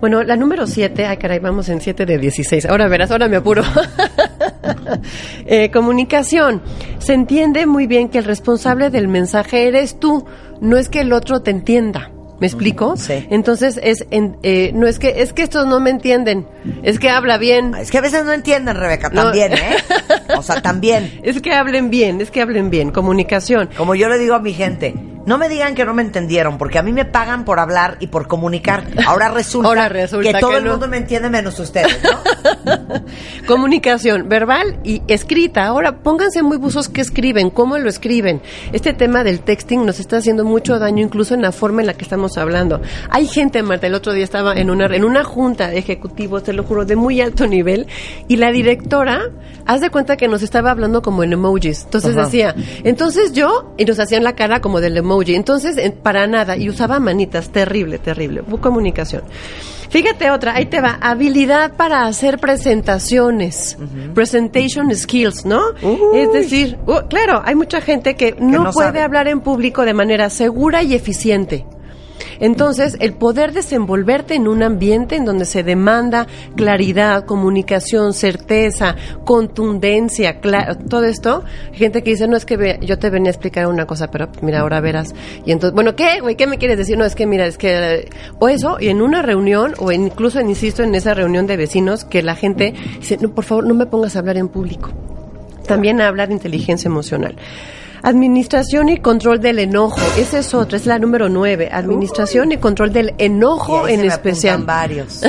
Bueno, 0.00 0.22
la 0.22 0.36
número 0.36 0.66
7, 0.66 1.06
ay 1.06 1.16
caray, 1.16 1.38
vamos 1.38 1.68
en 1.70 1.80
7 1.80 2.04
de 2.04 2.18
16. 2.18 2.66
Ahora 2.66 2.88
verás, 2.88 3.10
ahora 3.10 3.28
me 3.28 3.36
apuro. 3.36 3.62
Eh, 5.46 5.70
comunicación. 5.70 6.60
Se 6.98 7.14
entiende 7.14 7.66
muy 7.66 7.86
bien 7.86 8.08
que 8.08 8.18
el 8.18 8.24
responsable 8.24 8.90
del 8.90 9.06
mensaje 9.08 9.68
eres 9.68 9.98
tú, 10.00 10.24
no 10.60 10.76
es 10.76 10.88
que 10.88 11.00
el 11.00 11.12
otro 11.12 11.40
te 11.42 11.50
entienda. 11.50 12.10
¿Me 12.38 12.46
explico? 12.46 12.96
Sí. 12.98 13.26
Entonces 13.30 13.80
es 13.82 14.06
en- 14.10 14.36
eh, 14.42 14.70
no 14.74 14.86
es 14.86 14.98
que 14.98 15.22
es 15.22 15.32
que 15.32 15.42
estos 15.42 15.66
no 15.66 15.80
me 15.80 15.88
entienden, 15.88 16.46
es 16.82 16.98
que 16.98 17.08
habla 17.08 17.38
bien. 17.38 17.74
Es 17.74 17.90
que 17.90 17.96
a 17.96 18.02
veces 18.02 18.24
no 18.26 18.32
entienden, 18.32 18.76
Rebeca, 18.76 19.08
No. 19.08 19.22
también, 19.24 19.54
¿eh? 19.54 19.76
O 20.36 20.42
sea, 20.42 20.60
también. 20.60 21.18
Es 21.22 21.40
que 21.40 21.54
hablen 21.54 21.88
bien, 21.88 22.20
es 22.20 22.30
que 22.30 22.42
hablen 22.42 22.68
bien, 22.68 22.90
comunicación. 22.90 23.70
Como 23.76 23.94
yo 23.94 24.08
le 24.10 24.18
digo 24.18 24.34
a 24.34 24.40
mi 24.40 24.52
gente, 24.52 24.94
no 25.26 25.38
me 25.38 25.48
digan 25.48 25.74
que 25.74 25.84
no 25.84 25.92
me 25.92 26.02
entendieron, 26.02 26.56
porque 26.56 26.78
a 26.78 26.82
mí 26.82 26.92
me 26.92 27.04
pagan 27.04 27.44
por 27.44 27.58
hablar 27.58 27.96
y 28.00 28.06
por 28.06 28.26
comunicar. 28.28 28.84
Ahora 29.06 29.28
resulta, 29.28 29.68
Ahora 29.68 29.88
resulta 29.88 30.32
que 30.32 30.38
todo 30.40 30.50
que 30.52 30.56
el 30.58 30.64
no. 30.64 30.70
mundo 30.70 30.88
me 30.88 30.96
entiende 30.96 31.28
menos 31.28 31.58
ustedes, 31.58 31.98
¿no? 32.02 33.02
Comunicación 33.46 34.28
verbal 34.28 34.78
y 34.84 35.02
escrita. 35.08 35.66
Ahora, 35.66 35.98
pónganse 35.98 36.42
muy 36.42 36.56
buzos 36.56 36.88
que 36.88 37.00
escriben, 37.00 37.50
cómo 37.50 37.76
lo 37.78 37.88
escriben. 37.88 38.40
Este 38.72 38.92
tema 38.92 39.24
del 39.24 39.40
texting 39.40 39.84
nos 39.84 40.00
está 40.00 40.18
haciendo 40.18 40.44
mucho 40.44 40.78
daño 40.78 41.02
incluso 41.02 41.34
en 41.34 41.42
la 41.42 41.52
forma 41.52 41.80
en 41.80 41.88
la 41.88 41.94
que 41.94 42.04
estamos 42.04 42.38
hablando. 42.38 42.80
Hay 43.10 43.26
gente, 43.26 43.62
Marta, 43.62 43.86
el 43.86 43.94
otro 43.94 44.12
día 44.12 44.24
estaba 44.24 44.54
en 44.54 44.70
una 44.70 44.86
en 44.86 45.04
una 45.04 45.24
junta 45.24 45.68
de 45.68 45.78
ejecutivos, 45.78 46.44
te 46.44 46.52
lo 46.52 46.62
juro, 46.62 46.84
de 46.84 46.94
muy 46.94 47.20
alto 47.20 47.46
nivel 47.48 47.88
y 48.28 48.36
la 48.36 48.52
directora, 48.52 49.30
haz 49.66 49.80
de 49.80 49.90
cuenta 49.90 50.16
que 50.16 50.28
nos 50.28 50.42
estaba 50.42 50.70
hablando 50.70 51.02
como 51.02 51.24
en 51.24 51.32
emojis. 51.32 51.82
Entonces 51.84 52.16
Ajá. 52.16 52.26
decía, 52.26 52.54
entonces 52.84 53.32
yo, 53.32 53.74
y 53.76 53.84
nos 53.84 53.98
hacían 53.98 54.22
la 54.22 54.36
cara 54.36 54.60
como 54.60 54.80
del 54.80 54.96
emoji. 54.96 55.15
Entonces, 55.24 55.76
en- 55.78 55.92
para 55.92 56.26
nada, 56.26 56.56
y 56.56 56.68
usaba 56.68 57.00
manitas, 57.00 57.50
terrible, 57.50 57.98
terrible. 57.98 58.42
Comunicación. 58.60 59.22
Fíjate 59.88 60.30
otra, 60.32 60.56
ahí 60.56 60.66
te 60.66 60.80
va, 60.80 60.98
habilidad 61.00 61.74
para 61.76 62.06
hacer 62.06 62.38
presentaciones, 62.38 63.78
presentation 64.14 64.94
skills, 64.94 65.44
¿no? 65.46 65.60
Es 66.14 66.32
decir, 66.32 66.76
uh, 66.86 67.06
claro, 67.08 67.40
hay 67.44 67.54
mucha 67.54 67.80
gente 67.80 68.14
que 68.16 68.34
no, 68.38 68.64
no 68.64 68.70
puede 68.72 68.88
sabe. 68.88 69.02
hablar 69.02 69.28
en 69.28 69.40
público 69.40 69.84
de 69.84 69.94
manera 69.94 70.28
segura 70.30 70.82
y 70.82 70.94
eficiente. 70.94 71.64
Entonces, 72.40 72.96
el 73.00 73.14
poder 73.14 73.52
desenvolverte 73.52 74.34
en 74.34 74.48
un 74.48 74.62
ambiente 74.62 75.16
en 75.16 75.24
donde 75.24 75.44
se 75.44 75.62
demanda 75.62 76.26
claridad, 76.54 77.24
comunicación, 77.24 78.12
certeza, 78.12 78.96
contundencia, 79.24 80.40
todo 80.88 81.04
esto, 81.04 81.44
gente 81.72 82.02
que 82.02 82.10
dice, 82.10 82.28
no 82.28 82.36
es 82.36 82.44
que 82.44 82.78
yo 82.82 82.98
te 82.98 83.10
venía 83.10 83.30
a 83.30 83.32
explicar 83.32 83.66
una 83.66 83.86
cosa, 83.86 84.10
pero 84.10 84.28
mira, 84.42 84.60
ahora 84.60 84.80
verás. 84.80 85.14
Y 85.44 85.52
entonces, 85.52 85.74
bueno, 85.74 85.94
¿qué, 85.96 86.20
güey? 86.20 86.36
¿Qué 86.36 86.46
me 86.46 86.58
quieres 86.58 86.78
decir? 86.78 86.98
No, 86.98 87.04
es 87.04 87.14
que 87.14 87.26
mira, 87.26 87.46
es 87.46 87.58
que... 87.58 88.08
O 88.38 88.48
eso, 88.48 88.78
y 88.80 88.88
en 88.88 89.02
una 89.02 89.22
reunión, 89.22 89.74
o 89.78 89.92
incluso, 89.92 90.40
insisto, 90.40 90.82
en 90.82 90.94
esa 90.94 91.14
reunión 91.14 91.46
de 91.46 91.56
vecinos, 91.56 92.04
que 92.04 92.22
la 92.22 92.34
gente 92.34 92.74
dice, 92.98 93.18
no, 93.20 93.30
por 93.30 93.44
favor, 93.44 93.66
no 93.66 93.74
me 93.74 93.86
pongas 93.86 94.16
a 94.16 94.20
hablar 94.20 94.36
en 94.36 94.48
público. 94.48 94.90
También 95.66 96.00
habla 96.00 96.26
de 96.26 96.34
inteligencia 96.34 96.88
emocional. 96.88 97.36
Administración 98.10 98.88
y 98.88 98.98
control 98.98 99.40
del 99.40 99.58
enojo. 99.58 100.00
Esa 100.16 100.38
es 100.38 100.54
otra, 100.54 100.76
es 100.78 100.86
la 100.86 100.96
número 101.00 101.28
nueve. 101.28 101.68
Administración 101.72 102.52
y 102.52 102.56
control 102.58 102.92
del 102.92 103.14
enojo 103.18 103.88
Y 103.88 103.94
en 103.94 103.96
se 104.00 104.06
me 104.06 104.12
especial. 104.12 104.62
varios. 104.64 105.22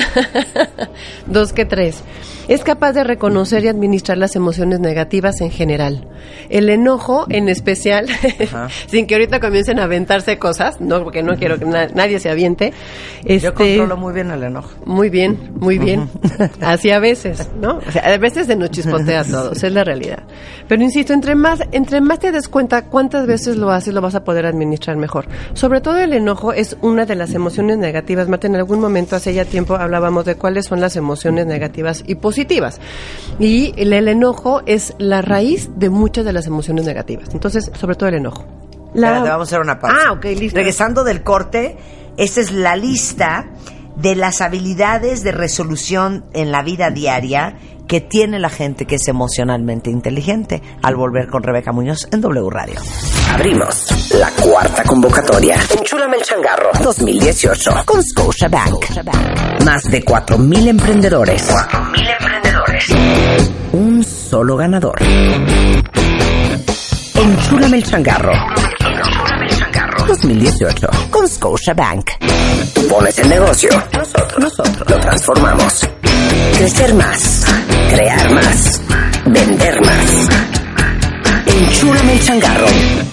Dos 1.25 1.53
que 1.53 1.65
tres. 1.65 2.03
Es 2.47 2.63
capaz 2.63 2.93
de 2.93 3.03
reconocer 3.03 3.65
y 3.65 3.67
administrar 3.67 4.17
las 4.17 4.35
emociones 4.37 4.79
negativas 4.79 5.41
en 5.41 5.51
general. 5.51 6.07
El 6.49 6.69
enojo 6.69 7.25
en 7.29 7.49
especial, 7.49 8.05
sin 8.87 9.05
que 9.05 9.15
ahorita 9.15 9.41
comiencen 9.41 9.79
a 9.79 9.83
aventarse 9.83 10.37
cosas, 10.39 10.79
no, 10.79 11.03
porque 11.03 11.23
no 11.23 11.35
quiero 11.35 11.59
que 11.59 11.65
na- 11.65 11.87
nadie 11.93 12.19
se 12.21 12.29
aviente. 12.29 12.71
Yo 13.23 13.33
Este, 13.35 13.51
controlo 13.51 13.97
muy 13.97 14.13
bien 14.13 14.31
el 14.31 14.43
enojo. 14.43 14.69
muy 14.85 15.09
bien, 15.09 15.51
muy 15.59 15.77
bien. 15.77 16.09
Así 16.61 16.89
a 16.91 16.99
veces, 16.99 17.49
¿no? 17.59 17.79
O 17.85 17.91
sea, 17.91 18.03
a 18.03 18.17
veces 18.17 18.47
se 18.47 18.55
nos 18.55 18.69
chispotea 18.71 19.21
a 19.21 19.23
todos, 19.25 19.61
es 19.61 19.71
la 19.73 19.83
realidad. 19.83 20.19
Pero 20.69 20.81
insisto, 20.83 21.11
entre 21.11 21.35
más, 21.35 21.59
entre 21.73 21.99
más 21.99 22.19
te 22.19 22.31
des 22.31 22.47
cuenta 22.47 22.66
cuántas 22.89 23.25
veces 23.27 23.57
lo 23.57 23.71
haces, 23.71 23.93
lo 23.93 24.01
vas 24.01 24.15
a 24.15 24.23
poder 24.23 24.45
administrar 24.45 24.95
mejor. 24.97 25.27
Sobre 25.53 25.81
todo 25.81 25.97
el 25.97 26.13
enojo 26.13 26.53
es 26.53 26.77
una 26.81 27.05
de 27.05 27.15
las 27.15 27.33
emociones 27.33 27.77
negativas. 27.77 28.27
Marta, 28.27 28.47
en 28.47 28.55
algún 28.55 28.79
momento, 28.79 29.15
hace 29.15 29.33
ya 29.33 29.45
tiempo, 29.45 29.75
hablábamos 29.75 30.25
de 30.25 30.35
cuáles 30.35 30.65
son 30.65 30.79
las 30.81 30.95
emociones 30.95 31.45
negativas 31.45 32.03
y 32.05 32.15
positivas. 32.15 32.79
Y 33.39 33.73
el, 33.77 33.93
el 33.93 34.07
enojo 34.07 34.61
es 34.65 34.93
la 34.97 35.21
raíz 35.21 35.69
de 35.75 35.89
muchas 35.89 36.25
de 36.25 36.33
las 36.33 36.47
emociones 36.47 36.85
negativas. 36.85 37.29
Entonces, 37.33 37.71
sobre 37.79 37.95
todo 37.95 38.09
el 38.09 38.15
enojo. 38.15 38.45
La- 38.93 39.07
Espérate, 39.07 39.29
vamos 39.29 39.47
a 39.47 39.49
hacer 39.49 39.59
una 39.61 39.79
pausa. 39.79 39.97
Ah, 40.07 40.11
ok, 40.13 40.25
listo. 40.25 40.55
Regresando 40.57 41.03
del 41.03 41.23
corte, 41.23 41.77
esta 42.17 42.41
es 42.41 42.51
la 42.51 42.75
lista 42.75 43.47
de 43.95 44.15
las 44.15 44.41
habilidades 44.41 45.23
de 45.23 45.31
resolución 45.31 46.25
en 46.33 46.51
la 46.51 46.61
vida 46.63 46.91
diaria 46.91 47.55
que 47.87 48.01
tiene 48.01 48.39
la 48.39 48.49
gente 48.49 48.85
que 48.85 48.95
es 48.95 49.07
emocionalmente 49.07 49.89
inteligente. 49.89 50.61
Al 50.83 50.95
volver 50.95 51.27
con 51.27 51.43
Rebeca 51.43 51.71
Muñoz 51.71 52.07
en 52.11 52.21
W 52.21 52.49
Radio. 52.49 52.79
Abrimos 53.33 54.11
la 54.13 54.29
cuarta 54.31 54.83
convocatoria. 54.83 55.57
Enchúlame 55.77 56.17
el 56.17 56.23
changarro 56.23 56.69
2018 56.83 57.71
con 57.85 58.03
Scotia 58.03 58.47
Bank. 58.47 58.85
Más 59.65 59.83
de 59.83 60.03
4.000 60.03 60.67
emprendedores. 60.67 61.49
4.000 61.49 62.15
emprendedores. 62.19 62.85
Un 63.73 64.03
solo 64.03 64.57
ganador. 64.57 65.01
Enchúlame 67.15 67.77
el 67.77 67.83
changarro 67.83 68.33
2018 70.07 70.87
con 71.09 71.27
Scotia 71.27 71.73
Bank. 71.73 72.11
Pones 72.89 73.19
el 73.19 73.29
negocio. 73.29 73.69
Nosotros, 73.93 74.39
nosotros 74.39 74.89
lo 74.89 74.99
transformamos. 74.99 75.96
Crecer 76.57 76.93
más. 76.93 77.45
Crear 77.89 78.31
más. 78.31 78.81
Vender 79.25 79.81
más. 79.81 80.27
Enchúlame 81.45 82.13
el 82.13 82.23
changarro. 82.23 82.67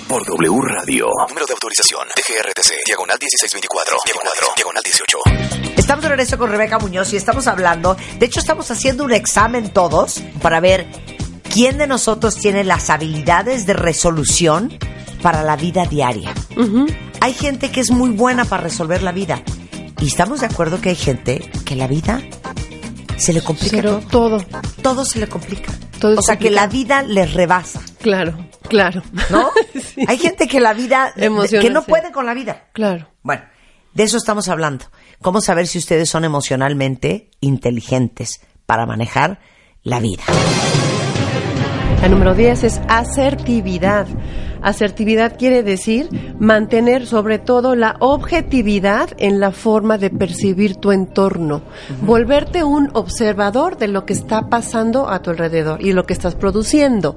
Por 0.08 0.24
W 0.26 0.60
Radio. 0.60 1.06
Número 1.28 1.46
de 1.46 1.52
autorización. 1.52 2.06
TGRTC. 2.14 2.86
Diagonal 2.86 3.16
1624. 3.20 3.96
Diagonal, 4.04 4.32
diagonal 4.56 4.82
18. 4.82 5.54
Estamos 5.76 6.02
de 6.02 6.08
regreso 6.08 6.38
con 6.38 6.50
Rebeca 6.50 6.78
Muñoz 6.78 7.12
y 7.12 7.16
estamos 7.16 7.46
hablando, 7.46 7.94
de 8.18 8.24
hecho 8.24 8.40
estamos 8.40 8.70
haciendo 8.70 9.04
un 9.04 9.12
examen 9.12 9.70
todos 9.70 10.22
para 10.40 10.58
ver 10.58 10.86
quién 11.52 11.76
de 11.76 11.86
nosotros 11.86 12.36
tiene 12.36 12.64
las 12.64 12.88
habilidades 12.88 13.66
de 13.66 13.74
resolución 13.74 14.78
para 15.20 15.42
la 15.42 15.56
vida 15.56 15.84
diaria. 15.84 16.32
Hay 17.20 17.34
gente 17.34 17.70
que 17.70 17.80
es 17.80 17.90
muy 17.90 18.10
buena 18.10 18.46
para 18.46 18.62
resolver 18.62 19.02
la 19.02 19.12
vida 19.12 19.42
y 20.00 20.06
estamos 20.06 20.40
de 20.40 20.46
acuerdo 20.46 20.80
que 20.80 20.88
hay 20.88 20.96
gente 20.96 21.50
que 21.66 21.76
la 21.76 21.86
vida 21.86 22.22
se 23.16 23.32
le 23.32 23.42
complica 23.42 23.76
Pero 23.76 23.98
todo. 24.10 24.38
todo. 24.40 24.60
Todo 24.82 25.04
se 25.04 25.18
le 25.18 25.26
complica. 25.28 25.72
Todo 26.00 26.18
o 26.18 26.22
sea 26.22 26.36
que 26.36 26.50
la 26.50 26.66
vida 26.66 27.02
les 27.02 27.32
rebasa, 27.34 27.80
Claro, 28.00 28.34
claro. 28.68 29.02
¿no? 29.30 29.50
Sí. 29.94 30.04
Hay 30.08 30.18
gente 30.18 30.48
que 30.48 30.60
la 30.60 30.72
vida, 30.74 31.12
Emociona, 31.16 31.62
que 31.62 31.70
no 31.70 31.80
sí. 31.82 31.86
puede 31.88 32.10
con 32.10 32.26
la 32.26 32.34
vida. 32.34 32.64
Claro. 32.72 33.08
Bueno, 33.22 33.42
de 33.92 34.02
eso 34.02 34.16
estamos 34.16 34.48
hablando. 34.48 34.86
¿Cómo 35.22 35.40
saber 35.40 35.66
si 35.68 35.78
ustedes 35.78 36.08
son 36.10 36.24
emocionalmente 36.24 37.30
inteligentes 37.40 38.40
para 38.66 38.86
manejar 38.86 39.38
la 39.82 40.00
vida? 40.00 40.22
La 42.02 42.08
número 42.08 42.34
10 42.34 42.64
es 42.64 42.80
asertividad. 42.88 44.06
Asertividad 44.64 45.36
quiere 45.38 45.62
decir 45.62 46.08
mantener 46.38 47.06
sobre 47.06 47.38
todo 47.38 47.76
la 47.76 47.96
objetividad 48.00 49.10
en 49.18 49.38
la 49.38 49.52
forma 49.52 49.98
de 49.98 50.08
percibir 50.08 50.76
tu 50.76 50.90
entorno. 50.90 51.60
Volverte 52.00 52.64
un 52.64 52.88
observador 52.94 53.76
de 53.76 53.88
lo 53.88 54.06
que 54.06 54.14
está 54.14 54.48
pasando 54.48 55.10
a 55.10 55.20
tu 55.20 55.30
alrededor 55.30 55.82
y 55.82 55.92
lo 55.92 56.06
que 56.06 56.14
estás 56.14 56.34
produciendo. 56.34 57.14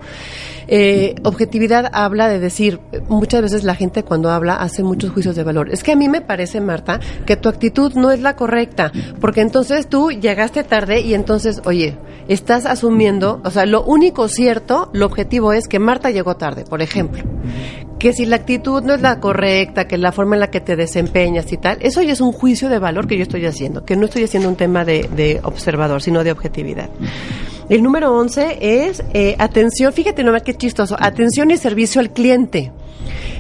Eh, 0.67 1.15
objetividad 1.23 1.89
habla 1.93 2.27
de 2.27 2.39
decir, 2.39 2.81
muchas 3.07 3.41
veces 3.41 3.63
la 3.63 3.75
gente 3.75 4.03
cuando 4.03 4.29
habla 4.29 4.55
hace 4.55 4.83
muchos 4.83 5.11
juicios 5.11 5.35
de 5.37 5.43
valor. 5.43 5.69
Es 5.71 5.83
que 5.83 5.93
a 5.93 5.95
mí 5.95 6.09
me 6.09 6.19
parece, 6.19 6.59
Marta, 6.59 6.99
que 7.25 7.37
tu 7.37 7.47
actitud 7.47 7.93
no 7.93 8.11
es 8.11 8.19
la 8.19 8.35
correcta, 8.35 8.91
porque 9.21 9.39
entonces 9.41 9.87
tú 9.87 10.11
llegaste 10.11 10.65
tarde 10.65 10.99
y 10.99 11.13
entonces, 11.13 11.61
oye, 11.63 11.97
estás 12.27 12.65
asumiendo, 12.65 13.41
o 13.45 13.51
sea, 13.51 13.65
lo 13.65 13.83
único 13.83 14.27
cierto, 14.27 14.89
lo 14.93 15.05
objetivo 15.05 15.53
es 15.53 15.67
que 15.67 15.79
Marta 15.79 16.11
llegó 16.11 16.35
tarde, 16.35 16.65
por 16.65 16.81
ejemplo. 16.81 17.36
Que 17.99 18.13
si 18.13 18.25
la 18.25 18.35
actitud 18.35 18.83
no 18.83 18.93
es 18.93 19.01
la 19.01 19.19
correcta, 19.19 19.87
que 19.87 19.97
la 19.97 20.11
forma 20.11 20.35
en 20.35 20.41
la 20.41 20.51
que 20.51 20.61
te 20.61 20.75
desempeñas 20.75 21.51
y 21.51 21.57
tal, 21.57 21.77
eso 21.81 22.01
ya 22.01 22.13
es 22.13 22.21
un 22.21 22.31
juicio 22.31 22.69
de 22.69 22.79
valor 22.79 23.07
que 23.07 23.17
yo 23.17 23.23
estoy 23.23 23.45
haciendo, 23.45 23.85
que 23.85 23.95
no 23.95 24.05
estoy 24.05 24.23
haciendo 24.23 24.49
un 24.49 24.55
tema 24.55 24.85
de, 24.85 25.09
de 25.15 25.39
observador, 25.43 26.01
sino 26.01 26.23
de 26.23 26.31
objetividad. 26.31 26.89
El 27.70 27.84
número 27.84 28.13
11 28.13 28.59
es 28.61 29.03
eh, 29.13 29.36
atención, 29.39 29.91
fíjate 29.91 30.24
nomás 30.24 30.43
qué 30.43 30.55
chistoso, 30.55 30.95
atención 30.99 31.51
y 31.51 31.57
servicio 31.57 31.99
al 31.99 32.11
cliente. 32.11 32.72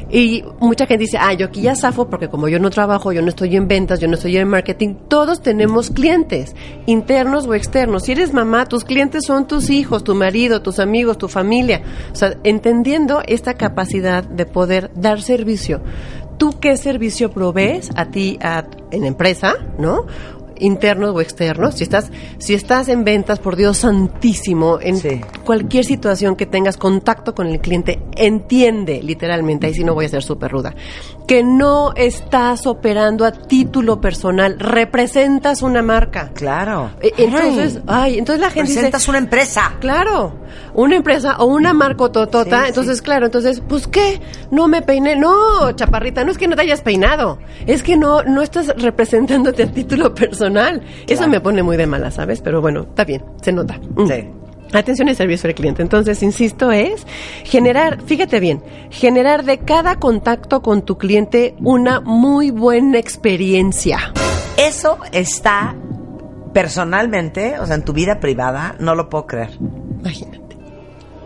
Y 0.09 0.43
mucha 0.59 0.85
gente 0.85 1.03
dice, 1.03 1.17
ah, 1.19 1.33
yo 1.33 1.47
aquí 1.47 1.61
ya 1.61 1.75
zafo 1.75 2.09
porque 2.09 2.29
como 2.29 2.47
yo 2.47 2.59
no 2.59 2.69
trabajo, 2.69 3.11
yo 3.11 3.21
no 3.21 3.29
estoy 3.29 3.55
en 3.57 3.67
ventas, 3.67 3.99
yo 3.99 4.07
no 4.07 4.15
estoy 4.15 4.37
en 4.37 4.47
marketing, 4.47 4.95
todos 5.07 5.41
tenemos 5.41 5.89
clientes, 5.89 6.55
internos 6.85 7.45
o 7.45 7.53
externos. 7.53 8.03
Si 8.03 8.13
eres 8.13 8.33
mamá, 8.33 8.65
tus 8.65 8.85
clientes 8.85 9.25
son 9.25 9.47
tus 9.47 9.69
hijos, 9.69 10.03
tu 10.03 10.15
marido, 10.15 10.61
tus 10.61 10.79
amigos, 10.79 11.17
tu 11.17 11.27
familia. 11.27 11.81
O 12.11 12.15
sea, 12.15 12.37
entendiendo 12.43 13.21
esta 13.27 13.55
capacidad 13.55 14.23
de 14.23 14.45
poder 14.45 14.91
dar 14.95 15.21
servicio. 15.21 15.81
¿Tú 16.37 16.59
qué 16.59 16.77
servicio 16.77 17.31
provees 17.31 17.89
a 17.95 18.05
ti 18.05 18.37
a, 18.41 18.65
en 18.91 19.05
empresa, 19.05 19.55
no? 19.77 20.05
Internos 20.59 21.15
o 21.15 21.21
externos, 21.21 21.75
si 21.75 21.83
estás, 21.83 22.11
si 22.37 22.53
estás 22.53 22.89
en 22.89 23.03
ventas, 23.03 23.39
por 23.39 23.55
Dios 23.55 23.77
santísimo, 23.77 24.79
en 24.81 24.97
Sí. 24.97 25.21
cualquier 25.45 25.85
situación 25.85 26.35
que 26.35 26.45
tengas 26.45 26.77
contacto 26.77 27.33
con 27.35 27.47
el 27.47 27.59
cliente, 27.59 27.99
entiende 28.15 29.01
literalmente, 29.03 29.67
ahí 29.67 29.73
sí 29.73 29.83
no 29.83 29.93
voy 29.93 30.05
a 30.05 30.09
ser 30.09 30.23
súper 30.23 30.51
ruda, 30.51 30.75
que 31.27 31.43
no 31.43 31.93
estás 31.95 32.65
operando 32.65 33.25
a 33.25 33.31
título 33.31 33.99
personal, 33.99 34.57
representas 34.57 35.61
una 35.61 35.81
marca. 35.81 36.31
Claro. 36.33 36.91
Eh, 37.01 37.11
Entonces, 37.17 37.81
ay, 37.85 38.17
entonces 38.17 38.41
la 38.41 38.49
gente 38.49 38.69
dice, 38.69 38.79
Presentas 38.79 39.07
una 39.09 39.17
empresa. 39.17 39.73
Claro, 39.79 40.33
una 40.73 40.95
empresa 40.95 41.35
o 41.39 41.45
una 41.45 41.73
marcototota, 41.73 42.61
Sí, 42.61 42.67
entonces 42.69 43.01
claro, 43.01 43.25
entonces, 43.25 43.61
pues 43.67 43.87
qué, 43.87 44.21
no 44.51 44.67
me 44.69 44.81
peiné, 44.81 45.17
no, 45.17 45.71
chaparrita, 45.73 46.23
no 46.23 46.31
es 46.31 46.37
que 46.37 46.47
no 46.47 46.55
te 46.55 46.61
hayas 46.61 46.81
peinado, 46.81 47.39
es 47.65 47.83
que 47.83 47.97
no, 47.97 48.23
no 48.23 48.41
estás 48.41 48.73
representándote 48.77 49.63
a 49.63 49.71
título 49.71 50.13
personal. 50.15 50.81
Eso 51.07 51.27
me 51.27 51.41
pone 51.41 51.61
muy 51.61 51.75
de 51.75 51.87
mala, 51.87 52.09
¿sabes? 52.09 52.41
Pero 52.41 52.61
bueno, 52.61 52.81
está 52.81 53.03
bien, 53.03 53.23
se 53.41 53.51
nota. 53.51 53.77
Mm. 53.95 54.07
Sí. 54.07 54.29
Atención 54.73 55.07
y 55.07 55.15
servicio 55.15 55.49
al 55.49 55.55
cliente. 55.55 55.81
Entonces, 55.81 56.21
insisto, 56.23 56.71
es 56.71 57.05
generar, 57.43 58.01
fíjate 58.03 58.39
bien, 58.39 58.61
generar 58.89 59.43
de 59.45 59.59
cada 59.59 59.97
contacto 59.97 60.61
con 60.61 60.83
tu 60.83 60.97
cliente 60.97 61.55
una 61.59 62.01
muy 62.01 62.51
buena 62.51 62.97
experiencia. 62.97 64.13
Eso 64.57 64.97
está 65.11 65.75
personalmente, 66.53 67.59
o 67.59 67.65
sea, 67.65 67.75
en 67.75 67.85
tu 67.85 67.93
vida 67.93 68.19
privada, 68.19 68.75
no 68.79 68.95
lo 68.95 69.09
puedo 69.09 69.27
creer. 69.27 69.51
Imagínate. 69.99 70.46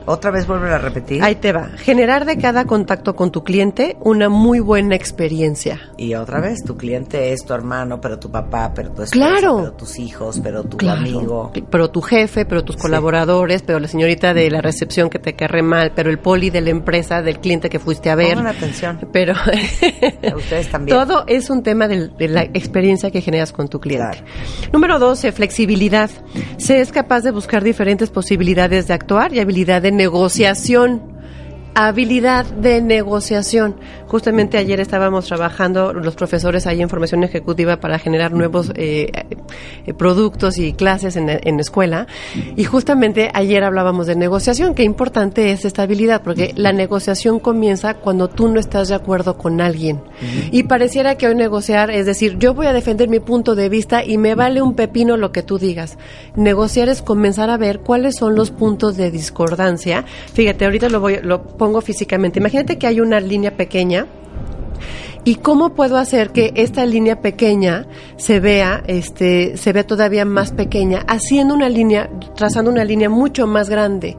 Otra 0.06 0.32
vez 0.32 0.48
vuelve 0.48 0.72
a 0.72 0.78
repetir. 0.78 1.24
Ahí 1.24 1.36
te 1.36 1.52
va. 1.52 1.70
Generar 1.78 2.26
de 2.26 2.38
cada 2.38 2.66
contacto 2.66 3.16
con 3.16 3.32
tu 3.32 3.44
cliente 3.44 3.98
una 4.02 4.30
muy 4.30 4.60
buena 4.60 4.96
experiencia. 4.96 5.80
Y 5.98 6.16
otra 6.16 6.40
vez, 6.40 6.64
tu 6.66 6.76
cliente 6.78 7.32
es 7.34 7.46
tu 7.46 7.54
hermano, 7.54 8.02
pero 8.02 8.18
tu 8.20 8.32
papá, 8.32 8.72
pero 8.74 8.90
tu 8.92 9.04
esposa, 9.04 9.12
Claro. 9.14 9.58
pero 9.60 9.74
tus 9.74 10.00
hijos, 10.00 10.40
pero 10.44 10.64
tu 10.64 10.78
Claro. 10.78 11.00
amigo. 11.02 11.52
Pero 11.70 11.90
tu 11.92 12.02
jefe, 12.02 12.46
pero 12.46 12.64
tus 12.64 12.78
colaboradores, 12.78 13.62
pero 13.62 13.80
la 13.80 13.88
señorita 13.88 14.34
de 14.34 14.50
la 14.50 14.62
recepción 14.62 15.10
que 15.10 15.20
te 15.20 15.36
querré 15.36 15.62
mal, 15.62 15.92
pero 15.96 16.10
el 16.10 16.20
poli 16.20 16.50
de 16.50 16.62
la 16.62 16.70
empresa, 16.72 17.22
del 17.22 17.40
cliente 17.40 17.70
que 17.70 17.80
fuiste 17.80 18.10
a 18.10 18.16
ver. 18.16 18.36
Pongan 18.36 18.56
atención. 18.56 19.00
Pero 19.12 19.34
Ustedes 20.36 20.70
también. 20.70 20.98
todo 20.98 21.24
es 21.28 21.50
un 21.50 21.64
tema 21.64 21.88
de 21.88 22.10
la 22.28 22.44
experiencia 22.44 23.12
que 23.12 23.22
generas 23.22 23.52
con 23.52 23.68
tu 23.68 23.80
cliente. 23.80 24.24
Número 24.74 25.00
12, 25.00 25.32
flexibilidad. 25.32 26.10
Se 26.58 26.82
es 26.82 26.92
capaz 26.92 27.22
de 27.22 27.32
buscar 27.32 27.64
diferentes 27.64 28.10
posibilidades 28.10 28.88
de 28.88 28.94
actuar 28.94 29.34
y 29.34 29.40
habilidad 29.40 29.86
negociación. 29.92 31.11
Habilidad 31.74 32.46
de 32.46 32.82
negociación. 32.82 33.76
Justamente 34.08 34.58
ayer 34.58 34.80
estábamos 34.80 35.26
trabajando 35.26 35.94
los 35.94 36.16
profesores 36.16 36.68
ahí 36.68 36.82
en 36.82 36.90
formación 36.90 37.24
ejecutiva 37.24 37.80
para 37.80 37.98
generar 37.98 38.34
nuevos 38.34 38.72
eh, 38.76 39.12
eh, 39.86 39.94
productos 39.94 40.58
y 40.58 40.74
clases 40.74 41.16
en, 41.16 41.30
en 41.30 41.60
escuela. 41.60 42.08
Y 42.56 42.66
justamente 42.66 43.32
ayer 43.34 43.64
hablábamos 43.64 44.08
de 44.08 44.16
negociación. 44.16 44.76
Qué 44.76 44.84
importante 44.84 45.52
es 45.52 45.66
esta 45.66 45.84
habilidad, 45.84 46.22
porque 46.24 46.54
la 46.56 46.74
negociación 46.74 47.40
comienza 47.40 47.94
cuando 47.96 48.28
tú 48.28 48.50
no 48.50 48.60
estás 48.60 48.90
de 48.90 48.96
acuerdo 48.96 49.38
con 49.38 49.62
alguien. 49.62 50.02
Y 50.52 50.64
pareciera 50.64 51.16
que 51.16 51.28
hoy 51.28 51.36
negociar 51.36 51.92
es 51.92 52.06
decir, 52.06 52.38
yo 52.38 52.54
voy 52.54 52.68
a 52.68 52.74
defender 52.74 53.10
mi 53.10 53.20
punto 53.20 53.56
de 53.56 53.70
vista 53.70 54.04
y 54.04 54.18
me 54.18 54.36
vale 54.36 54.62
un 54.62 54.76
pepino 54.76 55.18
lo 55.18 55.32
que 55.32 55.44
tú 55.44 55.58
digas. 55.58 55.98
Negociar 56.36 56.90
es 56.90 57.02
comenzar 57.02 57.50
a 57.50 57.58
ver 57.58 57.80
cuáles 57.80 58.16
son 58.16 58.36
los 58.36 58.52
puntos 58.52 58.98
de 58.98 59.12
discordancia. 59.12 60.06
Fíjate, 60.34 60.66
ahorita 60.66 60.90
lo 60.90 61.00
voy, 61.00 61.20
lo 61.22 61.44
pongo 61.62 61.80
físicamente. 61.80 62.40
Imagínate 62.40 62.80
que 62.80 62.88
hay 62.88 63.00
una 63.02 63.20
línea 63.20 63.56
pequeña 63.56 64.08
¿Y 65.24 65.36
cómo 65.36 65.76
puedo 65.76 65.98
hacer 65.98 66.32
que 66.32 66.52
esta 66.56 66.84
línea 66.88 67.22
pequeña 67.22 67.86
se 68.18 68.40
vea, 68.40 68.82
este, 68.88 69.56
se 69.56 69.72
vea 69.72 69.86
todavía 69.86 70.26
más 70.26 70.52
pequeña, 70.52 71.04
haciendo 71.08 71.54
una 71.54 71.70
línea, 71.70 72.10
trazando 72.36 72.72
una 72.72 72.84
línea 72.84 73.08
mucho 73.08 73.46
más 73.46 73.70
grande? 73.70 74.18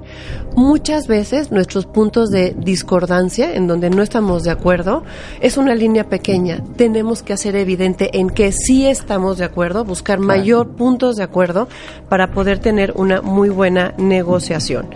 Muchas 0.56 1.06
veces 1.06 1.50
nuestros 1.50 1.86
puntos 1.86 2.30
de 2.30 2.54
discordancia, 2.56 3.54
en 3.54 3.66
donde 3.66 3.90
no 3.90 4.02
estamos 4.02 4.44
de 4.44 4.50
acuerdo, 4.50 5.02
es 5.40 5.56
una 5.56 5.74
línea 5.74 6.08
pequeña. 6.08 6.62
Tenemos 6.76 7.22
que 7.22 7.32
hacer 7.32 7.56
evidente 7.56 8.18
en 8.18 8.30
que 8.30 8.52
sí 8.52 8.86
estamos 8.86 9.38
de 9.38 9.44
acuerdo, 9.44 9.84
buscar 9.84 10.18
mayor 10.18 10.68
puntos 10.76 11.16
de 11.16 11.24
acuerdo 11.24 11.68
para 12.08 12.32
poder 12.32 12.58
tener 12.58 12.92
una 12.96 13.22
muy 13.22 13.48
buena 13.48 13.94
negociación. 13.96 14.88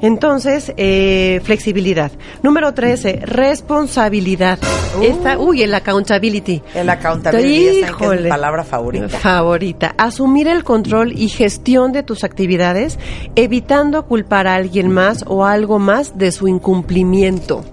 Entonces, 0.00 0.72
eh, 0.76 1.40
flexibilidad. 1.42 2.12
Número 2.42 2.72
13, 2.72 3.20
responsabilidad. 3.24 4.58
Esta, 5.02 5.38
uy, 5.38 5.62
el 5.62 5.74
accountability. 5.74 6.62
El 6.74 6.88
accountability, 6.88 7.48
que 7.58 7.68
es 7.80 7.82
mi 7.82 7.88
Híjole. 7.88 8.28
palabra 8.28 8.62
favorita. 8.62 9.08
Favorita. 9.08 9.94
Asumir 9.98 10.46
el 10.46 10.62
control 10.62 11.12
y 11.12 11.28
gestión 11.28 11.90
de 11.92 12.04
tus 12.04 12.22
actividades, 12.22 12.98
evitando 13.34 14.06
culpar 14.06 14.46
a 14.46 14.54
alguien 14.54 14.88
más 14.90 14.97
o 15.26 15.44
a 15.44 15.52
algo 15.52 15.78
más 15.78 16.18
de 16.18 16.32
su 16.32 16.48
incumplimiento. 16.48 17.64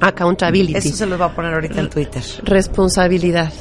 Accountability. 0.00 0.78
Eso 0.78 0.96
se 0.96 1.06
los 1.06 1.20
va 1.20 1.26
a 1.26 1.34
poner 1.34 1.54
ahorita 1.54 1.80
en 1.80 1.90
Twitter. 1.90 2.22
Responsabilidad. 2.42 3.52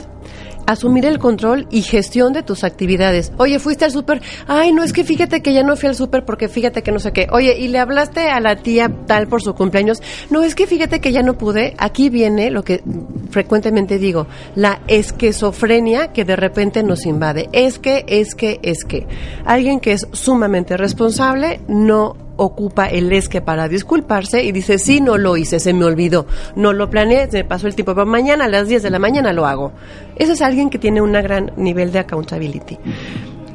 Asumir 0.65 1.05
el 1.05 1.17
control 1.17 1.67
y 1.71 1.81
gestión 1.81 2.31
de 2.31 2.43
tus 2.43 2.63
actividades. 2.63 3.31
Oye, 3.37 3.57
fuiste 3.57 3.85
al 3.85 3.91
súper. 3.91 4.21
Ay, 4.47 4.71
no, 4.71 4.83
es 4.83 4.93
que 4.93 5.03
fíjate 5.03 5.41
que 5.41 5.51
ya 5.51 5.63
no 5.63 5.75
fui 5.75 5.89
al 5.89 5.95
súper 5.95 6.25
porque 6.25 6.47
fíjate 6.47 6.83
que 6.83 6.91
no 6.91 6.99
sé 6.99 7.11
qué. 7.11 7.27
Oye, 7.31 7.57
y 7.57 7.69
le 7.69 7.79
hablaste 7.79 8.29
a 8.29 8.39
la 8.39 8.55
tía 8.57 8.87
tal 9.07 9.27
por 9.27 9.41
su 9.41 9.55
cumpleaños. 9.55 10.03
No, 10.29 10.43
es 10.43 10.53
que 10.53 10.67
fíjate 10.67 11.01
que 11.01 11.11
ya 11.11 11.23
no 11.23 11.39
pude. 11.39 11.73
Aquí 11.79 12.09
viene 12.09 12.51
lo 12.51 12.63
que 12.63 12.83
frecuentemente 13.31 13.97
digo, 13.97 14.27
la 14.55 14.81
esquizofrenia 14.87 16.13
que 16.13 16.23
de 16.23 16.35
repente 16.35 16.83
nos 16.83 17.07
invade. 17.07 17.49
Es 17.51 17.79
que, 17.79 18.05
es 18.07 18.35
que, 18.35 18.59
es 18.61 18.83
que. 18.83 19.07
Alguien 19.45 19.79
que 19.79 19.93
es 19.93 20.07
sumamente 20.11 20.77
responsable 20.77 21.61
no 21.67 22.28
ocupa 22.39 22.85
el 22.85 23.11
es 23.11 23.27
que 23.27 23.41
para 23.41 23.67
disculparse 23.67 24.43
y 24.43 24.51
dice, 24.51 24.79
sí, 24.79 25.01
no 25.01 25.17
lo 25.17 25.35
hice, 25.37 25.59
se 25.59 25.73
me 25.73 25.85
olvidó, 25.85 26.25
no 26.55 26.73
lo 26.73 26.89
planeé, 26.89 27.29
se 27.29 27.39
me 27.39 27.43
pasó 27.43 27.67
el 27.67 27.75
tiempo, 27.75 27.93
pero 27.93 28.05
mañana 28.05 28.45
a 28.45 28.47
las 28.47 28.67
10 28.67 28.81
de 28.81 28.89
la 28.89 28.99
mañana 28.99 29.33
lo 29.33 29.45
hago. 29.45 29.73
Eso 30.15 30.33
es 30.33 30.41
alguien 30.41 30.69
que 30.69 30.79
tiene 30.79 31.01
un 31.01 31.11
gran 31.11 31.51
nivel 31.57 31.91
de 31.91 31.99
accountability. 31.99 32.77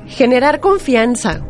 Generar 0.07 0.61
confianza. 0.61 1.41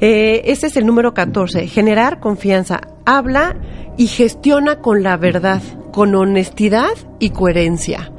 Eh, 0.00 0.42
este 0.46 0.68
es 0.68 0.76
el 0.76 0.86
número 0.86 1.12
14. 1.12 1.66
Generar 1.66 2.20
confianza. 2.20 2.80
Habla 3.04 3.56
y 3.96 4.06
gestiona 4.06 4.80
con 4.80 5.02
la 5.02 5.16
verdad, 5.16 5.60
con 5.92 6.14
honestidad 6.14 6.92
y 7.18 7.30
coherencia. 7.30 8.12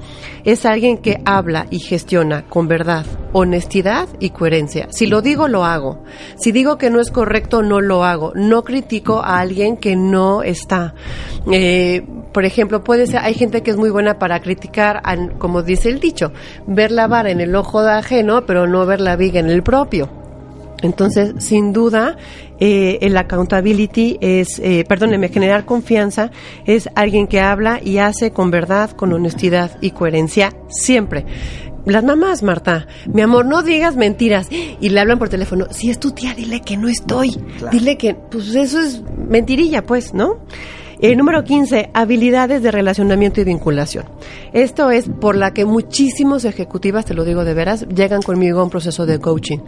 Es 0.46 0.66
alguien 0.66 0.98
que 0.98 1.22
habla 1.26 1.68
y 1.70 1.80
gestiona 1.80 2.46
con 2.48 2.68
verdad, 2.68 3.06
honestidad 3.34 4.08
y 4.20 4.30
coherencia. 4.32 4.88
Si 4.92 5.06
lo 5.06 5.22
digo, 5.22 5.48
lo 5.48 5.66
hago. 5.66 6.04
Si 6.36 6.52
digo 6.52 6.78
que 6.78 6.90
no 6.90 7.00
es 7.00 7.12
correcto, 7.12 7.62
no 7.62 7.82
lo 7.82 8.04
hago. 8.04 8.32
No 8.36 8.64
critico 8.64 9.22
a 9.22 9.40
alguien 9.40 9.78
que 9.78 9.96
no 9.96 10.44
está. 10.44 10.94
Eh, 11.52 12.06
por 12.34 12.46
ejemplo, 12.46 12.84
puede 12.84 13.08
ser, 13.08 13.20
hay 13.20 13.34
gente 13.34 13.64
que 13.64 13.72
es 13.72 13.78
muy 13.78 13.90
buena 13.90 14.20
para 14.20 14.40
criticar, 14.42 15.02
como 15.38 15.64
dice 15.64 15.90
el 15.90 16.00
dicho, 16.00 16.32
ver 16.68 16.92
la 16.92 17.08
vara 17.08 17.32
en 17.32 17.42
el 17.42 17.56
ojo 17.56 17.82
de 17.82 17.92
ajeno, 17.92 18.46
pero 18.46 18.68
no 18.68 18.86
ver 18.86 19.02
la 19.02 19.16
viga 19.16 19.40
en 19.40 19.50
el 19.50 19.64
propio. 19.64 20.10
Entonces, 20.82 21.34
sin 21.40 21.74
duda, 21.74 22.18
eh, 22.60 23.00
el 23.02 23.18
accountability 23.18 24.18
es, 24.22 24.60
eh, 24.60 24.84
perdóneme, 24.88 25.30
generar 25.30 25.66
confianza 25.66 26.32
es 26.66 26.90
alguien 26.96 27.28
que 27.28 27.40
habla 27.40 27.80
y 27.84 28.00
hace 28.00 28.32
con 28.32 28.52
verdad, 28.52 28.92
con 28.92 29.14
honestidad 29.14 29.78
y 29.82 29.92
coherencia 29.92 30.54
siempre. 30.70 31.26
Las 31.86 32.04
mamás, 32.04 32.44
Marta, 32.44 32.88
mi 33.08 33.22
amor, 33.22 33.46
no 33.46 33.64
digas 33.64 33.96
mentiras. 33.96 34.48
Y 34.52 34.90
le 34.90 35.00
hablan 35.00 35.18
por 35.18 35.30
teléfono. 35.30 35.68
Si 35.72 35.90
es 35.90 36.00
tu 36.00 36.12
tía, 36.12 36.36
dile 36.36 36.62
que 36.62 36.78
no 36.78 36.88
estoy. 36.88 37.38
Dile 37.72 37.98
que, 37.98 38.14
pues 38.14 38.54
eso 38.54 38.80
es 38.80 39.02
mentirilla, 39.18 39.84
pues, 39.84 40.14
¿no? 40.14 40.40
Eh, 41.02 41.16
número 41.16 41.46
15, 41.46 41.92
habilidades 41.94 42.62
de 42.62 42.72
relacionamiento 42.72 43.40
y 43.40 43.46
vinculación. 43.46 44.04
Esto 44.52 44.92
es 44.92 45.08
por 45.08 45.38
la 45.38 45.54
que 45.54 45.64
muchísimos 45.64 46.44
ejecutivas, 46.44 47.06
te 47.06 47.14
lo 47.14 47.24
digo 47.24 47.46
de 47.46 47.54
veras, 47.54 47.88
llegan 47.88 48.22
conmigo 48.22 48.60
a 48.60 48.64
un 48.66 48.70
proceso 48.70 49.06
de 49.06 49.18
coaching. 49.18 49.60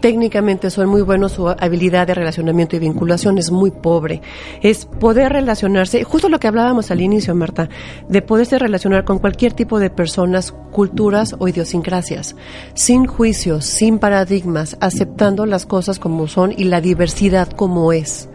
Técnicamente 0.00 0.70
son 0.70 0.88
muy 0.88 1.02
buenos, 1.02 1.32
su 1.32 1.48
habilidad 1.48 2.06
de 2.06 2.14
relacionamiento 2.14 2.76
y 2.76 2.78
vinculación 2.78 3.36
es 3.36 3.50
muy 3.50 3.72
pobre. 3.72 4.22
Es 4.62 4.86
poder 4.86 5.32
relacionarse, 5.32 6.04
justo 6.04 6.28
lo 6.28 6.38
que 6.38 6.46
hablábamos 6.46 6.92
al 6.92 7.00
inicio, 7.00 7.34
Marta, 7.34 7.68
de 8.08 8.22
poderse 8.22 8.56
relacionar 8.56 9.04
con 9.04 9.18
cualquier 9.18 9.54
tipo 9.54 9.80
de 9.80 9.90
personas, 9.90 10.52
culturas 10.70 11.34
o 11.36 11.48
idiosincrasias, 11.48 12.36
sin 12.74 13.06
juicios, 13.06 13.64
sin 13.64 13.98
paradigmas, 13.98 14.76
aceptando 14.80 15.46
las 15.46 15.66
cosas 15.66 15.98
como 15.98 16.28
son 16.28 16.54
y 16.56 16.62
la 16.64 16.80
diversidad 16.80 17.50
como 17.50 17.92
es. 17.92 18.28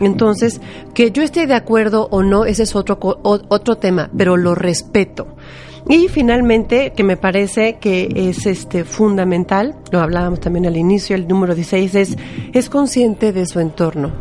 Entonces, 0.00 0.60
que 0.94 1.10
yo 1.10 1.22
esté 1.22 1.46
de 1.46 1.54
acuerdo 1.54 2.08
o 2.10 2.22
no, 2.22 2.44
ese 2.44 2.64
es 2.64 2.74
otro, 2.74 2.98
otro 3.00 3.76
tema, 3.76 4.10
pero 4.16 4.36
lo 4.36 4.54
respeto. 4.54 5.36
Y 5.88 6.08
finalmente, 6.08 6.92
que 6.96 7.04
me 7.04 7.16
parece 7.16 7.78
que 7.78 8.08
es 8.12 8.46
este 8.46 8.84
fundamental, 8.84 9.76
lo 9.92 10.00
hablábamos 10.00 10.40
también 10.40 10.66
al 10.66 10.76
inicio, 10.76 11.14
el 11.14 11.28
número 11.28 11.54
16 11.54 11.94
es, 11.94 12.16
es 12.52 12.68
consciente 12.68 13.32
de 13.32 13.46
su 13.46 13.60
entorno. 13.60 14.12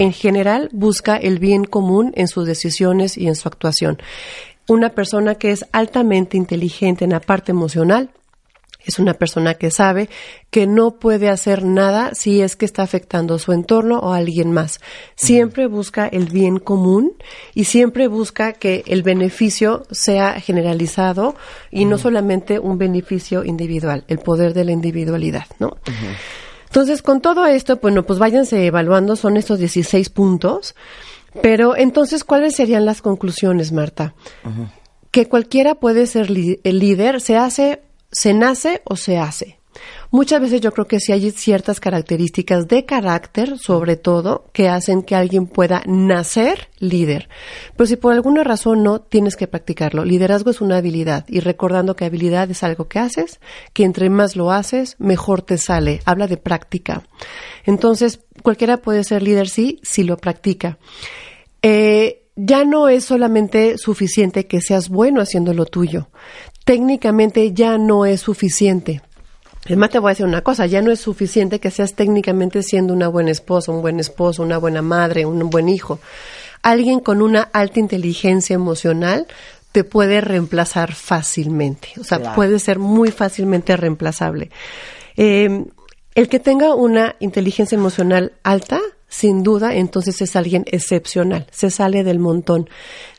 En 0.00 0.12
general, 0.12 0.68
busca 0.72 1.16
el 1.16 1.38
bien 1.38 1.64
común 1.64 2.12
en 2.16 2.26
sus 2.26 2.46
decisiones 2.46 3.16
y 3.16 3.28
en 3.28 3.36
su 3.36 3.48
actuación. 3.48 3.98
Una 4.68 4.90
persona 4.90 5.36
que 5.36 5.52
es 5.52 5.64
altamente 5.72 6.36
inteligente 6.36 7.04
en 7.04 7.10
la 7.10 7.20
parte 7.20 7.52
emocional 7.52 8.10
es 8.88 8.98
una 8.98 9.14
persona 9.14 9.54
que 9.54 9.70
sabe 9.70 10.08
que 10.50 10.66
no 10.66 10.98
puede 10.98 11.28
hacer 11.28 11.64
nada 11.64 12.14
si 12.14 12.40
es 12.42 12.56
que 12.56 12.64
está 12.64 12.82
afectando 12.82 13.38
su 13.38 13.52
entorno 13.52 13.98
o 13.98 14.12
a 14.12 14.16
alguien 14.16 14.52
más. 14.52 14.80
Siempre 15.14 15.66
busca 15.66 16.06
el 16.06 16.26
bien 16.26 16.58
común 16.58 17.12
y 17.54 17.64
siempre 17.64 18.08
busca 18.08 18.52
que 18.52 18.82
el 18.86 19.02
beneficio 19.02 19.84
sea 19.90 20.40
generalizado 20.40 21.36
y 21.70 21.84
no 21.84 21.98
solamente 21.98 22.58
un 22.58 22.78
beneficio 22.78 23.44
individual, 23.44 24.04
el 24.08 24.18
poder 24.18 24.54
de 24.54 24.64
la 24.64 24.72
individualidad, 24.72 25.46
¿no? 25.58 25.76
Entonces, 26.66 27.02
con 27.02 27.20
todo 27.20 27.46
esto, 27.46 27.78
bueno, 27.80 28.02
pues 28.04 28.18
váyanse 28.18 28.66
evaluando, 28.66 29.16
son 29.16 29.36
estos 29.36 29.58
16 29.58 30.10
puntos. 30.10 30.74
Pero 31.42 31.76
entonces, 31.76 32.24
¿cuáles 32.24 32.56
serían 32.56 32.84
las 32.84 33.02
conclusiones, 33.02 33.72
Marta? 33.72 34.14
Que 35.10 35.28
cualquiera 35.28 35.74
puede 35.74 36.06
ser 36.06 36.28
el 36.30 36.78
líder, 36.78 37.20
se 37.20 37.36
hace, 37.36 37.82
se 38.10 38.34
nace 38.34 38.82
o 38.84 38.96
se 38.96 39.18
hace. 39.18 39.58
Muchas 40.10 40.40
veces 40.40 40.60
yo 40.60 40.72
creo 40.72 40.86
que 40.86 41.00
sí 41.00 41.12
hay 41.12 41.30
ciertas 41.30 41.80
características 41.80 42.66
de 42.66 42.84
carácter, 42.84 43.58
sobre 43.58 43.96
todo, 43.96 44.46
que 44.52 44.68
hacen 44.68 45.02
que 45.02 45.14
alguien 45.14 45.46
pueda 45.46 45.82
nacer 45.86 46.68
líder. 46.78 47.28
Pero 47.76 47.86
si 47.86 47.96
por 47.96 48.14
alguna 48.14 48.42
razón 48.42 48.82
no, 48.82 49.00
tienes 49.00 49.36
que 49.36 49.46
practicarlo. 49.46 50.04
Liderazgo 50.04 50.50
es 50.50 50.60
una 50.60 50.78
habilidad 50.78 51.26
y 51.28 51.40
recordando 51.40 51.94
que 51.94 52.06
habilidad 52.06 52.50
es 52.50 52.62
algo 52.62 52.88
que 52.88 52.98
haces, 52.98 53.40
que 53.72 53.84
entre 53.84 54.08
más 54.08 54.34
lo 54.34 54.50
haces, 54.50 54.96
mejor 54.98 55.42
te 55.42 55.58
sale. 55.58 56.00
Habla 56.06 56.26
de 56.26 56.38
práctica. 56.38 57.02
Entonces, 57.64 58.20
cualquiera 58.42 58.78
puede 58.78 59.04
ser 59.04 59.22
líder, 59.22 59.48
sí, 59.48 59.78
si 59.82 60.04
lo 60.04 60.16
practica. 60.16 60.78
Eh, 61.60 62.24
ya 62.40 62.64
no 62.64 62.88
es 62.88 63.04
solamente 63.04 63.76
suficiente 63.78 64.46
que 64.46 64.60
seas 64.60 64.88
bueno 64.88 65.20
haciendo 65.20 65.52
lo 65.52 65.66
tuyo. 65.66 66.08
Técnicamente 66.68 67.54
ya 67.54 67.78
no 67.78 68.04
es 68.04 68.20
suficiente. 68.20 69.00
Es 69.64 69.76
más, 69.78 69.88
te 69.88 69.98
voy 69.98 70.10
a 70.10 70.12
decir 70.12 70.26
una 70.26 70.42
cosa, 70.42 70.66
ya 70.66 70.82
no 70.82 70.90
es 70.90 71.00
suficiente 71.00 71.60
que 71.60 71.70
seas 71.70 71.94
técnicamente 71.94 72.62
siendo 72.62 72.92
una 72.92 73.08
buena 73.08 73.30
esposa, 73.30 73.72
un 73.72 73.80
buen 73.80 73.98
esposo, 73.98 74.42
una 74.42 74.58
buena 74.58 74.82
madre, 74.82 75.24
un 75.24 75.48
buen 75.48 75.70
hijo. 75.70 75.98
Alguien 76.62 77.00
con 77.00 77.22
una 77.22 77.40
alta 77.40 77.80
inteligencia 77.80 78.52
emocional 78.52 79.26
te 79.72 79.82
puede 79.82 80.20
reemplazar 80.20 80.92
fácilmente. 80.94 81.88
O 81.98 82.04
sea, 82.04 82.18
Claro. 82.18 82.34
puede 82.34 82.58
ser 82.58 82.78
muy 82.78 83.12
fácilmente 83.12 83.74
reemplazable. 83.74 84.50
Eh, 85.16 85.64
El 86.14 86.28
que 86.28 86.38
tenga 86.38 86.74
una 86.74 87.14
inteligencia 87.20 87.76
emocional 87.76 88.32
alta, 88.42 88.80
sin 89.08 89.42
duda, 89.42 89.74
entonces 89.76 90.20
es 90.20 90.36
alguien 90.36 90.64
excepcional. 90.66 91.46
Se 91.50 91.70
sale 91.70 92.04
del 92.04 92.18
montón, 92.18 92.68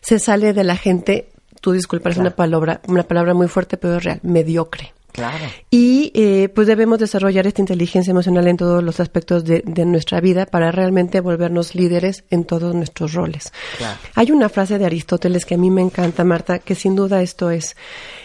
se 0.01 0.19
sale 0.19 0.53
de 0.53 0.63
la 0.63 0.75
gente. 0.75 1.29
Tú 1.61 1.71
disculpas, 1.71 2.13
es 2.13 2.17
una 2.19 2.31
palabra, 2.31 2.81
una 2.87 3.03
palabra 3.03 3.33
muy 3.33 3.47
fuerte, 3.47 3.77
pero 3.77 3.97
es 3.97 4.03
real, 4.03 4.19
mediocre. 4.23 4.93
Claro. 5.11 5.45
Y 5.69 6.11
eh, 6.13 6.49
pues 6.49 6.67
debemos 6.67 6.99
desarrollar 6.99 7.45
esta 7.47 7.61
inteligencia 7.61 8.11
emocional 8.11 8.47
en 8.47 8.57
todos 8.57 8.83
los 8.83 8.99
aspectos 8.99 9.43
de, 9.43 9.63
de 9.65 9.85
nuestra 9.85 10.21
vida 10.21 10.45
para 10.45 10.71
realmente 10.71 11.19
volvernos 11.19 11.73
líderes 11.75 12.23
en 12.29 12.45
todos 12.45 12.75
nuestros 12.75 13.13
roles. 13.13 13.51
Claro. 13.77 13.97
Hay 14.15 14.31
una 14.31 14.49
frase 14.49 14.77
de 14.77 14.85
Aristóteles 14.85 15.45
que 15.45 15.55
a 15.55 15.57
mí 15.57 15.71
me 15.71 15.81
encanta, 15.81 16.23
Marta, 16.23 16.59
que 16.59 16.75
sin 16.75 16.95
duda 16.95 17.21
esto 17.21 17.49
es. 17.49 17.75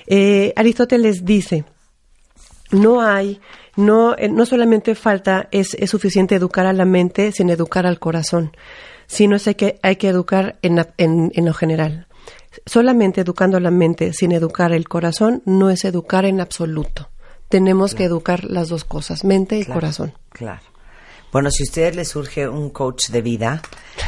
Eh, 0.07 0.53
Aristóteles 0.57 1.25
dice, 1.25 1.65
no 2.71 3.01
hay, 3.01 3.41
no, 3.77 4.15
eh, 4.17 4.29
no 4.29 4.45
solamente 4.47 4.95
falta, 4.95 5.49
es, 5.51 5.75
es 5.75 5.91
suficiente 5.91 6.35
educar 6.35 6.67
a 6.67 6.73
la 6.73 6.85
mente 6.85 7.33
sin 7.33 7.49
educar 7.49 7.87
al 7.87 7.99
corazón, 7.99 8.53
sino 9.07 9.37
es 9.37 9.49
que 9.57 9.81
hay 9.83 9.97
que 9.97 10.09
educar 10.09 10.59
en, 10.63 10.85
en, 10.99 11.33
en 11.35 11.45
lo 11.45 11.55
general. 11.55 12.07
Solamente 12.67 13.21
educando 13.21 13.59
la 13.61 13.71
mente 13.71 14.13
sin 14.13 14.33
educar 14.33 14.73
el 14.73 14.89
corazón 14.89 15.43
no 15.45 15.71
es 15.71 15.85
educar 15.85 16.25
en 16.25 16.41
absoluto. 16.41 17.11
Tenemos 17.49 17.95
que 17.95 18.05
educar 18.05 18.45
las 18.45 18.69
dos 18.69 18.85
cosas, 18.85 19.25
mente 19.25 19.57
y 19.59 19.65
Claro, 19.65 19.81
corazón. 19.81 20.15
Claro. 20.31 20.63
Bueno, 21.31 21.51
si 21.51 21.63
a 21.63 21.67
ustedes 21.67 21.97
les 21.97 22.09
surge 22.09 22.49
un 22.49 22.71
coach 22.71 23.09
de 23.09 23.21
vida, 23.23 23.61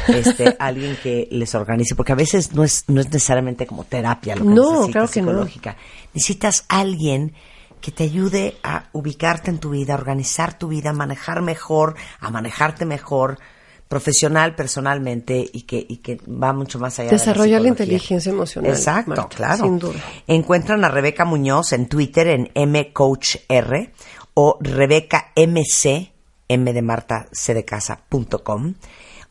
este, 0.07 0.55
alguien 0.59 0.97
que 1.01 1.27
les 1.31 1.53
organice, 1.55 1.93
porque 1.95 2.13
a 2.13 2.15
veces 2.15 2.53
no 2.53 2.63
es, 2.63 2.85
no 2.87 3.01
es 3.01 3.07
necesariamente 3.07 3.67
como 3.67 3.83
terapia 3.83 4.35
lo 4.35 4.43
que 4.43 4.49
No, 4.49 4.71
necesitas, 4.71 4.91
claro 4.91 5.07
que 5.09 5.21
no. 5.21 5.27
psicológica. 5.31 5.77
Necesitas 6.13 6.65
alguien 6.69 7.33
que 7.81 7.91
te 7.91 8.05
ayude 8.05 8.57
a 8.63 8.85
ubicarte 8.93 9.51
en 9.51 9.59
tu 9.59 9.69
vida, 9.71 9.93
a 9.93 9.97
organizar 9.97 10.57
tu 10.57 10.69
vida, 10.69 10.89
a 10.89 10.93
manejar 10.93 11.41
mejor, 11.41 11.95
a 12.19 12.29
manejarte 12.31 12.85
mejor, 12.85 13.39
profesional, 13.87 14.55
personalmente, 14.55 15.49
y 15.51 15.61
que, 15.61 15.85
y 15.87 15.97
que 15.97 16.19
va 16.27 16.53
mucho 16.53 16.79
más 16.79 16.99
allá 16.99 17.09
Desarrollar 17.09 17.61
de 17.61 17.69
la 17.69 17.73
la, 17.73 17.81
inteligencia 17.81 18.31
emocional. 18.31 18.71
Exacto, 18.71 19.09
Marta, 19.09 19.35
claro. 19.35 19.63
Sin 19.63 19.79
duda. 19.79 19.99
Encuentran 20.27 20.83
a 20.83 20.89
Rebeca 20.89 21.25
Muñoz 21.25 21.73
en 21.73 21.87
Twitter 21.87 22.27
en 22.27 22.71
mcoachr 22.71 23.91
o 24.33 24.57
Rebeca 24.59 25.31
MC, 25.35 26.11
M 26.47 26.73
de 26.73 26.81
Marta, 26.81 27.27
C 27.31 27.53
de 27.53 27.65
casa, 27.65 28.01
punto 28.09 28.43
com, 28.43 28.73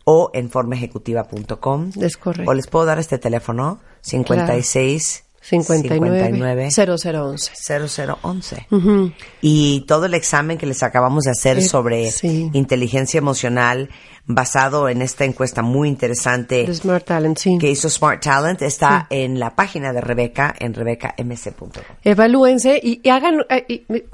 o 0.05 0.31
en 0.33 0.51
formaejecutiva.com. 0.51 1.91
Es 2.01 2.17
correcto. 2.17 2.51
O 2.51 2.55
les 2.55 2.67
puedo 2.67 2.87
dar 2.87 2.99
este 2.99 3.19
teléfono, 3.19 3.81
56 4.01 5.26
59 5.49 6.69
0011. 6.71 7.53
0011. 7.89 8.67
Ujú. 8.71 9.13
Y 9.41 9.85
todo 9.87 10.07
el 10.07 10.15
examen 10.15 10.59
que 10.59 10.67
les 10.67 10.83
acabamos 10.83 11.25
de 11.25 11.31
hacer 11.31 11.59
Eh, 11.59 11.63
sobre 11.63 12.11
sí. 12.11 12.51
inteligencia 12.53 13.19
emocional, 13.19 13.89
basado 14.27 14.89
en 14.89 15.03
esta 15.03 15.25
encuesta 15.25 15.63
muy 15.63 15.89
interesante 15.89 16.65
The 16.65 16.75
Smart 16.75 17.05
Talent, 17.05 17.39
sí. 17.39 17.59
que 17.61 17.71
hizo 17.71 17.89
Smart 17.89 18.23
Talent, 18.23 18.61
está 18.63 19.07
en 19.11 19.39
la 19.39 19.55
página 19.55 19.93
de 19.93 20.01
Rebeca, 20.01 20.55
en 20.59 20.75
rebecamc.com. 20.75 21.71
Evalúense 22.05 22.81
y, 22.83 23.01
y 23.03 23.09
hagan, 23.11 23.45
eh, 23.49 23.65
y- 23.69 23.75
y- 23.95 24.05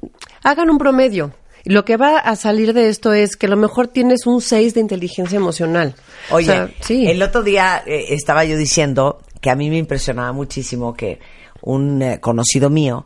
hagan 0.43 0.71
un 0.71 0.79
promedio. 0.79 1.33
Lo 1.65 1.85
que 1.85 1.97
va 1.97 2.19
a 2.19 2.35
salir 2.35 2.73
de 2.75 2.89
esto 2.89 3.13
es 3.13 3.37
que 3.37 3.47
a 3.47 3.49
lo 3.49 3.57
mejor 3.57 3.87
tienes 3.87 4.27
un 4.27 4.41
6 4.41 4.75
de 4.75 4.81
inteligencia 4.81 5.37
emocional. 5.37 5.95
Oye, 6.31 6.51
O 6.51 6.53
sea, 6.53 6.71
sí. 6.81 7.07
el 7.07 7.23
otro 7.23 7.43
día 7.45 7.83
eh, 7.87 8.07
estaba 8.11 8.45
yo 8.45 8.57
diciendo 8.57 9.21
que 9.43 9.51
a 9.51 9.57
mí 9.57 9.69
me 9.69 9.77
impresionaba 9.77 10.33
muchísimo 10.33 10.95
que 10.95 11.19
un 11.61 12.01
eh, 12.01 12.21
conocido 12.21 12.71
mío, 12.71 13.05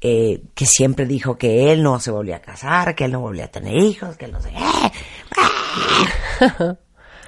eh, 0.00 0.42
que 0.54 0.66
siempre 0.66 1.06
dijo 1.06 1.38
que 1.38 1.72
él 1.72 1.82
no 1.82 2.00
se 2.00 2.10
volvía 2.10 2.36
a 2.36 2.42
casar, 2.42 2.94
que 2.94 3.04
él 3.04 3.12
no 3.12 3.20
volvía 3.20 3.44
a 3.44 3.50
tener 3.50 3.76
hijos, 3.76 4.16
que 4.16 4.26
él 4.26 4.32
no 4.32 4.42
sé. 4.42 4.52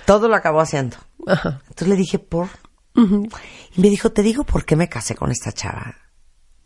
Todo 0.05 0.29
lo 0.29 0.35
acabó 0.35 0.61
haciendo. 0.61 0.97
Ajá. 1.27 1.63
Entonces 1.69 1.89
le 1.89 1.97
dije, 1.97 2.19
¿por? 2.19 2.49
Y 2.97 3.81
me 3.81 3.91
dijo, 3.91 4.11
te 4.11 4.23
digo 4.23 4.43
por 4.43 4.65
qué 4.65 4.75
me 4.75 4.89
casé 4.89 5.15
con 5.15 5.31
esta 5.31 5.53
chava. 5.53 5.95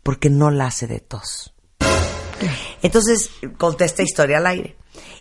Porque 0.01 0.31
no 0.31 0.49
la 0.49 0.65
hace 0.65 0.87
de 0.87 0.99
tos. 0.99 1.53
Entonces 2.81 3.29
conté 3.57 3.85
esta 3.85 4.01
historia 4.01 4.37
al 4.37 4.47
aire. 4.47 4.75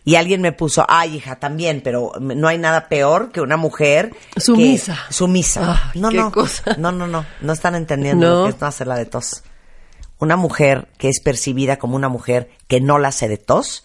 Y 0.04 0.16
alguien 0.16 0.40
me 0.42 0.52
puso, 0.52 0.84
ay 0.88 1.16
hija, 1.16 1.36
también, 1.36 1.80
pero 1.82 2.12
no 2.20 2.48
hay 2.48 2.58
nada 2.58 2.88
peor 2.88 3.30
que 3.30 3.40
una 3.40 3.56
mujer 3.56 4.12
que- 4.34 4.40
Sumisa. 4.40 4.98
sumisa. 5.10 5.90
Ay, 5.94 6.00
no, 6.00 6.08
qué 6.10 6.16
no, 6.16 6.32
cosa. 6.32 6.76
no, 6.78 6.90
no, 6.92 7.06
no, 7.06 7.24
no 7.40 7.52
están 7.52 7.74
entendiendo 7.74 8.26
No. 8.28 8.38
lo 8.40 8.44
que 8.44 8.50
es 8.56 8.60
no 8.60 8.66
hacerla 8.66 8.96
de 8.96 9.06
tos. 9.06 9.42
Una 10.18 10.36
mujer 10.36 10.88
que 10.98 11.08
es 11.08 11.20
percibida 11.20 11.78
como 11.78 11.96
una 11.96 12.08
mujer 12.08 12.50
que 12.68 12.80
no 12.80 12.98
la 12.98 13.08
hace 13.08 13.28
de 13.28 13.38
tos, 13.38 13.84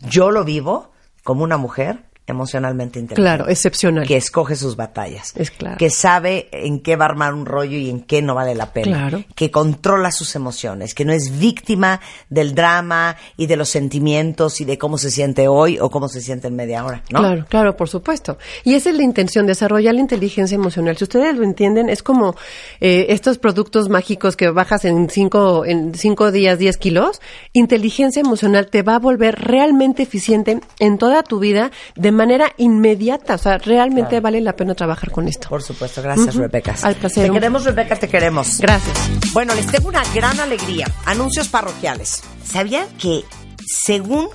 yo 0.00 0.30
lo 0.30 0.44
vivo 0.44 0.92
como 1.24 1.44
una 1.44 1.56
mujer 1.56 2.04
emocionalmente 2.32 2.98
inteligente. 2.98 3.22
Claro, 3.22 3.48
excepcional. 3.48 4.06
Que 4.06 4.16
escoge 4.16 4.56
sus 4.56 4.76
batallas. 4.76 5.32
Es 5.36 5.50
claro. 5.50 5.76
Que 5.78 5.90
sabe 5.90 6.48
en 6.52 6.80
qué 6.80 6.96
va 6.96 7.06
a 7.06 7.08
armar 7.08 7.34
un 7.34 7.46
rollo 7.46 7.76
y 7.76 7.90
en 7.90 8.00
qué 8.00 8.22
no 8.22 8.34
vale 8.34 8.54
la 8.54 8.72
pena. 8.72 9.08
Claro. 9.08 9.24
Que 9.34 9.50
controla 9.50 10.12
sus 10.12 10.34
emociones, 10.36 10.94
que 10.94 11.04
no 11.04 11.12
es 11.12 11.38
víctima 11.38 12.00
del 12.28 12.54
drama 12.54 13.16
y 13.36 13.46
de 13.46 13.56
los 13.56 13.68
sentimientos 13.68 14.60
y 14.60 14.64
de 14.64 14.78
cómo 14.78 14.98
se 14.98 15.10
siente 15.10 15.48
hoy 15.48 15.78
o 15.78 15.90
cómo 15.90 16.08
se 16.08 16.20
siente 16.20 16.48
en 16.48 16.56
media 16.56 16.84
hora, 16.84 17.02
¿no? 17.10 17.20
Claro, 17.20 17.46
claro, 17.48 17.76
por 17.76 17.88
supuesto. 17.88 18.38
Y 18.64 18.74
esa 18.74 18.90
es 18.90 18.96
la 18.96 19.02
intención, 19.02 19.46
desarrollar 19.46 19.94
la 19.94 20.00
inteligencia 20.00 20.54
emocional. 20.54 20.96
Si 20.96 21.04
ustedes 21.04 21.36
lo 21.36 21.44
entienden, 21.44 21.88
es 21.88 22.02
como 22.02 22.34
eh, 22.80 23.06
estos 23.10 23.38
productos 23.38 23.88
mágicos 23.88 24.36
que 24.36 24.50
bajas 24.50 24.84
en 24.84 25.10
cinco, 25.10 25.64
en 25.64 25.94
cinco 25.94 26.30
días 26.30 26.58
10 26.58 26.76
kilos. 26.78 27.20
Inteligencia 27.52 28.20
emocional 28.20 28.68
te 28.68 28.82
va 28.82 28.96
a 28.96 28.98
volver 28.98 29.38
realmente 29.38 30.02
eficiente 30.02 30.60
en 30.78 30.98
toda 30.98 31.22
tu 31.22 31.38
vida 31.38 31.70
de 31.96 32.12
manera 32.18 32.52
inmediata. 32.58 33.36
O 33.36 33.38
sea, 33.38 33.56
realmente 33.58 34.10
Claro. 34.10 34.22
vale 34.24 34.40
la 34.42 34.54
pena 34.54 34.74
trabajar 34.74 35.10
con 35.10 35.26
esto. 35.28 35.48
Por 35.48 35.62
supuesto, 35.62 36.02
gracias 36.02 36.28
Ujú. 36.34 36.40
Rebeca. 36.40 36.74
Al 36.82 36.96
placer. 36.96 37.26
Te 37.28 37.32
queremos 37.32 37.64
Rebeca, 37.64 37.96
te 37.96 38.08
queremos. 38.08 38.58
Gracias. 38.58 38.96
Bueno, 39.32 39.54
les 39.54 39.66
tengo 39.68 39.88
una 39.88 40.02
gran 40.14 40.38
alegría. 40.40 40.86
Anuncios 41.06 41.48
parroquiales. 41.48 42.22
¿Sabían 42.44 42.86
que 42.98 43.24
según 43.66 44.28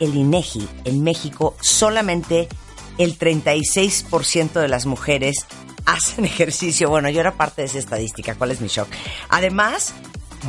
el 0.00 0.14
INEGI 0.16 0.68
en 0.84 1.02
México 1.04 1.56
solamente 1.60 2.48
el 2.98 3.16
36% 3.18 4.60
de 4.60 4.68
las 4.68 4.86
mujeres 4.86 5.46
hacen 5.86 6.24
ejercicio? 6.24 6.88
Bueno, 6.90 7.08
yo 7.10 7.20
era 7.20 7.36
parte 7.36 7.62
de 7.62 7.68
esa 7.68 7.78
estadística. 7.78 8.34
¿Cuál 8.34 8.50
es 8.50 8.60
mi 8.60 8.68
shock? 8.68 8.88
Además 9.28 9.94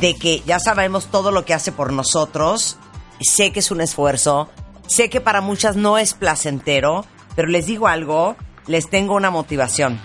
de 0.00 0.16
que 0.16 0.42
ya 0.46 0.58
sabemos 0.60 1.06
todo 1.06 1.30
lo 1.30 1.44
que 1.44 1.52
hace 1.54 1.72
por 1.72 1.92
nosotros, 1.92 2.76
sé 3.20 3.52
que 3.52 3.58
es 3.60 3.70
un 3.70 3.80
esfuerzo, 3.80 4.48
sé 4.90 5.08
que 5.08 5.20
para 5.20 5.40
muchas 5.40 5.76
no 5.76 5.98
es 5.98 6.14
placentero, 6.14 7.06
pero 7.36 7.48
les 7.48 7.66
digo 7.66 7.86
algo, 7.86 8.36
les 8.66 8.90
tengo 8.90 9.14
una 9.14 9.30
motivación. 9.30 10.00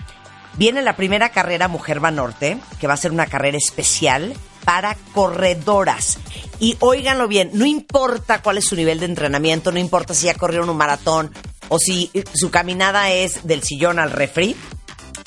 Viene 0.54 0.80
la 0.80 0.96
primera 0.96 1.30
carrera 1.30 1.68
Mujer 1.68 2.02
Va 2.02 2.10
Norte, 2.10 2.58
que 2.80 2.86
va 2.86 2.94
a 2.94 2.98
ser 2.98 3.10
una 3.10 3.26
carrera 3.26 3.58
especial 3.58 4.34
para 4.64 4.96
corredoras. 5.12 6.18
Y 6.60 6.76
óiganlo 6.80 7.28
bien, 7.28 7.50
no 7.52 7.66
importa 7.66 8.40
cuál 8.42 8.58
es 8.58 8.66
su 8.66 8.76
nivel 8.76 9.00
de 9.00 9.06
entrenamiento, 9.06 9.72
no 9.72 9.78
importa 9.78 10.14
si 10.14 10.26
ya 10.26 10.34
corrieron 10.34 10.70
un 10.70 10.76
maratón 10.76 11.32
o 11.68 11.78
si 11.78 12.10
su 12.32 12.50
caminada 12.50 13.10
es 13.10 13.44
del 13.46 13.62
sillón 13.62 13.98
al 13.98 14.12
refri, 14.12 14.56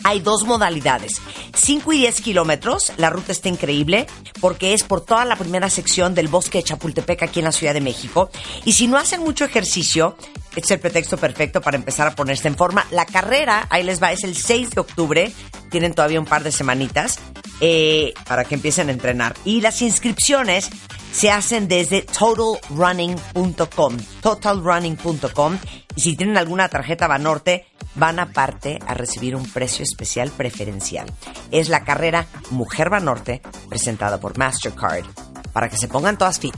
hay 0.03 0.19
dos 0.19 0.43
modalidades. 0.45 1.21
5 1.55 1.93
y 1.93 1.97
10 1.99 2.21
kilómetros. 2.21 2.91
La 2.97 3.09
ruta 3.09 3.31
está 3.31 3.49
increíble 3.49 4.07
porque 4.39 4.73
es 4.73 4.83
por 4.83 5.01
toda 5.01 5.25
la 5.25 5.35
primera 5.35 5.69
sección 5.69 6.15
del 6.15 6.27
bosque 6.27 6.59
de 6.59 6.63
Chapultepec 6.63 7.23
aquí 7.23 7.39
en 7.39 7.45
la 7.45 7.51
Ciudad 7.51 7.73
de 7.73 7.81
México. 7.81 8.29
Y 8.65 8.73
si 8.73 8.87
no 8.87 8.97
hacen 8.97 9.21
mucho 9.21 9.45
ejercicio, 9.45 10.15
es 10.55 10.71
el 10.71 10.79
pretexto 10.79 11.17
perfecto 11.17 11.61
para 11.61 11.77
empezar 11.77 12.07
a 12.07 12.15
ponerse 12.15 12.47
en 12.47 12.55
forma. 12.55 12.85
La 12.91 13.05
carrera, 13.05 13.67
ahí 13.69 13.83
les 13.83 14.01
va, 14.01 14.11
es 14.11 14.23
el 14.23 14.35
6 14.35 14.71
de 14.71 14.81
octubre. 14.81 15.31
Tienen 15.69 15.93
todavía 15.93 16.19
un 16.19 16.25
par 16.25 16.43
de 16.43 16.51
semanitas 16.51 17.19
eh, 17.61 18.13
para 18.27 18.45
que 18.45 18.55
empiecen 18.55 18.89
a 18.89 18.91
entrenar. 18.91 19.35
Y 19.45 19.61
las 19.61 19.81
inscripciones 19.81 20.69
se 21.11 21.31
hacen 21.31 21.67
desde 21.67 22.01
totalrunning.com. 22.01 23.97
Totalrunning.com. 24.21 25.57
Y 25.95 26.01
si 26.01 26.15
tienen 26.15 26.37
alguna 26.37 26.69
tarjeta 26.69 27.07
Banorte, 27.07 27.65
van 27.99 28.19
aparte 28.19 28.79
a 28.87 28.93
recibir 28.93 29.35
un 29.35 29.43
precio 29.43 29.83
especial 29.83 30.31
preferencial. 30.31 31.11
Es 31.51 31.69
la 31.69 31.83
carrera 31.83 32.25
Mujer 32.51 32.89
Banorte 32.89 33.41
presentada 33.67 34.19
por 34.19 34.37
Mastercard. 34.37 35.05
Para 35.53 35.69
que 35.69 35.77
se 35.77 35.87
pongan 35.87 36.17
todas 36.17 36.39
fit. 36.39 36.55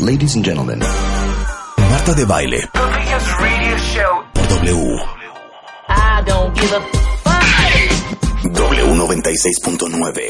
Ladies 0.00 0.36
and 0.36 0.44
gentlemen, 0.44 0.80
Marta 1.90 2.14
de 2.14 2.24
Baile. 2.24 2.68
Por 2.72 2.86
W. 4.48 4.96
W96.9. 8.42 10.20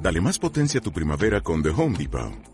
Dale 0.00 0.20
más 0.20 0.38
potencia 0.38 0.80
a 0.80 0.82
tu 0.82 0.92
primavera 0.92 1.40
con 1.40 1.62
The 1.62 1.70
Home 1.70 1.96
Depot. 1.96 2.53